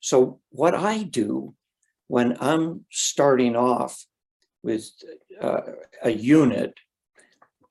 So 0.00 0.40
what 0.50 0.74
I 0.74 1.02
do 1.02 1.54
when 2.08 2.36
I'm 2.40 2.84
starting 2.90 3.56
off 3.56 4.04
with 4.62 4.90
uh, 5.40 5.62
a 6.02 6.10
unit, 6.10 6.74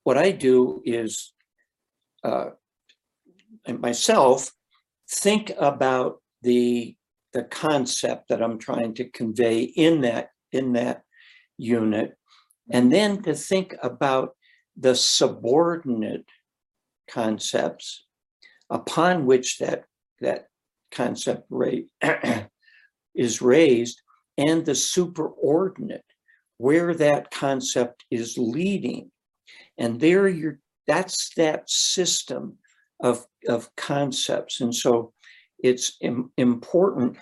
what 0.06 0.18
I 0.20 0.32
do 0.32 0.82
is 0.86 1.34
uh, 2.24 2.52
myself 3.68 4.52
think 5.10 5.52
about 5.60 6.22
the 6.42 6.96
the 7.34 7.44
concept 7.44 8.30
that 8.30 8.42
I'm 8.42 8.58
trying 8.58 8.94
to 8.94 9.10
convey 9.10 9.64
in 9.64 10.02
that 10.02 10.30
in 10.52 10.74
that 10.74 11.02
unit, 11.58 12.14
and 12.70 12.94
then 12.94 13.24
to 13.24 13.34
think 13.34 13.76
about 13.82 14.36
the 14.78 14.96
subordinate 14.96 16.26
concepts 17.10 18.06
upon 18.70 19.26
which 19.26 19.58
that 19.58 19.86
that 20.22 20.48
concept 20.92 21.52
is 23.16 23.42
raised 23.42 24.02
and 24.38 24.66
the 24.66 24.74
superordinate 24.74 26.10
where 26.58 26.94
that 26.94 27.32
concept 27.32 28.06
is 28.12 28.38
leading 28.38 29.12
and 29.78 30.00
there 30.00 30.28
you're 30.28 30.60
that's 30.88 31.34
that 31.36 31.70
system 31.70 32.58
of 33.02 33.26
of 33.48 33.74
concepts 33.76 34.62
and 34.62 34.74
so 34.74 35.14
it's 35.60 35.98
im- 36.02 36.32
important 36.38 37.18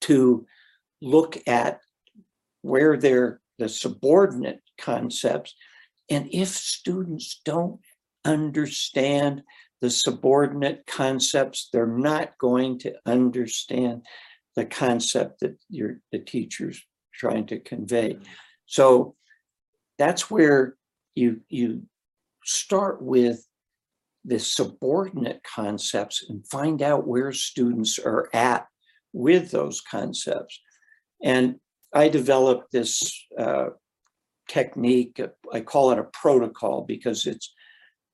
to 0.00 0.46
look 1.02 1.38
at 1.46 1.80
where 2.62 2.96
they're 2.96 3.40
the 3.58 3.68
subordinate 3.68 4.60
concepts 4.78 5.54
and 6.10 6.28
if 6.32 6.48
students 6.48 7.40
don't 7.44 7.80
understand 8.24 9.42
the 9.80 9.90
subordinate 9.90 10.86
concepts, 10.86 11.68
they're 11.72 11.86
not 11.86 12.38
going 12.38 12.78
to 12.80 12.94
understand 13.04 14.02
the 14.54 14.64
concept 14.64 15.40
that 15.40 15.56
your 15.68 16.00
the 16.12 16.18
teacher's 16.18 16.82
trying 17.14 17.46
to 17.46 17.60
convey. 17.60 18.18
So 18.66 19.14
that's 19.98 20.30
where 20.30 20.76
you 21.16 21.40
you 21.48 21.82
start 22.44 23.02
with 23.02 23.44
the 24.24 24.38
subordinate 24.38 25.40
concepts 25.42 26.24
and 26.28 26.46
find 26.46 26.82
out 26.82 27.06
where 27.06 27.32
students 27.32 27.98
are 27.98 28.28
at 28.32 28.66
with 29.12 29.50
those 29.50 29.80
concepts. 29.80 30.60
And 31.22 31.56
I 31.94 32.08
developed 32.08 32.72
this 32.72 33.24
uh, 33.38 33.68
technique. 34.48 35.20
I 35.52 35.60
call 35.60 35.92
it 35.92 35.98
a 35.98 36.04
protocol 36.04 36.82
because 36.82 37.26
it's 37.26 37.54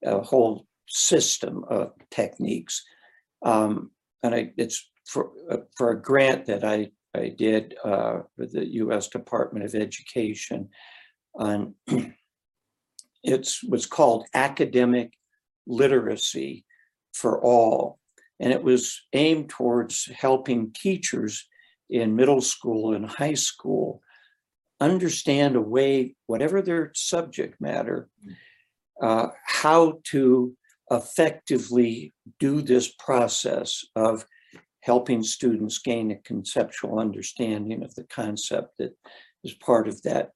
a 0.05 0.21
whole 0.21 0.67
system 0.87 1.65
of 1.69 1.93
techniques. 2.11 2.83
Um, 3.43 3.91
and 4.23 4.35
I, 4.35 4.53
it's 4.57 4.91
for, 5.07 5.33
uh, 5.51 5.59
for 5.77 5.91
a 5.91 6.01
grant 6.01 6.47
that 6.47 6.63
I, 6.63 6.91
I 7.15 7.31
did 7.31 7.75
uh, 7.85 8.21
with 8.37 8.53
the 8.53 8.67
US 8.75 9.09
Department 9.09 9.65
of 9.65 9.75
Education 9.75 10.69
on, 11.35 11.75
it's 13.23 13.63
what's 13.63 13.87
called 13.87 14.27
academic 14.35 15.13
literacy 15.67 16.65
for 17.13 17.43
all. 17.43 17.99
And 18.41 18.53
it 18.53 18.63
was 18.63 19.01
aimed 19.13 19.51
towards 19.51 20.07
helping 20.07 20.73
teachers 20.73 21.47
in 21.89 22.17
middle 22.17 22.41
school 22.41 22.95
and 22.95 23.07
high 23.07 23.35
school 23.35 24.03
understand 24.81 25.55
a 25.55 25.61
way, 25.61 26.17
whatever 26.27 26.61
their 26.61 26.91
subject 26.95 27.61
matter, 27.61 28.09
uh, 29.01 29.29
how 29.45 30.01
to 30.05 30.57
effectively 30.91 32.13
do 32.41 32.61
this 32.61 32.93
process 32.99 33.85
of 33.95 34.27
helping 34.81 35.23
students 35.23 35.79
gain 35.79 36.11
a 36.11 36.17
conceptual 36.17 36.99
understanding 36.99 37.85
of 37.85 37.95
the 37.95 38.05
concept 38.05 38.77
that 38.79 38.93
is 39.45 39.55
part 39.55 39.87
of 39.87 40.03
that, 40.03 40.31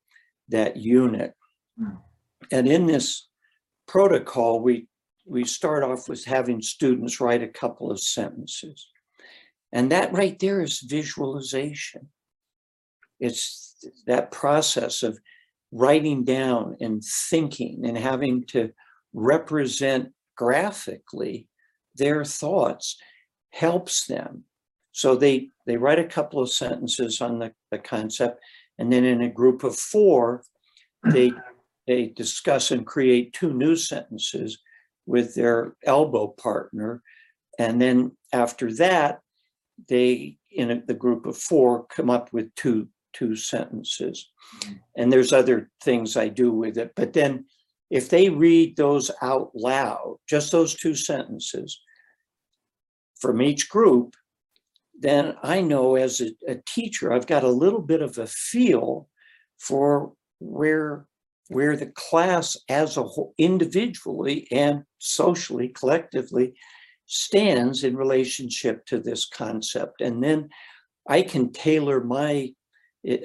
that 0.49 0.77
unit. 0.77 1.35
Hmm. 1.77 1.97
And 2.51 2.69
in 2.69 2.87
this 2.87 3.29
protocol, 3.87 4.61
we, 4.61 4.87
we 5.27 5.45
start 5.45 5.83
off 5.83 6.09
with 6.09 6.25
having 6.25 6.63
students 6.63 7.21
write 7.21 7.43
a 7.43 7.49
couple 7.49 7.91
of 7.91 8.01
sentences. 8.01 8.89
And 9.73 9.91
that 9.91 10.13
right 10.13 10.39
there 10.39 10.63
is 10.63 10.81
visualization. 10.81 12.09
it's 13.19 13.77
that 14.07 14.31
process 14.31 15.03
of 15.03 15.19
writing 15.73 16.25
down 16.25 16.77
and 16.81 17.03
thinking 17.05 17.85
and 17.85 17.97
having 17.97 18.45
to 18.47 18.71
represent 19.13 20.13
graphically 20.37 21.49
their 21.95 22.25
thoughts 22.25 22.97
helps 23.51 24.07
them. 24.07 24.45
So 24.93 25.17
they 25.17 25.51
they 25.67 25.77
write 25.77 25.99
a 25.99 26.05
couple 26.05 26.41
of 26.41 26.51
sentences 26.51 27.21
on 27.21 27.39
the, 27.39 27.53
the 27.71 27.79
concept, 27.79 28.41
and 28.79 28.93
then 28.93 29.05
in 29.05 29.23
a 29.23 29.29
group 29.29 29.65
of 29.65 29.77
four, 29.77 30.43
they 31.05 31.33
they 31.87 32.07
discuss 32.07 32.71
and 32.71 32.87
create 32.87 33.33
two 33.33 33.53
new 33.53 33.77
sentences 33.77 34.59
with 35.07 35.35
their 35.35 35.77
elbow 35.85 36.29
partner. 36.29 37.03
And 37.59 37.81
then 37.81 38.17
after 38.33 38.73
that, 38.75 39.21
they 39.89 40.39
in 40.51 40.71
a, 40.71 40.83
the 40.87 40.95
group 40.95 41.27
of 41.27 41.37
four 41.37 41.87
come 41.87 42.11
up 42.11 42.33
with 42.33 42.55
two 42.55 42.89
two 43.13 43.35
sentences. 43.35 44.31
And 44.97 45.11
there's 45.11 45.33
other 45.33 45.71
things 45.83 46.17
I 46.17 46.29
do 46.29 46.53
with 46.53 46.77
it, 46.77 46.93
but 46.97 47.15
then 47.15 47.47
if 47.91 48.11
they 48.11 48.29
read 48.29 48.77
those 48.77 49.11
out 49.23 49.53
loud, 49.55 50.19
just 50.29 50.53
those 50.53 50.75
two 50.75 50.95
sentences 50.95 51.81
from 53.19 53.41
each 53.41 53.69
group, 53.71 54.15
then 54.99 55.35
I 55.43 55.61
know 55.61 55.97
as 55.97 56.21
a, 56.21 56.31
a 56.49 56.57
teacher, 56.67 57.13
I've 57.13 57.27
got 57.27 57.45
a 57.45 57.49
little 57.49 57.81
bit 57.81 58.03
of 58.03 58.19
a 58.19 58.27
feel 58.27 59.09
for 59.59 60.13
where 60.39 61.07
where 61.49 61.77
the 61.77 61.87
class 61.87 62.57
as 62.69 62.97
a 62.97 63.03
whole 63.03 63.35
individually 63.39 64.49
and 64.51 64.83
socially 64.99 65.69
collectively 65.69 66.55
stands 67.07 67.85
in 67.85 67.97
relationship 67.97 68.85
to 68.87 68.99
this 68.99 69.27
concept. 69.27 70.01
And 70.01 70.23
then 70.23 70.49
i 71.09 71.23
can 71.23 71.53
tailor 71.53 72.03
my 72.03 72.53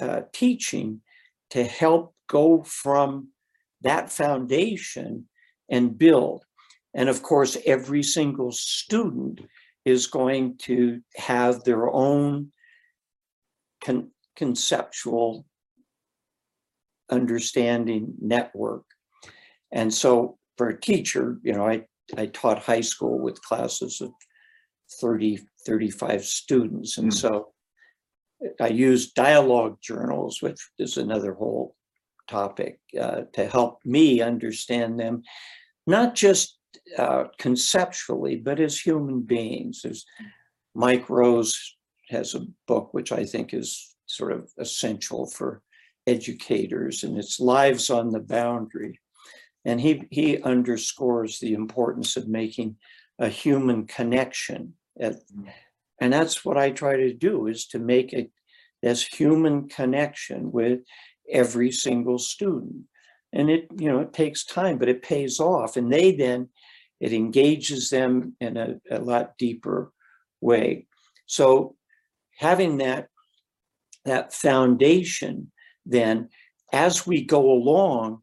uh, 0.02 0.22
teaching 0.34 1.02
to 1.50 1.64
help 1.64 2.14
go 2.30 2.64
from 2.64 3.30
that 3.82 4.12
foundation 4.12 5.28
and 5.70 5.98
build. 5.98 6.46
And 6.94 7.10
of 7.10 7.24
course 7.24 7.58
every 7.66 8.04
single 8.04 8.52
student 8.52 9.42
is 9.84 10.06
going 10.06 10.58
to 10.60 11.02
have 11.16 11.64
their 11.64 11.90
own 11.90 12.52
con- 13.84 14.12
conceptual 14.36 15.46
understanding 17.12 18.14
network. 18.22 18.84
And 19.72 19.94
so 19.94 20.38
for 20.58 20.70
a 20.70 20.80
teacher, 20.80 21.40
you 21.44 21.54
know, 21.54 21.68
I, 21.68 21.86
I 22.18 22.28
taught 22.28 22.60
high 22.60 22.82
school 22.82 23.20
with 23.20 23.42
classes 23.42 24.02
of 24.02 24.12
30, 25.00 25.40
35 25.66 26.26
students. 26.26 26.98
And 26.98 27.12
Mm. 27.12 27.14
so 27.14 27.54
I 28.60 28.68
used 28.68 29.14
dialogue 29.14 29.78
journals, 29.82 30.42
which 30.42 30.60
is 30.80 30.98
another 30.98 31.34
whole 31.34 31.76
topic, 32.28 32.80
uh, 33.00 33.22
to 33.34 33.48
help 33.48 33.80
me 33.86 34.22
understand 34.22 35.00
them, 35.00 35.22
not 35.86 36.16
just 36.16 36.58
uh, 36.98 37.26
conceptually, 37.38 38.36
but 38.38 38.60
as 38.60 38.80
human 38.80 39.22
beings. 39.22 39.82
There's 39.84 40.06
Mike 40.74 41.10
Rose 41.10 41.78
has 42.10 42.34
a 42.34 42.46
book 42.68 42.94
which 42.94 43.12
I 43.12 43.26
think 43.26 43.54
is 43.54 43.96
sort 44.06 44.32
of 44.32 44.50
essential 44.58 45.28
for 45.28 45.62
educators, 46.08 47.04
and 47.04 47.18
it's 47.18 47.40
Lives 47.40 47.90
on 47.90 48.10
the 48.10 48.20
Boundary. 48.20 49.00
And 49.66 49.80
he 49.80 50.04
he 50.10 50.42
underscores 50.42 51.40
the 51.40 51.54
importance 51.54 52.18
of 52.18 52.28
making 52.28 52.78
a 53.20 53.30
human 53.30 53.86
connection. 53.86 54.74
At, 55.00 55.16
and 56.00 56.12
that's 56.12 56.44
what 56.44 56.58
I 56.58 56.72
try 56.72 56.96
to 56.96 57.14
do 57.14 57.48
is 57.48 57.68
to 57.68 57.80
make 57.80 58.12
it 58.14 58.32
this 58.82 59.06
human 59.06 59.70
connection 59.70 60.52
with 60.52 60.80
every 61.30 61.72
single 61.72 62.18
student. 62.18 62.86
And 63.32 63.50
it, 63.50 63.68
you 63.78 63.90
know, 63.90 64.00
it 64.00 64.12
takes 64.12 64.44
time, 64.44 64.78
but 64.80 64.90
it 64.90 65.04
pays 65.04 65.40
off. 65.40 65.78
And 65.78 65.94
they 65.94 66.12
then 66.16 66.50
it 67.00 67.14
engages 67.14 67.90
them 67.90 68.36
in 68.42 68.58
a, 68.58 68.76
a 68.90 69.00
lot 69.00 69.38
deeper 69.38 69.92
way. 70.42 70.88
So 71.28 71.76
having 72.38 72.78
that 72.78 73.08
that 74.06 74.34
foundation, 74.34 75.51
then 75.86 76.30
as 76.74 77.06
we 77.06 77.24
go 77.24 77.52
along, 77.52 78.22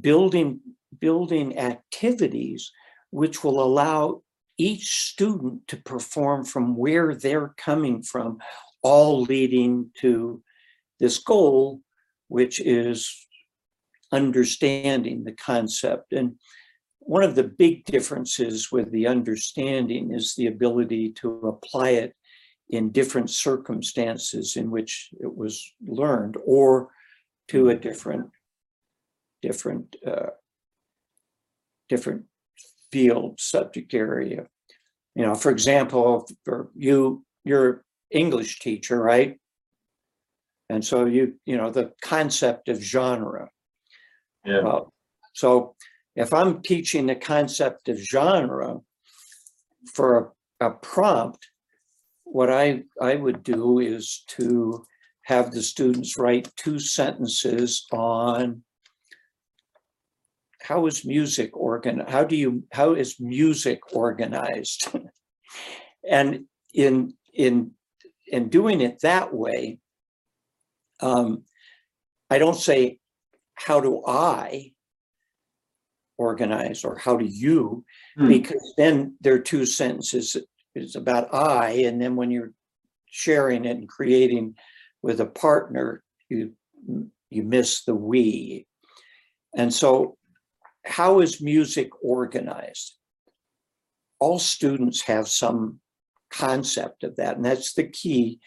building 0.00 0.60
building 1.00 1.58
activities 1.58 2.72
which 3.10 3.44
will 3.44 3.62
allow 3.62 4.22
each 4.58 5.10
student 5.10 5.66
to 5.68 5.76
perform 5.76 6.44
from 6.44 6.76
where 6.76 7.14
they're 7.14 7.54
coming 7.56 8.02
from, 8.02 8.38
all 8.82 9.22
leading 9.22 9.90
to 10.00 10.42
this 11.00 11.18
goal, 11.18 11.80
which 12.28 12.60
is 12.60 13.26
understanding 14.12 15.24
the 15.24 15.32
concept. 15.32 16.12
And 16.12 16.36
one 17.00 17.22
of 17.22 17.34
the 17.34 17.44
big 17.44 17.84
differences 17.84 18.70
with 18.72 18.90
the 18.90 19.06
understanding 19.06 20.12
is 20.12 20.34
the 20.34 20.46
ability 20.46 21.10
to 21.12 21.28
apply 21.46 21.90
it 21.90 22.14
in 22.68 22.90
different 22.90 23.30
circumstances 23.30 24.56
in 24.56 24.70
which 24.70 25.10
it 25.20 25.34
was 25.36 25.72
learned 25.86 26.36
or 26.44 26.88
to 27.48 27.68
a 27.68 27.74
different 27.74 28.30
different 29.42 29.96
uh, 30.06 30.30
different 31.88 32.24
field 32.90 33.38
subject 33.38 33.92
area. 33.92 34.46
You 35.14 35.26
know 35.26 35.34
for 35.34 35.50
example 35.50 36.26
for 36.44 36.70
you 36.74 37.24
you're 37.44 37.84
english 38.10 38.60
teacher 38.60 39.00
right? 39.00 39.38
And 40.70 40.84
so 40.84 41.04
you 41.04 41.34
you 41.44 41.56
know 41.56 41.70
the 41.70 41.92
concept 42.02 42.68
of 42.68 42.80
genre. 42.80 43.50
Yeah. 44.46 44.62
well, 44.62 44.92
so 45.34 45.74
if 46.16 46.32
I'm 46.32 46.62
teaching 46.62 47.06
the 47.06 47.16
concept 47.16 47.88
of 47.88 47.98
genre 47.98 48.78
for 49.92 50.34
a, 50.60 50.66
a 50.66 50.70
prompt, 50.70 51.46
what 52.24 52.50
I, 52.50 52.82
I 53.00 53.14
would 53.14 53.42
do 53.42 53.78
is 53.78 54.24
to 54.28 54.84
have 55.22 55.50
the 55.50 55.62
students 55.62 56.18
write 56.18 56.54
two 56.56 56.78
sentences 56.78 57.86
on 57.92 58.62
how 60.60 60.86
is 60.86 61.04
music 61.04 61.56
organ, 61.56 62.02
how 62.08 62.24
do 62.24 62.36
you, 62.36 62.64
how 62.72 62.94
is 62.94 63.20
music 63.20 63.94
organized? 63.94 64.88
and 66.08 66.44
in, 66.72 67.14
in, 67.34 67.72
in 68.26 68.48
doing 68.48 68.80
it 68.80 69.00
that 69.02 69.32
way, 69.32 69.78
um, 71.00 71.44
I 72.30 72.38
don't 72.38 72.56
say, 72.56 72.98
how 73.54 73.80
do 73.80 74.02
I 74.06 74.72
organize 76.16 76.84
or 76.84 76.96
how 76.98 77.16
do 77.16 77.24
you? 77.24 77.84
Hmm. 78.16 78.28
Because 78.28 78.74
then 78.76 79.16
there 79.20 79.34
are 79.34 79.40
two 79.40 79.66
sentences. 79.66 80.36
It's 80.74 80.96
about 80.96 81.32
I, 81.32 81.70
and 81.86 82.00
then 82.00 82.16
when 82.16 82.30
you're 82.30 82.52
sharing 83.06 83.64
it 83.64 83.76
and 83.76 83.88
creating 83.88 84.56
with 85.02 85.20
a 85.20 85.26
partner, 85.26 86.02
you 86.28 86.52
you 87.30 87.42
miss 87.42 87.84
the 87.84 87.94
we. 87.94 88.66
And 89.56 89.72
so, 89.72 90.16
how 90.84 91.20
is 91.20 91.40
music 91.40 91.90
organized? 92.02 92.96
All 94.18 94.38
students 94.38 95.02
have 95.02 95.28
some 95.28 95.80
concept 96.30 97.04
of 97.04 97.16
that, 97.16 97.36
and 97.36 97.44
that's 97.44 97.74
the 97.74 97.88
key 97.88 98.40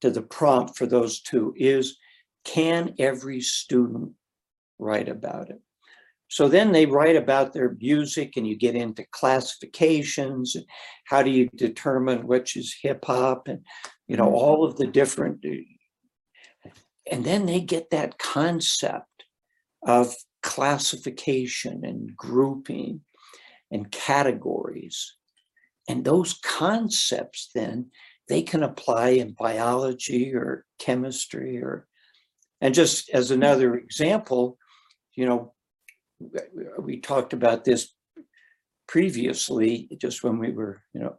to 0.00 0.10
the 0.10 0.22
prompt 0.22 0.76
for 0.76 0.86
those 0.86 1.20
two 1.20 1.54
is 1.56 1.96
can 2.44 2.94
every 2.98 3.40
student 3.40 4.12
write 4.78 5.08
about 5.08 5.50
it? 5.50 5.60
So 6.30 6.48
then 6.48 6.70
they 6.70 6.86
write 6.86 7.16
about 7.16 7.52
their 7.52 7.76
music 7.80 8.36
and 8.36 8.46
you 8.46 8.56
get 8.56 8.76
into 8.76 9.04
classifications. 9.10 10.54
and 10.54 10.64
How 11.04 11.24
do 11.24 11.30
you 11.30 11.50
determine 11.56 12.26
which 12.26 12.56
is 12.56 12.76
hip 12.80 13.04
hop 13.04 13.48
and, 13.48 13.66
you 14.06 14.16
know, 14.16 14.32
all 14.32 14.64
of 14.64 14.76
the 14.76 14.86
different. 14.86 15.44
uh, 15.44 16.70
And 17.10 17.24
then 17.24 17.46
they 17.46 17.60
get 17.60 17.90
that 17.90 18.18
concept 18.18 19.24
of 19.84 20.14
classification 20.40 21.84
and 21.84 22.16
grouping 22.16 23.00
and 23.72 23.90
categories. 23.90 25.16
And 25.88 26.04
those 26.04 26.34
concepts 26.44 27.50
then 27.56 27.90
they 28.28 28.42
can 28.42 28.62
apply 28.62 29.08
in 29.10 29.32
biology 29.32 30.32
or 30.32 30.64
chemistry 30.78 31.60
or, 31.60 31.88
and 32.60 32.72
just 32.72 33.10
as 33.10 33.32
another 33.32 33.74
example, 33.74 34.56
you 35.16 35.26
know, 35.26 35.54
we 36.78 37.00
talked 37.00 37.32
about 37.32 37.64
this 37.64 37.94
previously, 38.86 39.88
just 40.00 40.22
when 40.22 40.38
we 40.38 40.50
were, 40.52 40.82
you 40.92 41.00
know, 41.00 41.16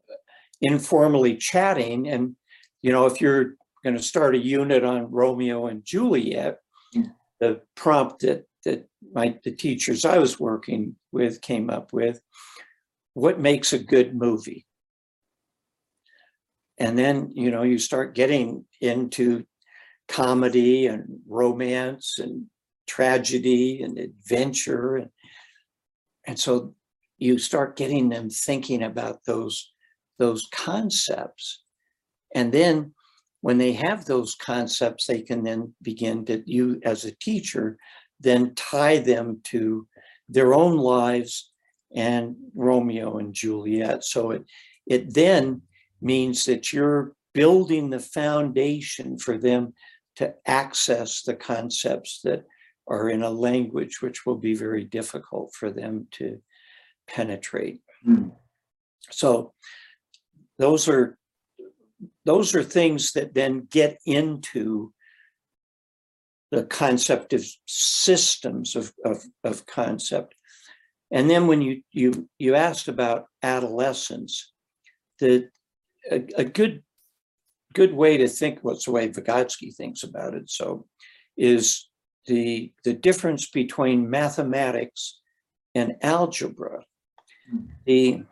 informally 0.62 1.38
chatting. 1.38 2.08
And, 2.10 2.36
you 2.82 2.92
know, 2.92 3.06
if 3.06 3.22
you're 3.22 3.56
going 3.84 3.96
to 3.96 4.04
start 4.04 4.36
a 4.36 4.40
unit 4.40 4.84
on 4.84 5.12
Romeo 5.12 5.68
and 5.68 5.84
Juliet, 5.84 6.60
the 7.40 7.62
prompt 7.76 8.22
that 8.22 8.46
that 8.66 8.88
my 9.14 9.38
the 9.44 9.52
teachers 9.52 10.06
I 10.06 10.20
was 10.20 10.40
working 10.40 10.96
with 11.12 11.42
came 11.42 11.70
up 11.70 11.94
with, 11.94 12.22
what 13.14 13.40
makes 13.40 13.74
a 13.74 13.80
good 13.80 14.16
movie? 14.16 14.66
And 16.78 16.98
then, 16.98 17.32
you 17.34 17.52
know, 17.52 17.64
you 17.64 17.78
start 17.78 18.16
getting 18.16 18.66
into 18.80 19.46
comedy 20.08 20.88
and 20.88 21.20
romance 21.28 22.18
and 22.20 22.46
tragedy 22.92 23.82
and 23.84 23.98
adventure 23.98 24.98
and 24.98 25.10
and 26.28 26.38
so 26.38 26.76
you 27.18 27.38
start 27.38 27.78
getting 27.78 28.10
them 28.10 28.30
thinking 28.30 28.84
about 28.84 29.24
those 29.26 29.72
those 30.20 30.48
concepts. 30.52 31.64
And 32.36 32.52
then 32.52 32.94
when 33.40 33.58
they 33.58 33.74
have 33.74 34.04
those 34.04 34.36
concepts 34.36 35.06
they 35.06 35.22
can 35.22 35.42
then 35.44 35.74
begin 35.82 36.26
to 36.26 36.44
you 36.46 36.82
as 36.84 37.06
a 37.06 37.16
teacher 37.28 37.78
then 38.20 38.54
tie 38.56 39.00
them 39.00 39.40
to 39.44 39.88
their 40.30 40.54
own 40.54 40.78
lives 40.78 41.52
and 41.96 42.36
romeo 42.54 43.18
and 43.20 43.34
juliet. 43.34 44.04
So 44.04 44.32
it 44.32 44.44
it 44.86 45.14
then 45.14 45.62
means 46.02 46.44
that 46.46 46.74
you're 46.74 47.14
building 47.34 47.90
the 47.90 48.06
foundation 48.22 49.18
for 49.18 49.38
them 49.38 49.74
to 50.18 50.34
access 50.46 51.22
the 51.22 51.36
concepts 51.36 52.20
that 52.26 52.44
are 52.88 53.10
in 53.10 53.24
a 53.24 53.30
language 53.30 54.02
which 54.02 54.26
will 54.26 54.38
be 54.38 54.54
very 54.54 54.84
difficult 54.84 55.54
for 55.54 55.72
them 55.72 56.08
to 56.12 56.42
penetrate. 57.08 57.82
Hmm. 58.04 58.30
So 59.10 59.54
those 60.58 60.88
are 60.88 61.18
those 62.26 62.56
are 62.56 62.64
things 62.64 63.14
that 63.14 63.34
then 63.34 63.68
get 63.70 64.00
into 64.06 64.94
the 66.52 66.64
concept 66.64 67.34
of 67.34 67.46
systems 67.66 68.76
of, 68.76 68.92
of, 69.06 69.24
of 69.44 69.66
concept. 69.66 70.36
And 71.12 71.30
then 71.30 71.48
when 71.48 71.62
you 71.62 71.82
you 71.92 72.30
you 72.40 72.56
asked 72.56 72.88
about 72.88 73.26
adolescence, 73.44 74.52
the 75.20 75.50
a, 76.10 76.24
a 76.38 76.44
good 76.44 76.84
good 77.74 77.94
way 77.94 78.18
to 78.18 78.28
think 78.28 78.60
what's 78.62 78.86
the 78.86 78.92
way 78.92 79.10
Vygotsky 79.10 79.74
thinks 79.74 80.04
about 80.04 80.34
it. 80.34 80.50
So 80.50 80.86
is 81.38 81.90
the 82.26 82.72
the 82.84 82.94
difference 82.94 83.50
between 83.50 84.10
mathematics 84.10 85.20
and 85.76 85.96
algebra. 86.02 86.84
The 87.86 88.24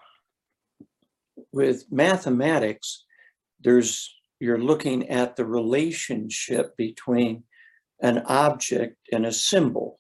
with 1.51 1.85
mathematics, 1.91 3.05
there's 3.59 4.13
you're 4.39 4.61
looking 4.61 5.09
at 5.09 5.35
the 5.35 5.45
relationship 5.45 6.77
between 6.77 7.43
an 8.01 8.19
object 8.25 8.95
and 9.11 9.25
a 9.25 9.33
symbol. 9.33 9.99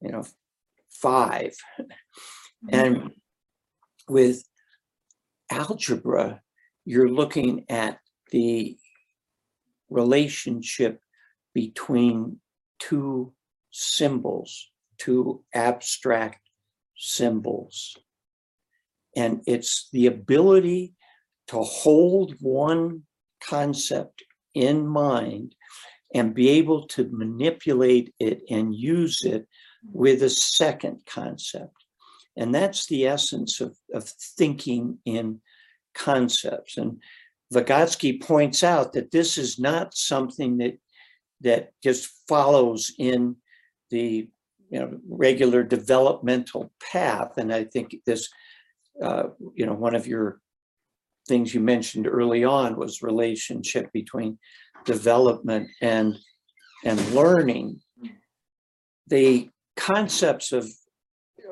You 0.00 0.12
know, 0.12 0.24
five. 0.90 1.54
Mm-hmm. 1.78 2.68
And 2.72 3.10
with 4.08 4.42
algebra, 5.50 6.40
you're 6.84 7.08
looking 7.08 7.64
at 7.68 7.98
the 8.32 8.76
relationship 9.90 11.00
between 11.54 12.40
two 12.78 13.32
symbols, 13.70 14.70
two 14.98 15.44
abstract 15.54 16.40
symbols. 16.96 17.96
And 19.16 19.42
it's 19.46 19.88
the 19.92 20.06
ability 20.06 20.94
to 21.48 21.62
hold 21.62 22.34
one 22.40 23.02
concept 23.40 24.24
in 24.54 24.86
mind 24.86 25.54
and 26.14 26.34
be 26.34 26.50
able 26.50 26.86
to 26.88 27.08
manipulate 27.10 28.14
it 28.18 28.42
and 28.50 28.74
use 28.74 29.24
it 29.24 29.46
with 29.92 30.22
a 30.22 30.30
second 30.30 31.02
concept. 31.06 31.74
And 32.36 32.54
that's 32.54 32.86
the 32.86 33.06
essence 33.06 33.60
of, 33.60 33.76
of 33.92 34.08
thinking 34.08 34.98
in 35.04 35.40
concepts. 35.94 36.76
And 36.76 37.02
Vygotsky 37.52 38.20
points 38.22 38.62
out 38.62 38.92
that 38.92 39.10
this 39.10 39.38
is 39.38 39.58
not 39.58 39.94
something 39.94 40.58
that 40.58 40.78
that 41.40 41.70
just 41.82 42.10
follows 42.28 42.92
in 42.98 43.36
the 43.90 44.28
you 44.70 44.78
know 44.78 44.98
regular 45.08 45.62
developmental 45.62 46.72
path. 46.80 47.38
And 47.38 47.52
I 47.52 47.64
think 47.64 47.96
this, 48.06 48.28
uh, 49.02 49.24
you 49.54 49.66
know, 49.66 49.74
one 49.74 49.94
of 49.94 50.06
your 50.06 50.40
things 51.26 51.54
you 51.54 51.60
mentioned 51.60 52.06
early 52.06 52.44
on 52.44 52.76
was 52.76 53.02
relationship 53.02 53.92
between 53.92 54.38
development 54.84 55.68
and 55.80 56.18
and 56.84 57.14
learning. 57.14 57.80
The 59.06 59.50
concepts 59.76 60.52
of 60.52 60.70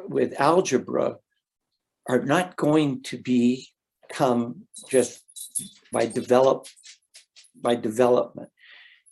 with 0.09 0.41
algebra 0.41 1.17
are 2.09 2.23
not 2.23 2.57
going 2.57 3.03
to 3.03 3.19
be 3.19 3.69
come 4.09 4.63
just 4.89 5.23
by 5.93 6.07
develop 6.07 6.67
by 7.61 7.75
development 7.75 8.51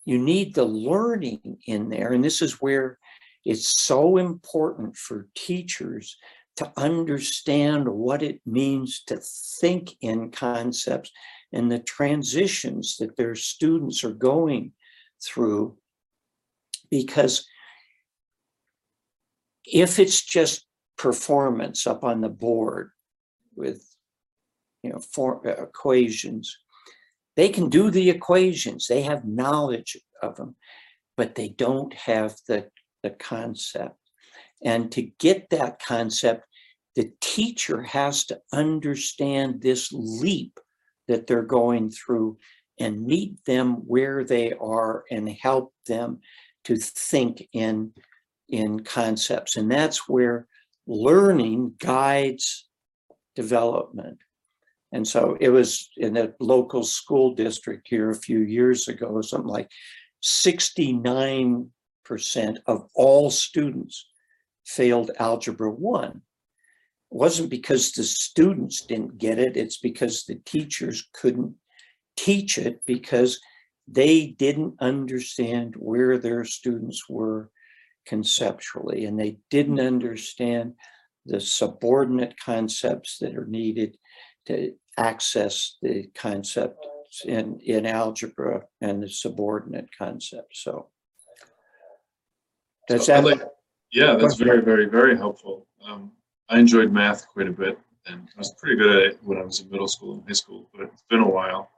you 0.05 0.19
need 0.19 0.55
the 0.55 0.65
learning 0.65 1.59
in 1.67 1.89
there 1.89 2.13
and 2.13 2.25
this 2.25 2.43
is 2.43 2.61
where 2.61 2.99
it's 3.45 3.81
so 3.81 4.17
important 4.17 4.97
for 4.97 5.29
teachers 5.35 6.17
to 6.57 6.73
understand 6.77 7.89
what 7.89 8.23
it 8.23 8.41
means 8.47 9.03
to 9.07 9.19
think 9.61 9.97
in 10.01 10.31
concepts 10.31 11.11
and 11.53 11.71
the 11.71 11.81
transitions 11.81 12.97
that 12.99 13.17
their 13.17 13.35
students 13.35 14.05
are 14.05 14.13
going 14.13 14.73
through. 15.23 15.77
Because 16.91 17.47
if 19.65 19.99
it's 19.99 20.23
just 20.23 20.67
performance 20.97 21.87
up 21.87 22.05
on 22.05 22.21
the 22.21 22.29
board 22.29 22.91
with 23.57 23.85
you 24.83 24.91
know 24.91 24.99
for 24.99 25.47
uh, 25.47 25.63
equations 25.63 26.59
they 27.37 27.49
can 27.49 27.69
do 27.69 27.91
the 27.91 28.11
equations. 28.11 28.87
They 28.87 29.03
have 29.03 29.25
knowledge 29.25 29.97
of 30.23 30.37
them 30.37 30.57
but 31.17 31.35
they 31.35 31.49
don't 31.49 31.93
have 31.95 32.37
the 32.49 32.69
the 33.03 33.11
concept. 33.11 33.99
And 34.65 34.91
to 34.93 35.03
get 35.03 35.51
that 35.51 35.83
concept 35.83 36.47
the 36.95 37.13
teacher 37.21 37.83
has 37.83 38.25
to 38.27 38.41
understand 38.53 39.61
this 39.61 39.91
leap 39.93 40.61
that 41.09 41.27
they're 41.27 41.43
going 41.43 41.91
through 41.91 42.39
and 42.79 43.05
meet 43.05 43.45
them 43.47 43.75
where 43.89 44.23
they 44.23 44.53
are 44.53 45.03
and 45.11 45.29
help 45.29 45.75
them 45.87 46.21
to 46.65 46.77
think 46.77 47.49
in 47.53 47.93
in 48.49 48.81
concepts. 48.81 49.57
And 49.57 49.71
that's 49.71 50.09
where 50.09 50.47
learning 50.87 51.75
guides 51.79 52.69
development 53.35 54.19
and 54.95 55.07
so 55.07 55.37
it 55.41 55.49
was 55.49 55.91
in 55.97 56.17
a 56.17 56.33
local 56.39 56.85
school 56.85 57.35
district 57.35 57.89
here 57.89 58.11
a 58.11 58.15
few 58.15 58.39
years 58.43 58.87
ago, 58.87 59.21
something 59.23 59.49
like 59.49 59.69
69% 60.23 61.67
of 62.67 62.89
all 62.95 63.29
students 63.29 64.09
failed 64.65 65.11
Algebra 65.19 65.69
1. 65.69 66.11
It 66.11 66.15
wasn't 67.11 67.51
because 67.51 67.91
the 67.91 68.05
students 68.05 68.83
didn't 68.83 69.19
get 69.19 69.41
it, 69.41 69.57
it's 69.57 69.79
because 69.79 70.25
the 70.25 70.37
teachers 70.47 71.09
couldn't 71.13 71.57
teach 72.17 72.57
it 72.57 72.81
because 72.87 73.41
they 73.89 74.29
didn't 74.39 74.77
understand 74.79 75.75
where 75.77 76.19
their 76.19 76.45
students 76.45 77.09
were 77.09 77.51
conceptually 78.07 79.07
and 79.07 79.19
they 79.19 79.39
didn't 79.51 79.79
hmm. 79.79 79.87
understand 79.87 80.75
the 81.27 81.41
subordinate 81.41 82.39
concepts 82.39 83.19
that 83.19 83.35
are 83.35 83.47
needed 83.47 83.97
to 84.47 84.73
access 84.99 85.77
the 85.83 86.07
concept 86.15 86.79
in, 87.25 87.61
in 87.61 87.87
algebra 87.87 88.63
and 88.81 89.03
the 89.03 89.09
subordinate 89.09 89.89
concept. 89.97 90.57
So 90.57 90.89
does 92.89 93.07
So 93.07 93.15
I 93.15 93.21
that, 93.21 93.25
like- 93.25 93.49
Yeah, 93.93 94.17
that's 94.17 94.37
very, 94.37 94.61
very, 94.61 94.87
very 94.87 95.17
helpful. 95.17 95.67
Um, 95.87 96.13
I 96.49 96.59
enjoyed 96.59 96.93
math 96.93 97.27
quite 97.29 97.49
a 97.49 97.53
bit 97.53 97.79
and 98.07 98.29
I 98.35 98.39
was 98.39 98.53
pretty 98.55 98.77
good 98.77 98.97
at 98.97 99.03
it 99.13 99.19
when 99.23 99.39
I 99.39 99.43
was 99.43 99.61
in 99.61 99.71
middle 99.71 99.89
school 99.89 100.15
and 100.15 100.23
high 100.27 100.33
school, 100.35 100.69
but 100.75 100.83
it's 100.83 101.05
been 101.09 101.21
a 101.21 101.29
while. 101.29 101.71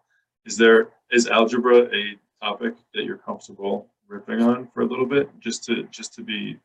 Is 0.45 0.57
there, 0.57 0.89
is 1.13 1.29
algebra 1.29 1.89
a 1.95 2.17
topic 2.43 2.75
that 2.95 3.05
you're 3.05 3.19
comfortable 3.19 3.89
ripping 4.09 4.43
on 4.43 4.69
for 4.73 4.83
a 4.83 4.87
little 4.87 5.07
bit, 5.07 5.29
just 5.41 5.65
to, 5.65 5.85
just 5.85 6.15
to 6.15 6.23
be, 6.23 6.59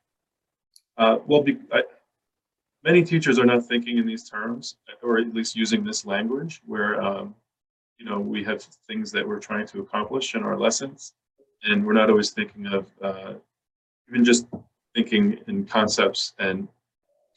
uh, 0.98 1.18
well, 1.26 1.42
be, 1.44 1.58
I, 1.72 1.84
many 2.84 3.04
teachers 3.04 3.40
are 3.40 3.46
not 3.46 3.66
thinking 3.66 3.98
in 3.98 4.06
these 4.06 4.30
terms, 4.30 4.78
or 5.02 5.18
at 5.20 5.34
least 5.34 5.56
using 5.56 5.84
this 5.84 6.06
language 6.06 6.62
where, 6.66 7.02
um, 7.02 7.36
you 7.98 8.06
know, 8.06 8.20
we 8.20 8.44
have 8.44 8.62
things 8.62 9.12
that 9.12 9.28
we're 9.28 9.40
trying 9.40 9.68
to 9.68 9.80
accomplish 9.80 10.36
in 10.36 10.44
our 10.44 10.58
lessons. 10.58 11.14
And 11.64 11.86
we're 11.86 11.94
not 11.94 12.10
always 12.10 12.32
thinking 12.32 12.66
of, 12.68 12.88
uh, 13.02 13.34
even 14.10 14.26
just 14.26 14.48
thinking 14.96 15.40
in 15.48 15.66
concepts 15.66 16.34
and 16.40 16.68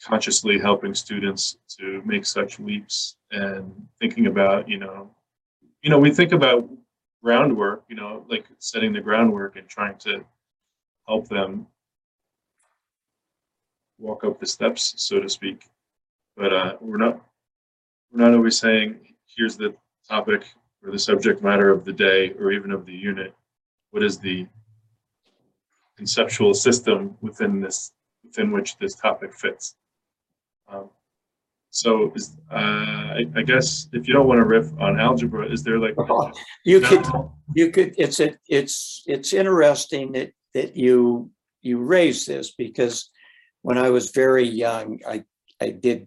consciously 0.03 0.59
helping 0.59 0.93
students 0.93 1.57
to 1.67 2.01
make 2.05 2.25
such 2.25 2.59
leaps 2.59 3.15
and 3.31 3.71
thinking 3.99 4.27
about, 4.27 4.67
you 4.67 4.77
know, 4.77 5.09
you 5.81 5.89
know, 5.89 5.99
we 5.99 6.11
think 6.11 6.31
about 6.31 6.67
groundwork, 7.23 7.83
you 7.87 7.95
know, 7.95 8.25
like 8.27 8.45
setting 8.59 8.91
the 8.91 9.01
groundwork 9.01 9.55
and 9.55 9.67
trying 9.67 9.97
to 9.99 10.25
help 11.07 11.27
them 11.29 11.67
walk 13.97 14.23
up 14.23 14.39
the 14.39 14.45
steps, 14.47 14.93
so 14.97 15.19
to 15.19 15.29
speak. 15.29 15.69
But 16.37 16.53
uh, 16.53 16.77
we're 16.81 16.97
not 16.97 17.21
we're 18.11 18.23
not 18.25 18.33
always 18.33 18.57
saying 18.57 19.15
here's 19.35 19.57
the 19.57 19.75
topic 20.07 20.45
or 20.83 20.91
the 20.91 20.99
subject 20.99 21.41
matter 21.41 21.69
of 21.69 21.85
the 21.85 21.93
day 21.93 22.31
or 22.39 22.51
even 22.51 22.71
of 22.71 22.85
the 22.85 22.93
unit. 22.93 23.33
what 23.91 24.03
is 24.03 24.19
the 24.19 24.45
conceptual 25.97 26.53
system 26.53 27.17
within 27.21 27.61
this, 27.61 27.93
within 28.25 28.51
which 28.51 28.77
this 28.77 28.95
topic 28.95 29.33
fits. 29.33 29.75
Um, 30.67 30.89
So 31.69 32.11
is, 32.15 32.37
uh, 32.51 32.55
I, 33.19 33.25
I 33.35 33.41
guess 33.41 33.87
if 33.93 34.07
you 34.07 34.13
don't 34.13 34.27
want 34.27 34.39
to 34.39 34.45
riff 34.45 34.67
on 34.79 34.99
algebra, 34.99 35.49
is 35.49 35.63
there 35.63 35.79
like? 35.79 35.95
You 36.65 36.81
could, 36.81 37.05
you 37.53 37.71
could, 37.71 37.95
it's, 37.97 38.19
a 38.19 38.37
it's, 38.47 39.03
it's 39.07 39.33
interesting 39.33 40.11
that, 40.13 40.31
that 40.53 40.75
you, 40.75 41.31
you 41.61 41.79
raise 41.79 42.25
this 42.25 42.51
because 42.57 43.09
when 43.65 43.79
I 43.79 43.89
was 43.89 44.11
very 44.11 44.47
young, 44.47 44.99
I, 45.07 45.23
I 45.59 45.71
did, 45.71 46.05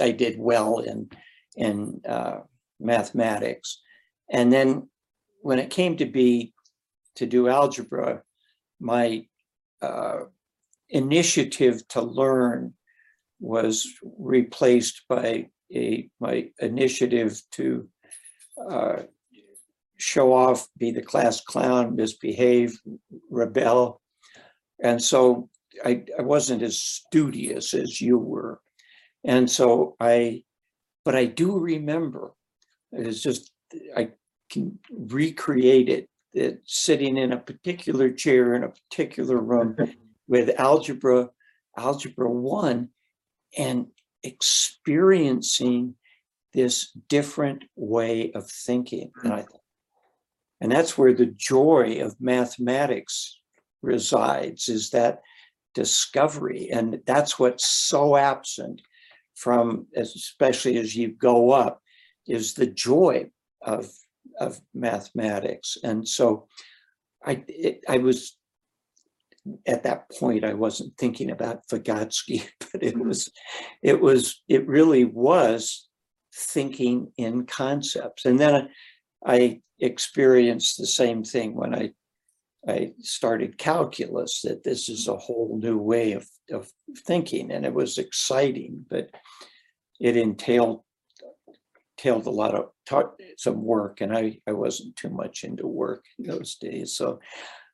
I 0.00 0.10
did 0.10 0.38
well 0.38 0.78
in, 0.78 1.10
in 1.54 2.00
uh, 2.08 2.38
mathematics. 2.80 3.82
And 4.30 4.50
then 4.50 4.88
when 5.42 5.58
it 5.58 5.68
came 5.68 5.98
to 5.98 6.06
be, 6.06 6.54
to 7.16 7.26
do 7.26 7.46
algebra, 7.46 8.22
my 8.80 9.26
uh, 9.82 10.20
initiative 10.88 11.86
to 11.88 12.00
learn 12.00 12.72
was 13.38 13.86
replaced 14.18 15.02
by 15.06 15.50
a, 15.74 16.08
my 16.20 16.48
initiative 16.58 17.38
to 17.50 17.86
uh, 18.70 19.02
show 19.98 20.32
off, 20.32 20.68
be 20.78 20.90
the 20.90 21.02
class 21.02 21.42
clown, 21.42 21.96
misbehave, 21.96 22.80
rebel. 23.28 24.00
And 24.82 25.02
so 25.02 25.50
I, 25.84 26.04
I 26.18 26.22
wasn't 26.22 26.62
as 26.62 26.78
studious 26.78 27.74
as 27.74 28.00
you 28.00 28.18
were. 28.18 28.60
And 29.24 29.50
so 29.50 29.96
I, 30.00 30.44
but 31.04 31.14
I 31.14 31.24
do 31.26 31.58
remember, 31.58 32.32
it's 32.92 33.20
just, 33.20 33.50
I 33.96 34.10
can 34.50 34.78
recreate 34.90 35.88
it, 35.88 36.08
that 36.34 36.60
sitting 36.64 37.16
in 37.16 37.32
a 37.32 37.38
particular 37.38 38.10
chair 38.10 38.54
in 38.54 38.64
a 38.64 38.68
particular 38.68 39.38
room 39.38 39.76
with 40.28 40.58
algebra, 40.58 41.30
algebra 41.76 42.30
one, 42.30 42.88
and 43.56 43.86
experiencing 44.22 45.94
this 46.52 46.96
different 47.08 47.64
way 47.76 48.32
of 48.32 48.50
thinking. 48.50 49.10
And 49.22 49.32
I, 49.32 49.44
and 50.60 50.72
that's 50.72 50.96
where 50.96 51.12
the 51.12 51.26
joy 51.26 52.00
of 52.00 52.20
mathematics 52.20 53.38
resides, 53.82 54.68
is 54.68 54.90
that 54.90 55.20
discovery. 55.74 56.70
And 56.72 57.00
that's 57.06 57.38
what's 57.38 57.66
so 57.66 58.16
absent 58.16 58.82
from, 59.34 59.86
especially 59.96 60.78
as 60.78 60.94
you 60.94 61.08
go 61.08 61.50
up, 61.50 61.80
is 62.26 62.54
the 62.54 62.66
joy 62.66 63.30
of, 63.62 63.90
of 64.40 64.60
mathematics. 64.72 65.76
And 65.82 66.06
so 66.06 66.46
I, 67.24 67.44
it, 67.48 67.80
I 67.88 67.98
was, 67.98 68.36
at 69.66 69.82
that 69.82 70.10
point, 70.10 70.44
I 70.44 70.54
wasn't 70.54 70.96
thinking 70.96 71.30
about 71.30 71.68
Vygotsky, 71.68 72.48
but 72.72 72.82
it 72.82 72.98
was, 72.98 73.30
it 73.82 74.00
was, 74.00 74.42
it 74.48 74.66
really 74.66 75.04
was 75.04 75.88
thinking 76.34 77.12
in 77.16 77.46
concepts. 77.46 78.24
And 78.24 78.38
then 78.38 78.68
I 79.24 79.60
experienced 79.80 80.78
the 80.78 80.86
same 80.86 81.24
thing 81.24 81.54
when 81.54 81.74
I 81.74 81.90
I 82.66 82.92
started 83.00 83.58
calculus 83.58 84.42
that 84.42 84.64
this 84.64 84.88
is 84.88 85.08
a 85.08 85.16
whole 85.16 85.58
new 85.60 85.78
way 85.78 86.12
of, 86.12 86.26
of 86.50 86.70
thinking 87.06 87.50
and 87.50 87.66
it 87.66 87.74
was 87.74 87.98
exciting, 87.98 88.86
but 88.88 89.10
it 90.00 90.16
entailed 90.16 90.82
entailed 91.96 92.26
a 92.26 92.30
lot 92.30 92.54
of 92.54 92.70
some 93.38 93.62
work 93.62 94.00
and 94.00 94.16
I, 94.16 94.38
I 94.48 94.52
wasn't 94.52 94.96
too 94.96 95.10
much 95.10 95.44
into 95.44 95.66
work 95.66 96.04
in 96.18 96.26
those 96.26 96.56
days. 96.56 96.96
So 96.96 97.20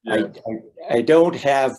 I, 0.06 0.18
I, 0.18 0.96
I 0.96 1.02
don't 1.02 1.36
have, 1.36 1.76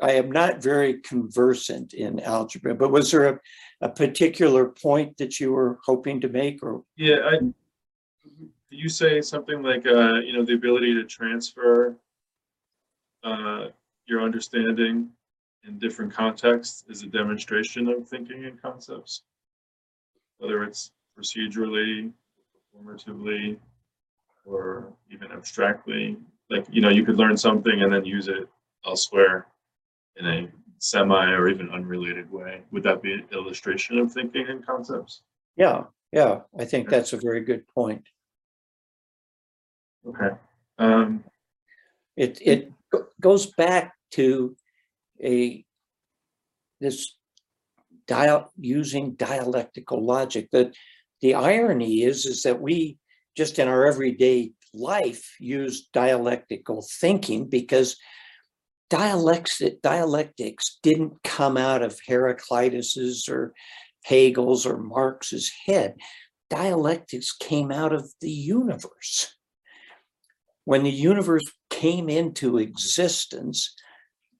I 0.00 0.12
am 0.12 0.30
not 0.30 0.62
very 0.62 1.00
conversant 1.00 1.94
in 1.94 2.20
algebra, 2.20 2.74
but 2.74 2.90
was 2.90 3.10
there 3.10 3.28
a, 3.28 3.40
a 3.82 3.88
particular 3.88 4.66
point 4.70 5.16
that 5.18 5.38
you 5.38 5.52
were 5.52 5.78
hoping 5.84 6.20
to 6.22 6.28
make 6.28 6.62
or? 6.62 6.82
yeah, 6.96 7.16
I, 7.24 7.38
you 8.70 8.88
say 8.88 9.20
something 9.20 9.62
like, 9.62 9.86
uh, 9.86 10.14
you 10.14 10.32
know, 10.32 10.44
the 10.44 10.54
ability 10.54 10.94
to 10.94 11.04
transfer 11.04 11.96
uh, 13.26 13.68
your 14.06 14.22
understanding 14.22 15.10
in 15.66 15.78
different 15.78 16.14
contexts 16.14 16.84
is 16.88 17.02
a 17.02 17.06
demonstration 17.06 17.88
of 17.88 18.08
thinking 18.08 18.44
and 18.44 18.60
concepts. 18.62 19.22
Whether 20.38 20.62
it's 20.62 20.92
procedurally, 21.18 22.12
performatively, 22.54 23.58
or 24.44 24.92
even 25.10 25.32
abstractly, 25.32 26.16
like, 26.50 26.66
you 26.70 26.80
know, 26.80 26.90
you 26.90 27.04
could 27.04 27.16
learn 27.16 27.36
something 27.36 27.82
and 27.82 27.92
then 27.92 28.04
use 28.04 28.28
it 28.28 28.48
elsewhere 28.86 29.48
in 30.16 30.26
a 30.26 30.48
semi 30.78 31.30
or 31.32 31.48
even 31.48 31.68
unrelated 31.70 32.30
way. 32.30 32.62
Would 32.70 32.84
that 32.84 33.02
be 33.02 33.14
an 33.14 33.24
illustration 33.32 33.98
of 33.98 34.12
thinking 34.12 34.46
and 34.48 34.64
concepts? 34.64 35.22
Yeah, 35.56 35.84
yeah, 36.12 36.42
I 36.56 36.64
think 36.64 36.88
that's 36.88 37.12
a 37.12 37.16
very 37.16 37.40
good 37.40 37.66
point. 37.66 38.04
Okay. 40.06 40.36
Um, 40.78 41.24
It, 42.16 42.38
it 42.40 42.72
goes 43.20 43.46
back 43.46 43.94
to 44.12 44.56
a, 45.22 45.64
this 46.80 47.16
dial, 48.06 48.52
using 48.58 49.14
dialectical 49.14 50.04
logic. 50.04 50.48
That 50.52 50.74
the 51.20 51.34
irony 51.34 52.02
is, 52.02 52.26
is 52.26 52.42
that 52.42 52.60
we 52.60 52.98
just 53.36 53.58
in 53.58 53.68
our 53.68 53.86
everyday 53.86 54.52
life 54.72 55.36
use 55.40 55.88
dialectical 55.92 56.86
thinking 57.00 57.48
because 57.48 57.96
dialects, 58.90 59.62
dialectics 59.82 60.78
didn't 60.82 61.22
come 61.24 61.56
out 61.56 61.82
of 61.82 61.98
Heraclitus's 62.06 63.28
or 63.28 63.52
Hegel's 64.04 64.66
or 64.66 64.78
Marx's 64.78 65.50
head. 65.66 65.96
Dialectics 66.48 67.32
came 67.32 67.72
out 67.72 67.92
of 67.92 68.12
the 68.20 68.30
universe 68.30 69.34
when 70.64 70.82
the 70.82 70.90
universe 70.90 71.44
came 71.76 72.08
into 72.08 72.56
existence, 72.56 73.74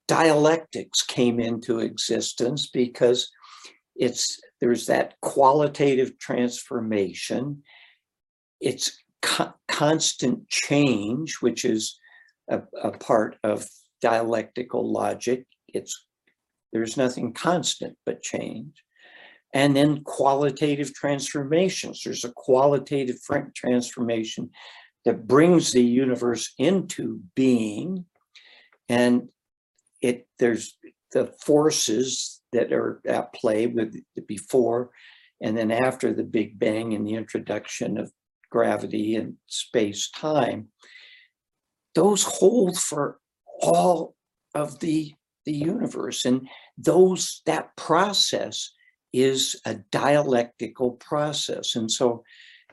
dialectics 0.09 1.03
came 1.03 1.39
into 1.39 1.81
existence 1.81 2.69
because 2.69 3.31
it's 3.95 4.41
there's 4.61 4.87
that 4.87 5.15
qualitative 5.21 6.19
transformation. 6.19 7.63
It's 8.61 9.03
co- 9.21 9.53
constant 9.69 10.49
change, 10.49 11.37
which 11.41 11.67
is 11.67 11.99
a, 12.49 12.63
a 12.83 12.93
part 12.93 13.37
of 13.45 13.69
dialectical 14.01 14.91
logic. 14.91 15.45
It's 15.69 16.07
there's 16.73 16.97
nothing 16.97 17.35
constant 17.35 17.99
but 18.07 18.23
change. 18.23 18.83
And 19.53 19.77
then 19.77 20.05
qualitative 20.05 20.95
transformations. 20.95 22.01
There's 22.03 22.25
a 22.25 22.33
qualitative 22.33 23.17
transformation 23.55 24.51
that 25.07 25.27
brings 25.27 25.73
the 25.73 25.83
universe 25.83 26.53
into 26.59 27.21
being. 27.35 28.05
And 28.91 29.31
it 30.03 30.29
there's 30.39 30.77
the 31.13 31.33
forces 31.43 32.43
that 32.53 32.73
are 32.73 33.01
at 33.07 33.33
play 33.33 33.67
with 33.67 33.97
the 34.15 34.23
before 34.23 34.91
and 35.41 35.57
then 35.57 35.71
after 35.71 36.13
the 36.13 36.25
big 36.25 36.59
bang 36.59 36.93
and 36.93 37.07
the 37.07 37.15
introduction 37.15 37.97
of 37.97 38.13
gravity 38.51 39.17
and 39.17 39.35
space 39.47 40.11
time 40.11 40.69
those 41.95 42.23
hold 42.23 42.77
for 42.77 43.19
all 43.63 44.15
of 44.55 44.79
the 44.81 45.15
the 45.47 45.53
universe 45.53 46.25
and 46.27 46.47
those 46.77 47.41
that 47.47 47.75
process 47.77 48.73
is 49.13 49.59
a 49.65 49.75
dialectical 49.91 50.93
process. 50.93 51.75
And 51.75 51.91
so 51.91 52.23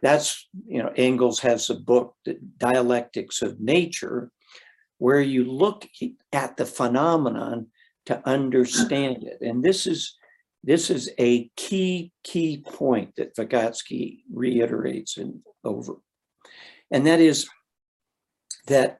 that's 0.03 0.49
you 0.67 0.83
know 0.83 0.91
engels 0.97 1.39
has 1.39 1.69
a 1.69 1.75
book 1.75 2.15
dialectics 2.57 3.41
of 3.41 3.59
nature 3.59 4.29
where 4.97 5.21
you 5.21 5.45
look 5.45 5.87
at 6.33 6.57
the 6.57 6.65
phenomenon 6.65 7.67
to 8.05 8.21
understand 8.27 9.23
it. 9.23 9.37
And 9.41 9.63
this 9.63 9.87
is 9.87 10.15
this 10.61 10.89
is 10.89 11.09
a 11.17 11.49
key 11.55 12.11
key 12.23 12.63
point 12.65 13.15
that 13.15 13.35
vygotsky 13.35 14.19
reiterates 14.31 15.17
and 15.17 15.39
over. 15.63 15.95
And 16.91 17.07
that 17.07 17.21
is 17.21 17.49
that 18.67 18.99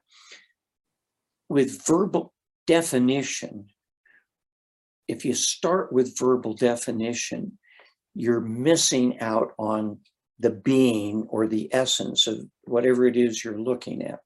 with 1.50 1.86
verbal 1.86 2.32
definition 2.66 3.66
if 5.06 5.26
you 5.26 5.34
start 5.34 5.92
with 5.92 6.18
verbal 6.18 6.54
definition 6.54 7.58
you're 8.14 8.40
missing 8.40 9.20
out 9.20 9.52
on 9.58 9.98
the 10.38 10.50
being 10.50 11.26
or 11.28 11.46
the 11.46 11.68
essence 11.72 12.26
of 12.26 12.46
whatever 12.64 13.06
it 13.06 13.16
is 13.16 13.44
you're 13.44 13.58
looking 13.58 14.02
at. 14.02 14.20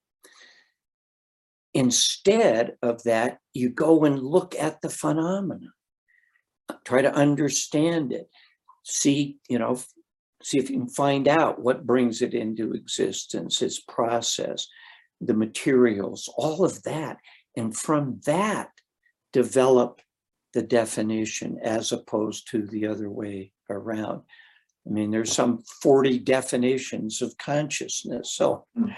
Instead 1.75 2.77
of 2.83 3.03
that, 3.05 3.39
you 3.53 3.69
go 3.69 4.05
and 4.05 4.23
look 4.23 4.55
at 4.59 4.81
the 4.81 4.89
phenomena, 4.89 5.69
try 6.85 7.03
to 7.03 7.15
understand 7.15 8.13
it, 8.13 8.29
see, 8.85 9.39
you 9.49 9.59
know, 9.59 9.79
see 10.43 10.59
if 10.59 10.71
you 10.71 10.79
can 10.79 10.89
find 10.89 11.29
out 11.29 11.61
what 11.61 11.87
brings 11.87 12.23
it 12.23 12.35
into 12.35 12.73
existence, 12.73 13.61
its 13.61 13.81
process, 13.81 14.67
the 15.21 15.35
materials, 15.35 16.33
all 16.37 16.65
of 16.65 16.83
that. 16.85 17.19
And 17.57 17.77
from 17.77 18.21
that, 18.25 18.71
develop 19.33 20.01
the 20.55 20.63
definition 20.63 21.59
as 21.63 21.93
opposed 21.93 22.49
to 22.51 22.67
the 22.67 22.87
other 22.87 23.11
way 23.11 23.53
around. 23.69 24.23
I 24.89 24.91
mean, 24.91 25.11
there's 25.11 25.33
some 25.33 25.63
40 25.83 26.19
definitions 26.21 27.21
of 27.21 27.37
consciousness. 27.39 28.33
So, 28.33 28.65
Mm. 28.77 28.97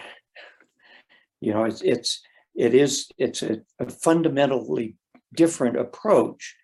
you 1.40 1.52
know, 1.52 1.64
it's, 1.64 1.82
it's, 1.82 2.22
it 2.54 2.74
is, 2.74 3.08
it's 3.18 3.42
a, 3.42 3.62
a 3.78 3.90
fundamentally 3.90 4.96
different 5.34 5.76
approach. 5.76 6.54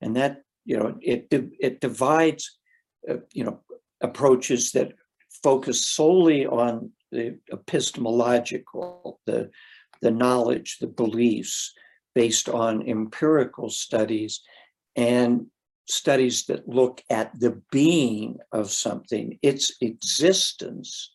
And 0.00 0.14
that, 0.16 0.42
you 0.64 0.76
know, 0.76 0.96
it, 1.00 1.26
it 1.30 1.80
divides, 1.80 2.58
uh, 3.08 3.16
you 3.32 3.44
know, 3.44 3.60
approaches 4.00 4.72
that 4.72 4.92
focus 5.42 5.86
solely 5.86 6.46
on 6.46 6.92
the 7.10 7.38
epistemological, 7.52 9.20
the, 9.26 9.50
the 10.02 10.10
knowledge, 10.10 10.78
the 10.80 10.86
beliefs 10.86 11.72
based 12.14 12.48
on 12.48 12.86
empirical 12.88 13.70
studies 13.70 14.42
and 14.96 15.46
studies 15.88 16.46
that 16.46 16.68
look 16.68 17.02
at 17.10 17.38
the 17.38 17.60
being 17.70 18.38
of 18.52 18.70
something, 18.70 19.38
its 19.42 19.76
existence, 19.80 21.12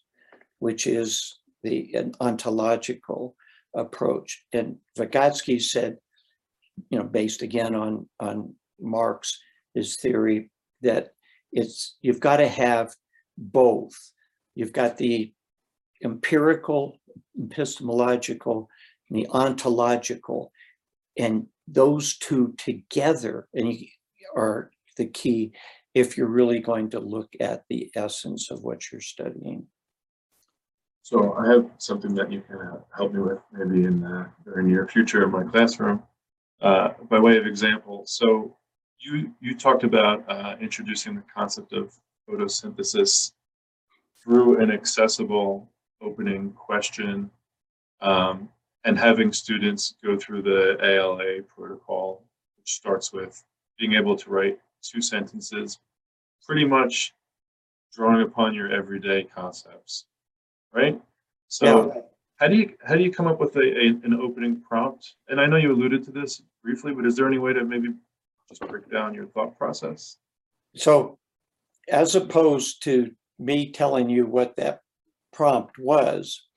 which 0.59 0.87
is 0.87 1.39
the 1.63 1.93
an 1.93 2.13
ontological 2.19 3.35
approach. 3.75 4.43
And 4.53 4.77
Vygotsky 4.97 5.61
said, 5.61 5.97
you 6.89 6.97
know, 6.97 7.05
based 7.05 7.41
again 7.41 7.75
on, 7.75 8.07
on 8.19 8.55
Marx, 8.79 9.39
his 9.73 9.97
theory 9.97 10.49
that 10.81 11.09
it's, 11.51 11.97
you've 12.01 12.19
got 12.19 12.37
to 12.37 12.47
have 12.47 12.95
both. 13.37 13.93
You've 14.55 14.73
got 14.73 14.97
the 14.97 15.33
empirical, 16.03 16.97
epistemological, 17.39 18.69
and 19.09 19.19
the 19.19 19.27
ontological, 19.29 20.51
and 21.17 21.47
those 21.67 22.17
two 22.17 22.53
together 22.57 23.47
and 23.53 23.73
you- 23.73 23.87
are 24.35 24.71
the 24.97 25.07
key 25.07 25.53
if 25.93 26.17
you're 26.17 26.27
really 26.27 26.59
going 26.59 26.89
to 26.89 26.99
look 26.99 27.29
at 27.39 27.63
the 27.69 27.91
essence 27.95 28.49
of 28.51 28.63
what 28.63 28.91
you're 28.91 29.01
studying. 29.01 29.67
So 31.03 31.33
I 31.33 31.47
have 31.51 31.69
something 31.79 32.13
that 32.15 32.31
you 32.31 32.41
can 32.41 32.57
uh, 32.57 32.79
help 32.95 33.13
me 33.13 33.21
with 33.21 33.39
maybe 33.51 33.85
in 33.85 34.01
the 34.01 34.29
very 34.45 34.63
near 34.63 34.87
future 34.87 35.23
in 35.23 35.31
my 35.31 35.43
classroom. 35.43 36.03
Uh, 36.61 36.89
by 37.09 37.19
way 37.19 37.37
of 37.37 37.47
example, 37.47 38.03
so 38.05 38.55
you 38.99 39.33
you 39.41 39.57
talked 39.57 39.83
about 39.83 40.23
uh, 40.29 40.55
introducing 40.61 41.15
the 41.15 41.23
concept 41.35 41.73
of 41.73 41.91
photosynthesis 42.29 43.31
through 44.23 44.61
an 44.61 44.69
accessible 44.69 45.71
opening 46.01 46.51
question 46.51 47.31
um, 48.01 48.47
and 48.83 48.97
having 48.97 49.31
students 49.31 49.95
go 50.03 50.17
through 50.17 50.43
the 50.43 50.77
ALA 50.83 51.41
protocol, 51.43 52.23
which 52.57 52.73
starts 52.73 53.11
with 53.11 53.43
being 53.81 53.93
able 53.93 54.15
to 54.15 54.29
write 54.29 54.59
two 54.83 55.01
sentences, 55.01 55.79
pretty 56.45 56.63
much 56.63 57.13
drawing 57.93 58.21
upon 58.21 58.53
your 58.53 58.71
everyday 58.71 59.23
concepts, 59.23 60.05
right? 60.71 61.01
So 61.47 62.05
how 62.37 62.47
do 62.47 62.55
you 62.55 62.73
how 62.85 62.95
do 62.95 63.03
you 63.03 63.11
come 63.11 63.27
up 63.27 63.39
with 63.39 63.55
a, 63.55 63.59
a 63.59 63.87
an 64.05 64.13
opening 64.21 64.61
prompt? 64.61 65.15
And 65.29 65.41
I 65.41 65.47
know 65.47 65.57
you 65.57 65.73
alluded 65.73 66.05
to 66.05 66.11
this 66.11 66.43
briefly, 66.63 66.93
but 66.93 67.07
is 67.07 67.15
there 67.15 67.27
any 67.27 67.39
way 67.39 67.53
to 67.53 67.65
maybe 67.65 67.89
just 68.47 68.61
break 68.67 68.89
down 68.89 69.15
your 69.15 69.25
thought 69.25 69.57
process? 69.57 70.17
So 70.75 71.17
as 71.89 72.15
opposed 72.15 72.83
to 72.83 73.11
me 73.39 73.71
telling 73.71 74.09
you 74.11 74.27
what 74.27 74.55
that 74.57 74.81
prompt 75.33 75.79
was, 75.79 76.47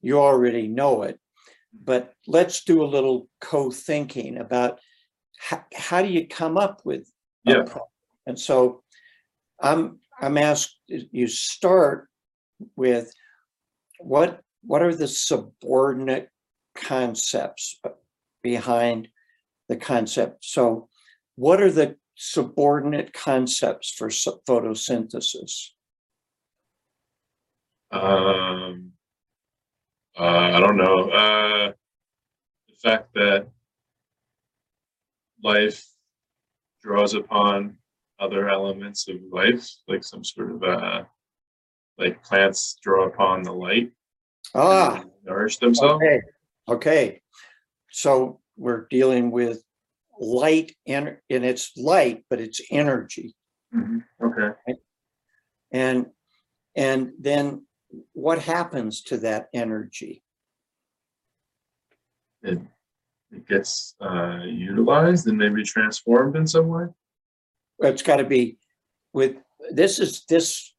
you 0.00 0.20
already 0.20 0.68
know 0.68 1.02
it. 1.02 1.16
Mm-hmm. 1.16 1.84
But 1.84 2.14
let's 2.28 2.62
do 2.62 2.84
a 2.84 2.92
little 2.94 3.28
co-thinking 3.40 4.38
about 4.38 4.78
how, 5.38 5.64
how 5.74 6.02
do 6.02 6.08
you 6.08 6.26
come 6.26 6.56
up 6.56 6.82
with 6.84 7.10
Yeah. 7.44 7.64
And 8.26 8.38
so 8.38 8.82
I'm 9.60 10.00
I'm 10.20 10.36
asked 10.36 10.76
you 10.88 11.26
start 11.28 12.08
with 12.76 13.12
what 14.00 14.40
what 14.62 14.82
are 14.82 14.94
the 14.94 15.08
subordinate 15.08 16.28
concepts 16.74 17.80
behind 18.42 19.08
the 19.68 19.76
concept? 19.76 20.44
So 20.44 20.88
what 21.36 21.62
are 21.62 21.70
the 21.70 21.96
subordinate 22.16 23.12
concepts 23.12 23.90
for 23.90 24.08
photosynthesis? 24.08 25.68
Um, 27.90 28.92
uh, 30.18 30.22
I 30.22 30.60
don't 30.60 30.76
know. 30.76 31.10
Uh, 31.10 31.72
the 32.68 32.74
fact 32.82 33.14
that 33.14 33.48
life 35.42 35.86
draws 36.82 37.14
upon 37.14 37.76
other 38.20 38.48
elements 38.48 39.08
of 39.08 39.16
life, 39.30 39.68
like 39.86 40.02
some 40.04 40.24
sort 40.24 40.50
of 40.50 40.62
uh, 40.62 41.04
like 41.98 42.22
plants 42.22 42.76
draw 42.82 43.06
upon 43.06 43.42
the 43.42 43.52
light, 43.52 43.92
Ah, 44.54 45.04
nourish 45.24 45.58
themselves. 45.58 46.02
okay, 46.02 46.20
okay. 46.68 47.22
So 47.90 48.40
we're 48.56 48.86
dealing 48.90 49.30
with 49.30 49.62
light 50.18 50.74
and, 50.86 51.16
and 51.30 51.44
it's 51.44 51.76
light, 51.76 52.24
but 52.30 52.40
it's 52.40 52.60
energy. 52.70 53.34
Mhm. 53.74 54.04
Okay. 54.22 54.74
And, 55.70 56.06
and 56.74 57.12
then 57.20 57.66
what 58.12 58.40
happens 58.40 59.02
to 59.02 59.18
that 59.18 59.48
energy? 59.52 60.22
It 62.42 62.58
it 63.30 63.46
gets 63.46 63.94
uh, 64.00 64.40
utilized 64.44 65.26
and 65.26 65.38
maybe 65.38 65.62
transformed 65.62 66.36
in 66.36 66.46
some 66.46 66.68
way. 66.68 66.86
It's 67.80 68.02
got 68.02 68.16
to 68.16 68.24
be 68.24 68.58
with, 69.12 69.36
this 69.70 69.98
is, 69.98 70.24
this 70.28 70.74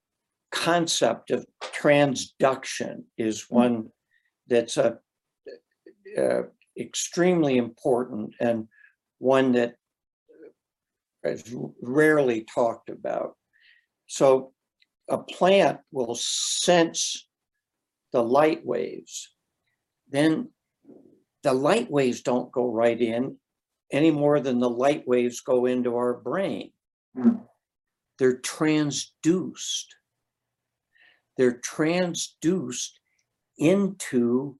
concept 0.51 1.31
of 1.31 1.45
transduction 1.61 3.03
is 3.17 3.45
one 3.49 3.89
that's 4.47 4.77
a 4.77 4.97
uh, 6.17 6.41
extremely 6.77 7.57
important 7.57 8.33
and 8.39 8.67
one 9.19 9.51
that 9.51 9.75
is 11.23 11.53
rarely 11.81 12.45
talked 12.53 12.89
about. 12.89 13.35
So 14.07 14.53
a 15.09 15.17
plant 15.17 15.79
will 15.91 16.15
sense 16.15 17.27
the 18.11 18.23
light 18.23 18.65
waves. 18.65 19.29
Then 20.09 20.49
the 21.43 21.53
light 21.53 21.89
waves 21.89 22.21
don't 22.21 22.51
go 22.51 22.71
right 22.71 22.99
in 22.99 23.37
any 23.91 24.11
more 24.11 24.39
than 24.39 24.59
the 24.59 24.69
light 24.69 25.07
waves 25.07 25.41
go 25.41 25.65
into 25.65 25.95
our 25.95 26.13
brain. 26.13 26.71
Hmm. 27.15 27.37
They're 28.17 28.39
transduced. 28.41 29.85
They're 31.37 31.59
transduced 31.59 32.91
into 33.57 34.57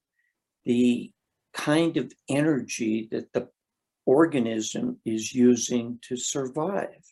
the 0.66 1.12
kind 1.54 1.98
of 1.98 2.12
energy 2.30 3.08
that 3.12 3.32
the 3.34 3.50
organism 4.06 4.98
is 5.06 5.34
using 5.34 6.00
to 6.08 6.16
survive. 6.16 7.04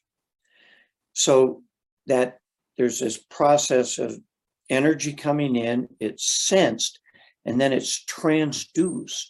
So 1.14 1.64
that 2.08 2.40
there's 2.78 3.00
this 3.00 3.18
process 3.18 3.98
of 3.98 4.20
energy 4.70 5.14
coming 5.14 5.56
in, 5.56 5.88
it's 6.00 6.48
sensed, 6.48 7.00
and 7.46 7.60
then 7.60 7.74
it's 7.74 8.06
transduced. 8.06 9.26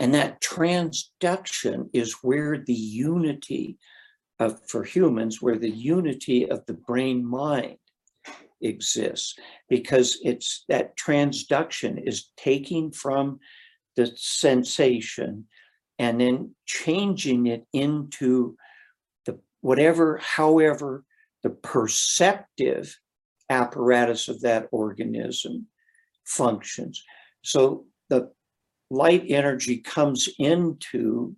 And 0.00 0.14
that 0.14 0.40
transduction 0.42 1.88
is 1.92 2.14
where 2.22 2.58
the 2.58 2.72
unity 2.72 3.78
of, 4.40 4.60
for 4.68 4.82
humans, 4.82 5.40
where 5.40 5.58
the 5.58 5.70
unity 5.70 6.48
of 6.50 6.64
the 6.66 6.74
brain 6.74 7.24
mind 7.24 7.76
exists, 8.60 9.34
because 9.68 10.18
it's 10.22 10.64
that 10.68 10.96
transduction 10.96 12.02
is 12.06 12.30
taking 12.36 12.90
from 12.90 13.38
the 13.96 14.10
sensation 14.16 15.46
and 15.98 16.20
then 16.20 16.54
changing 16.66 17.46
it 17.46 17.64
into 17.72 18.56
the 19.26 19.38
whatever, 19.60 20.18
however, 20.18 21.04
the 21.42 21.50
perceptive 21.50 22.98
apparatus 23.50 24.28
of 24.28 24.40
that 24.40 24.66
organism 24.72 25.66
functions. 26.24 27.04
So 27.42 27.84
the 28.08 28.32
light 28.94 29.24
energy 29.28 29.78
comes 29.78 30.28
into, 30.38 31.34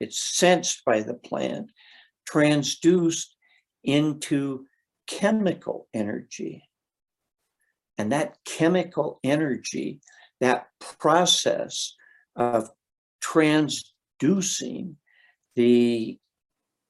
it's 0.00 0.20
sensed 0.20 0.84
by 0.84 1.00
the 1.00 1.14
plant, 1.14 1.70
transduced 2.28 3.28
into 3.82 4.66
chemical 5.06 5.88
energy. 5.94 6.68
And 7.96 8.12
that 8.12 8.36
chemical 8.44 9.20
energy, 9.22 10.00
that 10.40 10.66
process 11.00 11.94
of 12.36 12.70
transducing 13.22 14.96
the 15.54 16.18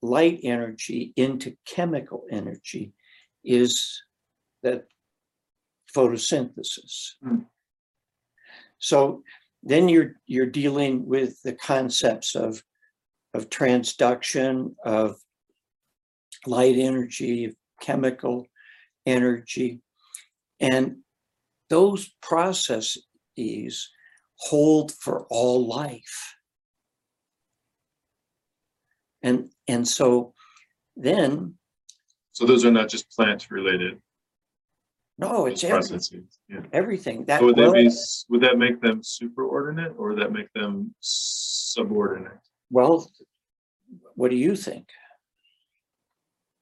light 0.02 0.40
energy 0.42 1.12
into 1.16 1.56
chemical 1.66 2.24
energy 2.30 2.92
is 3.44 4.02
that 4.62 4.86
photosynthesis. 5.94 7.12
Mm. 7.24 7.46
So 8.78 9.22
then 9.64 9.88
you're, 9.88 10.16
you're 10.26 10.46
dealing 10.46 11.06
with 11.06 11.40
the 11.42 11.54
concepts 11.54 12.34
of, 12.34 12.62
of 13.32 13.48
transduction, 13.48 14.74
of 14.84 15.16
light 16.46 16.76
energy, 16.76 17.46
of 17.46 17.56
chemical 17.80 18.46
energy. 19.06 19.80
And 20.60 20.98
those 21.70 22.12
processes 22.20 23.90
hold 24.36 24.92
for 24.92 25.26
all 25.30 25.66
life. 25.66 26.34
And, 29.22 29.50
and 29.66 29.88
so 29.88 30.34
then, 30.94 31.54
So 32.32 32.44
those 32.44 32.66
are 32.66 32.70
not 32.70 32.90
just 32.90 33.10
plant 33.10 33.50
related 33.50 34.00
no, 35.18 35.46
it's 35.46 35.62
every- 35.64 35.78
processes. 35.78 36.38
Yeah. 36.48 36.60
everything. 36.72 37.24
That, 37.26 37.40
So 37.40 37.46
would 37.46 37.56
that 37.56 37.72
be, 37.72 37.86
s- 37.86 38.24
would 38.28 38.40
that 38.42 38.58
make 38.58 38.80
them 38.80 39.00
superordinate 39.02 39.94
or 39.98 40.08
would 40.10 40.18
that 40.20 40.32
make 40.32 40.52
them 40.54 40.94
subordinate? 41.00 42.38
well, 42.70 43.10
what 44.16 44.30
do 44.30 44.36
you 44.36 44.56
think? 44.56 44.88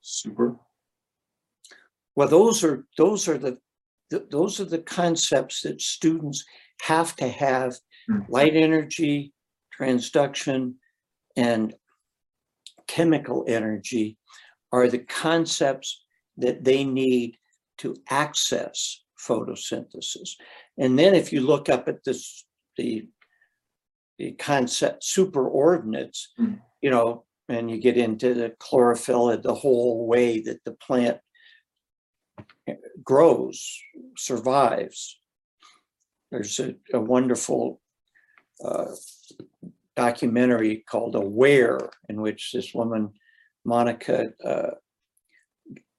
Super? 0.03 0.57
Well, 2.15 2.29
those 2.29 2.63
are, 2.65 2.85
those 2.99 3.29
are 3.29 3.39
the, 3.39 3.59
th- 4.11 4.25
those 4.31 4.61
are 4.61 4.67
the 4.67 4.81
concepts 4.83 5.63
that 5.63 5.81
students 5.81 6.45
have 6.83 7.17
to 7.17 7.29
have. 7.29 7.77
Hmm. 8.09 8.21
Light 8.29 8.55
energy, 8.57 9.33
transduction, 9.79 10.75
and 11.37 11.75
chemical 12.87 13.45
energy 13.49 14.19
are 14.73 14.89
the 14.89 14.99
concepts 14.99 16.05
that 16.37 16.65
they 16.65 16.85
need 16.85 17.37
to 17.83 17.95
access 18.11 19.05
photosynthesis. 19.29 20.31
And 20.79 20.99
then 20.99 21.15
if 21.15 21.33
you 21.33 21.41
look 21.41 21.69
up 21.69 21.89
at 21.89 22.03
this, 22.05 22.45
the, 22.77 23.09
the 24.19 24.33
concept 24.33 25.03
superordinates, 25.03 26.21
Hmm. 26.37 26.55
you 26.81 26.91
know, 26.91 27.25
and 27.49 27.71
you 27.71 27.79
get 27.79 27.97
into 27.97 28.35
the 28.35 28.51
chlorophyll, 28.59 29.31
and 29.31 29.43
the 29.43 29.55
whole 29.55 30.07
way 30.07 30.41
that 30.41 30.61
the 30.65 30.73
plant 30.87 31.19
grows, 33.05 33.59
survives. 34.17 35.21
There's 36.31 36.61
a, 36.61 36.77
a 36.95 37.01
wonderful 37.01 37.81
uh, 38.65 38.95
documentary 39.97 40.85
called 40.89 41.15
Aware, 41.15 41.91
in 42.09 42.21
which 42.21 42.53
this 42.53 42.73
woman, 42.73 43.13
Monica 43.65 44.33
uh, 44.45 44.71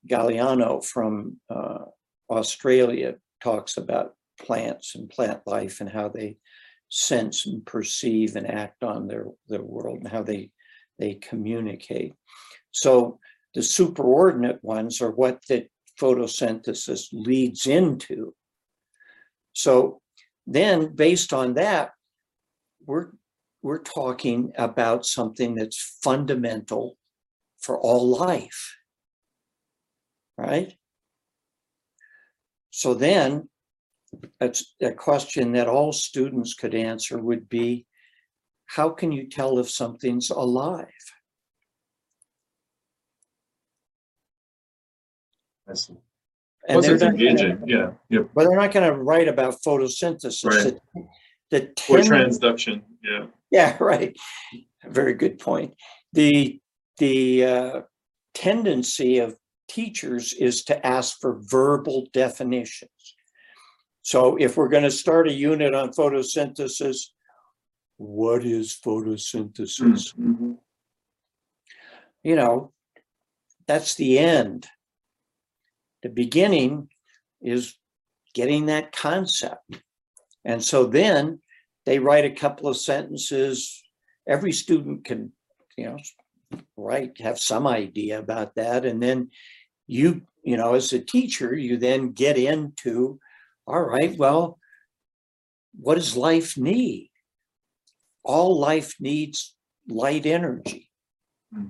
Gagliano 0.07 0.84
from 0.84 1.38
uh, 1.49 1.85
Australia, 2.30 3.15
talks 3.41 3.77
about 3.77 4.15
plants 4.39 4.95
and 4.95 5.09
plant 5.09 5.41
life 5.45 5.81
and 5.81 5.89
how 5.89 6.09
they 6.09 6.38
sense 6.89 7.45
and 7.45 7.65
perceive 7.65 8.35
and 8.35 8.49
act 8.49 8.84
on 8.84 9.07
their, 9.07 9.25
their 9.47 9.61
world 9.63 9.99
and 9.99 10.07
how 10.07 10.23
they, 10.23 10.51
they 10.99 11.15
communicate. 11.15 12.13
So 12.71 13.19
the 13.53 13.61
superordinate 13.61 14.63
ones 14.63 15.01
are 15.01 15.11
what 15.11 15.39
the 15.47 15.67
photosynthesis 15.99 17.07
leads 17.11 17.67
into. 17.67 18.34
So 19.53 20.01
then 20.47 20.95
based 20.95 21.34
on 21.34 21.55
that, 21.55 21.91
we're, 22.85 23.11
we're 23.61 23.81
talking 23.81 24.51
about 24.57 25.05
something 25.05 25.55
that's 25.55 25.97
fundamental 26.03 26.97
for 27.59 27.80
all 27.80 28.07
life. 28.07 28.75
Right? 30.38 30.73
So 32.72 32.93
then, 32.93 33.49
that's 34.39 34.76
a 34.81 34.91
question 34.91 35.53
that 35.53 35.68
all 35.68 35.91
students 35.93 36.53
could 36.53 36.73
answer 36.76 37.18
would 37.18 37.47
be, 37.49 37.85
how 38.65 38.89
can 38.89 39.11
you 39.11 39.27
tell 39.30 39.60
if 39.60 39.69
something's 39.69 40.30
alive? 40.30 40.88
I 45.69 45.73
see. 45.76 45.93
And 46.68 46.76
Plus 46.76 46.85
they're 46.85 46.93
it's 46.95 47.03
not 47.03 47.11
gonna- 47.11 47.30
engaging, 47.30 47.64
yeah, 47.68 47.91
yep. 48.10 48.30
But 48.34 48.45
they're 48.47 48.55
not 48.57 48.72
gonna 48.72 48.93
write 48.93 49.27
about 49.27 49.61
photosynthesis. 49.65 50.45
Right. 50.45 50.64
The- 50.64 51.11
The 51.51 51.68
Or 51.89 51.97
ten- 51.97 52.05
transduction, 52.05 52.81
yeah. 53.03 53.27
Yeah, 53.51 53.77
right. 53.84 54.15
Very 54.85 55.14
good 55.14 55.38
point. 55.39 55.76
The, 56.14 56.60
the 56.97 57.45
uh, 57.45 57.81
tendency 58.34 59.19
of 59.19 59.38
teachers 59.68 60.34
is 60.34 60.64
to 60.65 60.85
ask 60.85 61.19
for 61.19 61.40
verbal 61.41 62.07
definitions. 62.14 63.15
So 64.02 64.35
if 64.35 64.57
we're 64.57 64.69
going 64.69 64.84
to 64.84 64.91
start 64.91 65.27
a 65.27 65.34
unit 65.34 65.73
on 65.73 65.91
photosynthesis, 65.91 67.10
what 67.98 68.44
is 68.44 68.77
photosynthesis? 68.84 70.14
Mhm. 70.15 70.57
You 72.23 72.35
know, 72.35 72.73
that's 73.65 73.95
the 73.95 74.19
end. 74.19 74.68
The 76.02 76.10
beginning 76.10 76.90
is 77.41 77.77
getting 78.34 78.65
that 78.65 78.91
concept. 78.91 79.80
And 80.44 80.64
so 80.64 80.85
then 80.85 81.41
they 81.85 81.99
write 81.99 82.26
a 82.26 82.35
couple 82.35 82.68
of 82.68 82.77
sentences. 82.77 83.84
Every 84.27 84.52
student 84.52 85.06
can, 85.06 85.34
you 85.77 85.85
know, 85.85 85.98
write, 86.77 87.19
have 87.19 87.39
some 87.39 87.67
idea 87.67 88.19
about 88.19 88.55
that. 88.55 88.85
And 88.85 89.01
then 89.01 89.30
you, 89.88 90.21
you 90.43 90.57
know, 90.57 90.73
as 90.73 90.93
a 90.93 90.99
teacher, 90.99 91.55
you 91.55 91.77
then 91.77 92.11
get 92.11 92.38
into, 92.38 93.19
all 93.67 93.81
right, 93.81 94.17
well, 94.17 94.59
what 95.80 95.95
does 95.95 96.17
life 96.17 96.57
need? 96.57 97.09
All 98.23 98.59
life 98.59 98.95
needs 98.99 99.55
light 99.88 100.25
energy. 100.25 100.89
Hmm. 101.53 101.67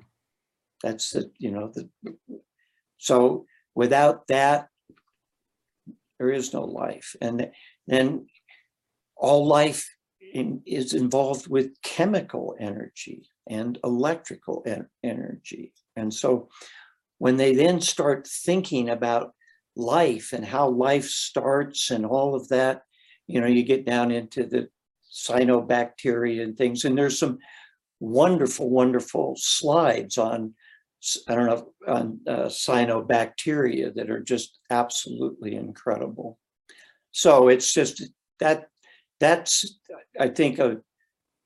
That's 0.81 1.11
the, 1.11 1.31
you 1.38 1.51
know, 1.51 1.72
the, 1.73 1.89
so 2.97 3.45
without 3.76 4.27
that, 4.27 4.68
there 6.19 6.31
is 6.31 6.53
no 6.53 6.64
life. 6.64 7.15
And 7.22 7.51
then 7.88 8.27
all 9.15 9.47
life 9.47 9.89
in, 10.34 10.61
is 10.65 10.93
involved 10.93 11.47
with 11.47 11.81
chemical 11.81 12.55
energy 12.60 13.23
and 13.48 13.78
electrical 13.84 14.64
en- 14.65 14.88
energy. 15.03 15.74
And 15.95 16.14
so 16.14 16.49
when 17.18 17.38
they 17.38 17.53
then 17.56 17.82
start 17.82 18.28
thinking 18.28 18.90
about 18.90 19.34
life 19.76 20.34
and 20.34 20.45
how 20.45 20.70
life 20.70 21.06
starts 21.06 21.91
and 21.91 22.06
all 22.06 22.36
of 22.36 22.48
that, 22.49 22.84
you 23.28 23.40
know, 23.40 23.48
you 23.48 23.64
get 23.64 23.86
down 23.86 24.11
into 24.11 24.45
the 24.45 24.70
cyanobacteria 25.11 26.44
and 26.44 26.57
things, 26.57 26.86
and 26.86 26.98
there's 26.98 27.20
some 27.20 27.38
wonderful, 27.99 28.70
wonderful 28.70 29.36
slides 29.38 30.18
on, 30.18 30.53
I 31.28 31.36
don't 31.36 31.45
know, 31.45 31.74
on 31.88 32.20
uh, 32.28 32.45
cyanobacteria 32.45 33.94
that 33.95 34.10
are 34.10 34.22
just 34.22 34.60
absolutely 34.70 35.56
incredible. 35.56 36.40
So 37.11 37.48
it's 37.48 37.74
just 37.74 38.03
that, 38.40 38.68
that's, 39.20 39.80
I 40.20 40.30
think, 40.30 40.60
a, 40.60 40.82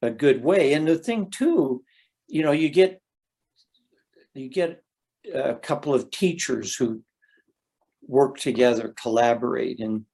a 0.02 0.10
good 0.10 0.44
way. 0.44 0.74
And 0.74 0.88
the 0.88 0.98
thing 0.98 1.30
too, 1.30 1.84
you 2.28 2.44
know, 2.44 2.52
you 2.52 2.70
get, 2.70 3.02
you 4.34 4.50
get 4.50 4.84
a 5.34 5.56
couple 5.56 5.94
of 5.94 6.12
teachers 6.12 6.76
who 6.76 7.02
work 8.08 8.38
together, 8.38 8.94
collaborate, 9.02 9.80
and 9.80 10.06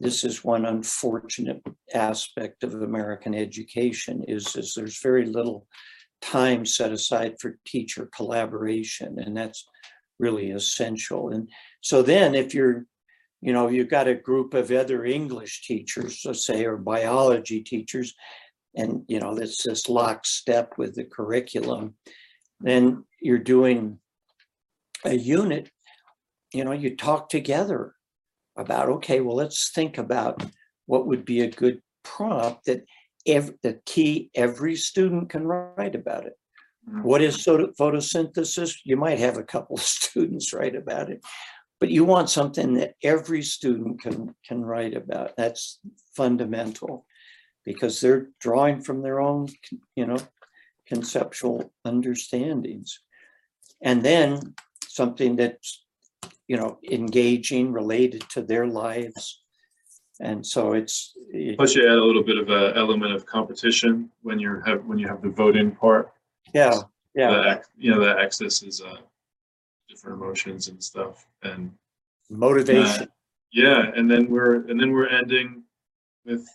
this 0.00 0.24
is 0.24 0.44
one 0.44 0.66
unfortunate 0.66 1.62
aspect 1.94 2.62
of 2.64 2.74
American 2.74 3.34
education 3.34 4.24
is, 4.26 4.56
is 4.56 4.74
there's 4.74 5.00
very 5.00 5.26
little 5.26 5.66
time 6.20 6.64
set 6.64 6.92
aside 6.92 7.36
for 7.40 7.58
teacher 7.66 8.08
collaboration, 8.14 9.18
and 9.18 9.36
that's 9.36 9.66
really 10.18 10.50
essential. 10.50 11.30
And 11.30 11.48
so 11.80 12.02
then 12.02 12.34
if 12.34 12.54
you're, 12.54 12.86
you 13.40 13.52
know, 13.52 13.68
you've 13.68 13.90
got 13.90 14.08
a 14.08 14.14
group 14.14 14.54
of 14.54 14.70
other 14.70 15.04
English 15.04 15.66
teachers, 15.66 16.22
let's 16.24 16.46
say, 16.46 16.64
or 16.64 16.76
biology 16.76 17.62
teachers, 17.62 18.14
and, 18.76 19.04
you 19.08 19.20
know, 19.20 19.34
that's 19.34 19.62
just 19.62 19.88
lockstep 19.88 20.76
with 20.78 20.94
the 20.94 21.04
curriculum, 21.04 21.94
then 22.60 23.04
you're 23.20 23.38
doing 23.38 23.98
a 25.04 25.14
unit, 25.14 25.70
you 26.52 26.64
know, 26.64 26.72
you 26.72 26.96
talk 26.96 27.28
together 27.28 27.94
about, 28.56 28.88
okay, 28.88 29.20
well, 29.20 29.36
let's 29.36 29.70
think 29.70 29.98
about 29.98 30.44
what 30.86 31.06
would 31.06 31.24
be 31.24 31.40
a 31.40 31.50
good 31.50 31.80
prompt 32.02 32.66
that 32.66 32.84
every, 33.26 33.54
the 33.62 33.80
key, 33.86 34.30
every 34.34 34.76
student 34.76 35.30
can 35.30 35.46
write 35.46 35.94
about 35.94 36.26
it. 36.26 36.34
Mhm. 36.88 37.02
What 37.02 37.22
is 37.22 37.38
photosynthesis? 37.38 38.76
You 38.84 38.96
might 38.96 39.18
have 39.18 39.38
a 39.38 39.42
couple 39.42 39.76
of 39.76 39.82
students 39.82 40.52
write 40.52 40.76
about 40.76 41.10
it, 41.10 41.24
but 41.80 41.90
you 41.90 42.04
want 42.04 42.30
something 42.30 42.74
that 42.74 42.94
every 43.02 43.42
student 43.42 44.00
can, 44.00 44.34
can 44.46 44.64
write 44.64 44.94
about. 44.94 45.36
That's 45.36 45.80
fundamental 46.16 47.06
because 47.64 48.00
they're 48.00 48.28
drawing 48.40 48.80
from 48.80 49.02
their 49.02 49.20
own, 49.20 49.48
you 49.96 50.06
know, 50.06 50.18
conceptual 50.86 51.72
understandings. 51.84 53.00
And 53.82 54.02
then 54.02 54.54
something 54.86 55.36
that's, 55.36 55.84
you 56.46 56.56
know, 56.56 56.78
engaging, 56.90 57.72
related 57.72 58.22
to 58.30 58.42
their 58.42 58.66
lives. 58.66 59.42
And 60.20 60.46
so 60.46 60.74
it's, 60.74 61.12
it- 61.30 61.56
Plus, 61.56 61.74
you 61.74 61.82
add 61.86 61.98
a 61.98 62.04
little 62.04 62.22
bit 62.22 62.38
of 62.38 62.50
a 62.50 62.76
element 62.76 63.12
of 63.14 63.26
competition 63.26 64.10
when 64.22 64.38
you're 64.38 64.60
have 64.64 64.84
when 64.86 64.98
you 64.98 65.08
have 65.08 65.22
the 65.22 65.30
voting 65.30 65.72
part. 65.74 66.12
yeah, 66.54 66.80
yeah, 67.14 67.30
The 67.30 67.62
you 67.76 67.90
know 67.90 68.00
that 68.04 68.18
accesses 68.20 68.80
uh, 68.80 68.98
different 69.88 70.20
emotions 70.22 70.68
and 70.68 70.82
stuff, 70.82 71.26
and 71.42 71.72
motivation. 72.30 73.08
yeah, 73.52 73.90
and 73.96 74.08
then 74.10 74.28
we're 74.30 74.66
and 74.68 74.78
then 74.80 74.92
we're 74.92 75.08
ending 75.08 75.64
with 76.24 76.46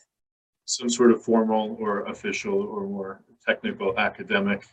some 0.69 0.89
sort 0.89 1.11
of 1.11 1.23
formal 1.23 1.75
or 1.79 2.05
official 2.05 2.61
or 2.61 2.87
more 2.87 3.23
technical 3.45 3.97
academic 3.97 4.67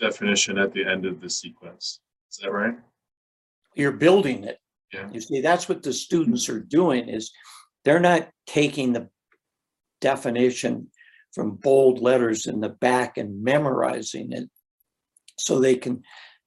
definition 0.00 0.56
at 0.56 0.72
the 0.72 0.84
end 0.84 1.04
of 1.04 1.20
the 1.20 1.28
sequence. 1.28 2.00
Is 2.30 2.38
that 2.38 2.50
right? 2.50 2.74
You're 3.74 3.92
building 3.92 4.44
it. 4.44 4.58
Yeah. 4.92 5.08
You 5.12 5.20
see, 5.20 5.42
that's 5.42 5.68
what 5.68 5.82
the 5.82 5.92
students 5.92 6.48
are 6.48 6.60
doing 6.60 7.08
is 7.08 7.30
they're 7.84 8.00
not 8.00 8.30
taking 8.46 8.94
the 8.94 9.10
definition 10.00 10.88
from 11.34 11.56
bold 11.56 12.00
letters 12.00 12.46
in 12.46 12.60
the 12.60 12.70
back 12.70 13.18
and 13.18 13.42
memorizing 13.44 14.32
it 14.32 14.48
so 15.38 15.58
they 15.58 15.76
can 15.76 16.02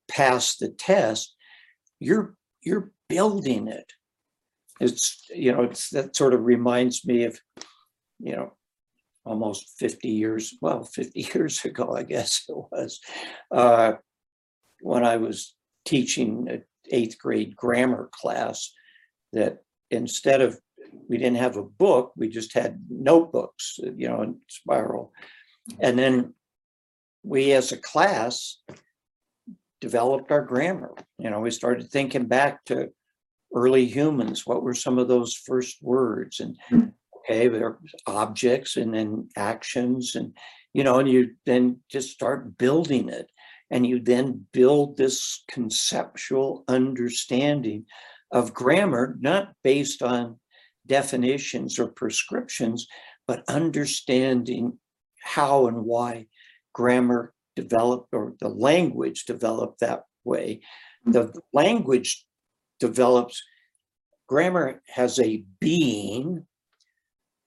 pass 0.07 0.57
the 0.57 0.69
test. 0.69 1.35
You're 1.99 2.35
you're 2.61 2.91
building 3.09 3.67
it. 3.67 3.91
It's 4.79 5.23
you 5.33 5.51
know, 5.51 5.63
it's 5.63 5.89
that 5.91 6.15
sort 6.15 6.33
of 6.33 6.43
reminds 6.43 7.05
me 7.05 7.23
of, 7.25 7.39
you 8.19 8.35
know, 8.35 8.53
almost 9.25 9.77
50 9.79 10.07
years, 10.07 10.55
well, 10.61 10.83
50 10.93 11.29
years 11.33 11.65
ago, 11.65 11.95
I 11.95 12.03
guess 12.03 12.43
it 12.47 12.55
was, 12.71 12.99
uh, 13.51 13.93
when 14.81 15.03
I 15.03 15.17
was 15.17 15.55
teaching 15.85 16.47
a 16.49 16.61
eighth 16.91 17.17
grade 17.17 17.55
grammar 17.55 18.09
class, 18.13 18.71
that 19.33 19.63
instead 19.89 20.41
of, 20.41 20.59
we 21.09 21.17
didn't 21.17 21.37
have 21.37 21.57
a 21.57 21.63
book, 21.63 22.13
we 22.15 22.29
just 22.29 22.53
had 22.53 22.85
notebooks, 22.89 23.79
you 23.97 24.07
know, 24.07 24.21
in 24.21 24.39
spiral. 24.47 25.11
And 25.79 25.97
then 25.97 26.33
we 27.23 27.51
as 27.53 27.71
a 27.71 27.77
class 27.77 28.59
developed 29.81 30.31
our 30.31 30.43
grammar. 30.43 30.93
You 31.17 31.31
know, 31.31 31.39
we 31.39 31.51
started 31.51 31.89
thinking 31.89 32.25
back 32.25 32.63
to 32.65 32.91
early 33.53 33.85
humans. 33.85 34.45
What 34.45 34.63
were 34.63 34.73
some 34.75 34.99
of 34.99 35.07
those 35.07 35.33
first 35.33 35.81
words? 35.81 36.39
And 36.39 36.57
Hmm. 36.67 36.89
Okay, 37.25 37.47
there 37.47 37.67
are 37.67 37.79
objects 38.07 38.77
and 38.77 38.93
then 38.93 39.29
actions 39.35 40.15
and 40.15 40.33
you 40.75 40.83
know, 40.83 40.99
and 40.99 41.07
you 41.09 41.31
then 41.45 41.79
just 41.89 42.11
start 42.11 42.57
building 42.57 43.07
it. 43.07 43.31
And 43.71 43.87
you 43.87 44.01
then 44.01 44.45
build 44.51 44.97
this 44.97 45.41
conceptual 45.49 46.65
understanding 46.67 47.85
of 48.29 48.53
grammar, 48.53 49.15
not 49.21 49.53
based 49.63 50.03
on 50.03 50.37
definitions 50.85 51.79
or 51.79 51.87
prescriptions, 51.87 52.87
but 53.25 53.45
understanding 53.47 54.77
how 55.23 55.67
and 55.67 55.85
why 55.85 56.27
grammar 56.73 57.33
developed 57.55 58.13
or 58.13 58.35
the 58.41 58.49
language 58.49 59.23
developed 59.23 59.79
that 59.79 60.03
way. 60.25 60.59
The 61.05 61.31
language 61.53 62.25
develops, 62.81 63.41
grammar 64.27 64.81
has 64.89 65.19
a 65.19 65.45
being, 65.61 66.45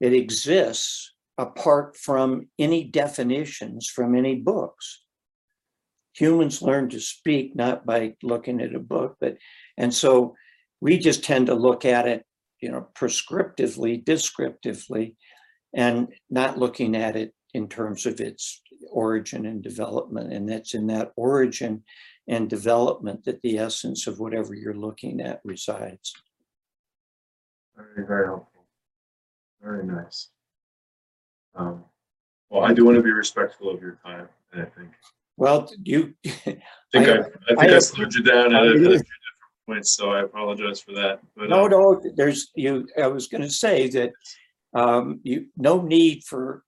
it 0.01 0.13
exists 0.13 1.13
apart 1.39 1.97
from 1.97 2.49
any 2.59 2.85
definitions 2.85 3.89
from 3.89 4.15
any 4.15 4.35
books. 4.35 5.05
Humans 6.15 6.63
learn 6.63 6.89
to 6.91 7.01
speak 7.01 7.55
not 7.55 7.87
by 7.87 8.17
looking 8.23 8.61
at 8.61 8.75
a 8.75 8.81
book, 8.81 9.17
but, 9.21 9.37
and 9.77 9.95
so 9.95 10.35
we 10.81 10.99
just 10.99 11.23
tend 11.23 11.47
to 11.47 11.55
look 11.55 11.85
at 11.85 12.09
it, 12.09 12.25
you 12.61 12.71
know, 12.73 12.89
prescriptively, 12.97 14.05
descriptively, 14.05 15.17
and 15.75 16.09
not 16.29 16.59
looking 16.59 16.97
at 16.97 17.15
it 17.15 17.33
in 17.55 17.69
terms 17.69 18.05
of 18.05 18.21
its 18.21 18.61
origin 18.91 19.47
and 19.47 19.63
development. 19.63 20.33
And 20.33 20.49
that's 20.49 20.75
in 20.75 20.89
that 20.89 21.13
origin 21.17 21.85
and 22.27 22.51
development 22.51 23.25
that 23.25 23.41
the 23.43 23.59
essence 23.59 24.09
of 24.09 24.19
whatever 24.19 24.55
you're 24.55 24.75
looking 24.75 25.21
at 25.21 25.41
resides. 25.45 26.13
Very, 27.77 28.07
very 28.07 28.27
helpful. 28.27 28.58
Very 29.63 29.85
nice. 29.85 30.29
Um, 31.55 31.85
well, 32.51 32.65
I 32.65 32.73
do 32.73 32.85
want 32.85 32.97
to 32.97 33.03
be 33.03 33.11
respectful 33.11 33.71
of 33.71 33.83
your 33.83 33.99
time, 34.05 34.29
and 34.53 34.63
I 34.63 34.67
think 34.67 34.91
Well, 35.37 35.69
you, 35.83 36.15
I 36.25 36.31
think 36.93 37.09
I, 37.09 37.19
I- 37.19 37.23
think 37.23 37.59
I 37.61 37.77
I, 37.77 37.79
slowed 37.81 38.15
you 38.15 38.23
down 38.23 38.55
at 38.55 38.63
a, 38.63 38.71
at 38.71 38.77
a 38.77 38.79
few 38.79 38.89
different 38.89 39.07
points, 39.67 39.91
so 39.93 40.11
I 40.13 40.23
apologize 40.23 40.81
for 40.81 40.93
that. 40.93 41.21
But 41.37 41.49
no, 41.51 41.65
uh, 41.67 41.69
no, 41.69 42.03
there's, 42.17 42.51
you, 42.55 42.89
I 43.03 43.09
was 43.09 43.27
gonna 43.27 43.51
say 43.51 43.89
that 43.91 44.13
um, 44.75 45.21
you, 45.25 45.47
no 45.57 45.83
need 45.83 46.23
for 46.25 46.63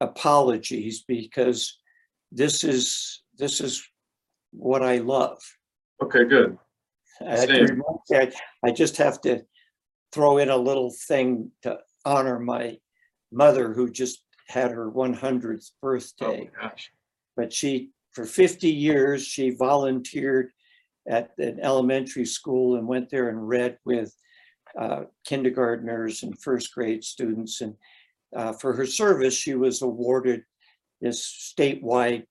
apologies 0.00 1.04
because 1.08 1.78
this 2.30 2.62
is, 2.64 3.22
this 3.38 3.60
is 3.60 3.82
what 4.52 4.82
I 4.82 4.98
love. 4.98 5.38
okay, 6.02 6.24
good. 6.24 6.58
I 7.26 7.30
have 7.38 7.48
to 7.48 7.54
Same. 7.54 7.64
remind 7.64 7.98
I 8.12 8.68
I 8.68 8.70
just 8.72 8.98
have 8.98 9.22
to 9.22 9.42
throw 10.12 10.36
in 10.36 10.50
a 10.50 10.56
little 10.56 10.92
thing 11.08 11.50
to 11.62 11.78
honor 12.06 12.38
my 12.38 12.78
mother 13.32 13.74
who 13.74 13.90
just 13.90 14.22
had 14.48 14.70
her 14.70 14.88
one 14.88 15.12
hundredth 15.12 15.70
Oh 15.72 15.76
birthday. 15.82 16.50
my 16.54 16.68
gosh. 16.68 16.90
But 17.36 17.52
she, 17.52 17.90
for 18.12 18.24
fifty 18.24 18.70
years, 18.70 19.26
she 19.26 19.50
volunteered 19.50 20.50
at 21.08 21.30
an 21.38 21.58
elementary 21.60 22.24
school 22.24 22.76
and 22.76 22.86
went 22.86 23.10
there 23.10 23.28
and 23.28 23.48
read 23.48 23.78
with 23.84 24.14
uh, 24.80 25.02
kindergartners 25.24 26.22
and 26.22 26.40
first 26.40 26.72
grade 26.74 27.04
students. 27.04 27.60
And 27.60 27.74
uh, 28.34 28.52
for 28.52 28.72
her 28.72 28.86
service, 28.86 29.34
she 29.34 29.54
was 29.54 29.82
awarded 29.82 30.42
this 31.00 31.52
statewide 31.56 32.24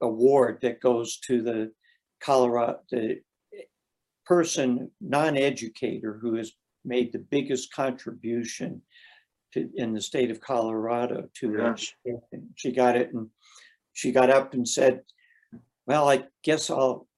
award 0.00 0.58
that 0.62 0.80
goes 0.80 1.18
to 1.20 1.42
the 1.42 1.72
Colorado, 2.20 2.80
the 2.90 3.20
person, 4.24 4.90
non-educator 5.00 6.18
who 6.20 6.34
has 6.34 6.52
made 6.84 7.12
the 7.12 7.24
biggest 7.30 7.72
contribution 7.72 8.82
to, 9.56 9.70
in 9.74 9.94
the 9.94 10.00
state 10.00 10.30
of 10.30 10.40
Colorado 10.40 11.28
to 11.34 11.60
education. 11.60 12.54
She 12.54 12.72
got 12.72 12.96
it 12.96 13.12
and 13.12 13.28
she 13.92 14.12
got 14.12 14.30
up 14.30 14.52
and 14.54 14.68
said, 14.68 15.02
well, 15.86 16.08
I 16.08 16.24
guess 16.44 16.68
I'll, 16.70 17.08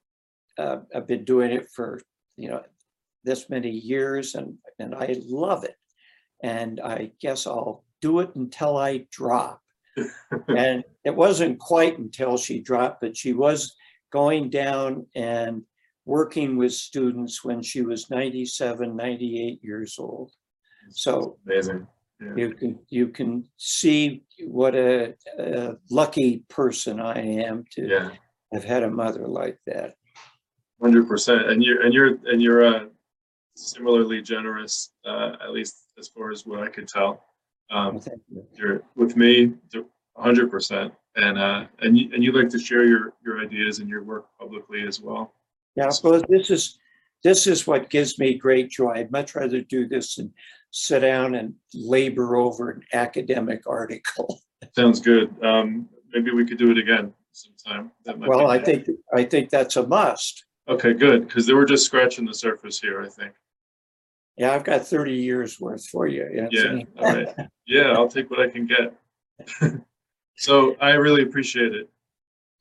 uh, 0.57 0.79
I've 0.95 1.07
been 1.07 1.25
doing 1.25 1.51
it 1.51 1.69
for, 1.71 2.01
you 2.37 2.49
know, 2.49 2.63
this 3.25 3.51
many 3.51 3.71
years 3.71 4.35
and, 4.35 4.57
and 4.79 4.95
I 4.95 5.17
love 5.27 5.65
it. 5.65 5.77
And 6.43 6.81
I 6.81 7.11
guess 7.21 7.47
I'll 7.47 7.85
do 8.01 8.21
it 8.21 8.31
until 8.37 8.77
I 8.77 9.07
drop. 9.11 9.61
And 10.57 10.85
it 11.05 11.15
wasn't 11.15 11.59
quite 11.59 11.99
until 11.99 12.37
she 12.39 12.61
dropped, 12.61 13.01
but 13.01 13.17
she 13.17 13.33
was 13.33 13.75
going 14.13 14.49
down 14.49 15.07
and 15.17 15.63
working 16.05 16.57
with 16.57 16.73
students 16.73 17.45
when 17.45 17.63
she 17.63 17.83
was 17.83 18.09
97, 18.09 18.97
98 18.97 19.59
years 19.63 19.97
old. 19.99 20.33
So 20.91 21.37
Amazing. 21.45 21.87
Yeah. 22.21 22.35
you 22.37 22.55
can, 22.55 22.79
you 22.89 23.09
can 23.09 23.45
see 23.57 24.25
what 24.45 24.75
a, 24.75 25.15
a 25.39 25.77
lucky 25.91 26.45
person 26.49 27.01
I 27.01 27.19
am 27.19 27.65
to 27.73 27.87
Yeah. 27.87 28.11
have 28.53 28.65
had 28.65 28.83
a 28.83 28.91
mother 28.91 29.27
like 29.27 29.59
that. 29.67 29.95
Hundred 30.81 31.09
percent, 31.09 31.49
and 31.51 31.63
you're 31.63 31.83
and 31.83 31.93
you're 31.93 32.19
and 32.27 32.41
you're 32.41 32.65
uh, 32.65 32.85
similarly 33.57 34.23
generous, 34.23 34.93
uh, 35.05 35.33
at 35.43 35.51
least 35.51 35.75
as 35.99 36.07
far 36.07 36.31
as 36.31 36.47
what 36.47 36.61
I 36.61 36.69
could 36.69 36.87
tell. 36.87 37.25
Um, 37.71 38.01
you. 38.31 38.47
you're 38.55 38.83
with 38.95 39.17
me, 39.17 39.55
hundred 40.17 40.53
percent, 40.53 40.95
and 41.17 41.37
uh, 41.37 41.67
and 41.81 41.99
you 41.99 42.11
and 42.15 42.23
you 42.23 42.31
like 42.31 42.49
to 42.51 42.61
share 42.61 42.85
your 42.85 43.15
your 43.25 43.41
ideas 43.41 43.81
and 43.81 43.89
your 43.89 44.05
work 44.05 44.27
publicly 44.39 44.87
as 44.87 45.01
well. 45.01 45.35
Yeah, 45.75 45.91
well, 46.05 46.23
this 46.29 46.51
is, 46.51 46.79
this 47.25 47.47
is 47.49 47.67
what 47.67 47.91
gives 47.91 48.19
me 48.19 48.35
great 48.35 48.71
joy. 48.71 48.93
I'd 48.93 49.11
much 49.13 49.35
rather 49.35 49.61
do 49.61 49.89
this 49.89 50.15
than 50.15 50.33
sit 50.71 51.01
down 51.01 51.35
and 51.35 51.55
labor 51.75 52.37
over 52.37 52.71
an 52.71 52.83
academic 52.93 53.63
article. 53.67 54.41
Sounds 54.77 55.01
good. 55.01 55.35
Um, 55.45 55.89
maybe 56.13 56.31
we 56.33 56.47
could 56.47 56.59
do 56.59 56.71
it 56.71 56.79
again 56.79 57.13
sometime. 57.33 57.93
That 58.05 58.19
might 58.19 58.29
Well, 58.29 58.51
I 58.51 58.59
think, 58.59 58.89
I 59.15 59.25
think 59.25 59.51
that's 59.51 59.77
a 59.77 59.87
must. 59.87 60.45
Okay, 60.69 60.93
good, 60.93 61.27
because 61.27 61.47
they 61.47 61.55
were 61.55 61.65
just 61.65 61.87
scratching 61.87 62.27
the 62.27 62.35
surface 62.35 62.79
here. 62.79 63.03
I 63.03 63.09
think. 63.09 63.33
Yeah, 64.37 64.55
I've 64.55 64.65
got 64.65 64.87
thirty 64.87 65.15
years 65.15 65.59
worth 65.59 65.87
for 65.89 66.07
you. 66.07 66.49
Yeah. 66.51 66.83
All 66.99 67.15
right. 67.15 67.29
Yeah, 67.67 67.93
I'll 67.93 68.09
take 68.09 68.31
what 68.31 68.41
I 68.41 68.49
can 68.49 68.67
get. 68.67 68.95
so 70.37 70.77
I 70.81 70.93
really 70.93 71.23
appreciate 71.23 71.75
it. 71.75 71.89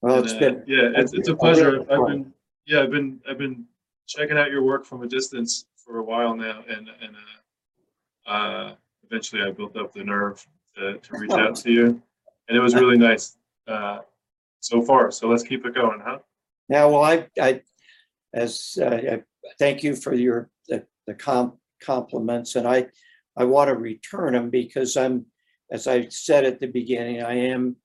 Well, 0.02 0.18
And, 0.18 0.26
it's 0.26 0.34
uh, 0.36 0.40
been, 0.40 0.64
yeah, 0.68 0.90
it's, 0.96 1.14
it's 1.14 1.28
a 1.28 1.36
pleasure. 1.36 1.82
I've 1.82 2.08
been 2.08 2.34
yeah, 2.66 2.82
I've 2.82 2.92
been 2.92 3.20
I've 3.30 3.38
been 3.38 3.66
checking 4.08 4.38
out 4.38 4.52
your 4.52 4.64
work 4.64 4.86
from 4.86 5.04
a 5.04 5.08
distance 5.08 5.66
for 5.76 6.00
a 6.00 6.04
while 6.04 6.36
now, 6.36 6.64
and 6.70 6.90
and 7.02 7.16
uh, 7.16 7.38
uh, 8.28 8.74
eventually 9.10 9.41
I 9.41 9.52
built 9.52 9.76
up 9.78 9.94
the 9.94 10.04
nerve 10.04 10.45
to, 10.76 10.98
to 10.98 11.18
reach 11.18 11.32
out 11.44 11.56
to 11.58 11.72
you, 11.72 12.02
and 12.48 12.58
it 12.58 12.60
was 12.60 12.76
really 12.76 12.98
nice 12.98 13.38
uh, 13.68 13.99
so 14.60 14.82
far. 14.82 15.12
So 15.12 15.28
let's 15.28 15.44
keep 15.44 15.66
it 15.66 15.74
going, 15.74 16.02
huh? 16.04 16.20
Yeah, 16.70 16.86
well, 16.86 17.04
I, 17.04 17.28
I, 17.41 17.62
as, 18.34 18.78
uh, 18.82 18.86
I 18.90 19.24
thank 19.58 19.84
you 19.84 19.95
for 19.95 20.14
your, 20.14 20.49
the, 20.68 20.86
the 21.06 21.14
com, 21.14 21.54
compliments 21.82 22.56
and 22.56 22.68
I, 22.68 22.88
I 23.38 23.45
want 23.45 23.70
to 23.70 23.76
return 23.76 24.34
them 24.34 24.49
because 24.49 24.98
I'm, 24.98 25.26
as 25.72 25.88
I 25.88 26.08
said 26.10 26.44
at 26.44 26.60
the 26.60 26.68
beginning, 26.68 27.24
I 27.24 27.34
am 27.34 27.76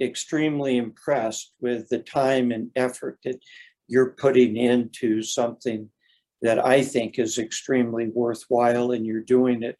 extremely 0.00 0.76
impressed 0.76 1.52
with 1.60 1.88
the 1.88 1.98
time 1.98 2.52
and 2.52 2.70
effort 2.76 3.18
that 3.24 3.40
you're 3.88 4.10
putting 4.10 4.56
into 4.56 5.22
something 5.22 5.88
that 6.42 6.64
I 6.64 6.82
think 6.82 7.18
is 7.18 7.38
extremely 7.38 8.08
worthwhile 8.08 8.92
and 8.92 9.06
you're 9.06 9.22
doing 9.22 9.62
it 9.62 9.76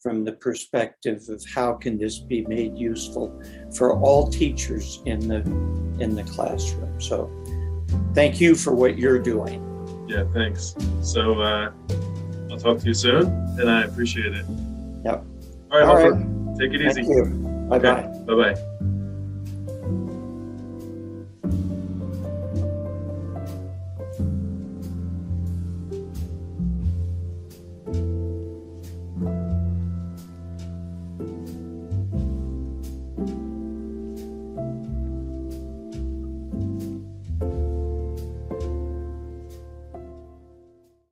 from 0.00 0.24
the 0.24 0.32
perspective 0.32 1.22
of 1.28 1.42
how 1.54 1.74
can 1.74 1.98
this 1.98 2.18
be 2.18 2.44
made 2.46 2.76
useful 2.76 3.42
for 3.74 3.98
all 4.00 4.28
teachers 4.28 5.02
in 5.04 5.28
the, 5.28 5.40
in 6.02 6.14
the 6.14 6.22
classroom. 6.24 7.00
So 7.00 7.30
thank 8.14 8.40
you 8.40 8.54
for 8.54 8.74
what 8.74 8.98
you're 8.98 9.18
doing. 9.18 9.62
Yeah, 10.08 10.24
thanks. 10.32 10.74
So 11.02 11.40
uh, 11.40 11.72
I'll 12.50 12.58
talk 12.58 12.78
to 12.80 12.86
you 12.86 12.94
soon, 12.94 13.26
and 13.58 13.68
I 13.68 13.82
appreciate 13.82 14.32
it. 14.32 14.46
Yep. 15.04 15.24
All 15.72 15.80
right, 15.80 15.82
All 15.82 15.96
Hopper, 15.96 16.56
take 16.58 16.72
it 16.72 16.94
Thank 16.94 16.98
easy. 16.98 17.08
you. 17.08 17.24
Bye-bye. 17.68 18.02
Bye 18.26 18.54
bye. 18.54 18.95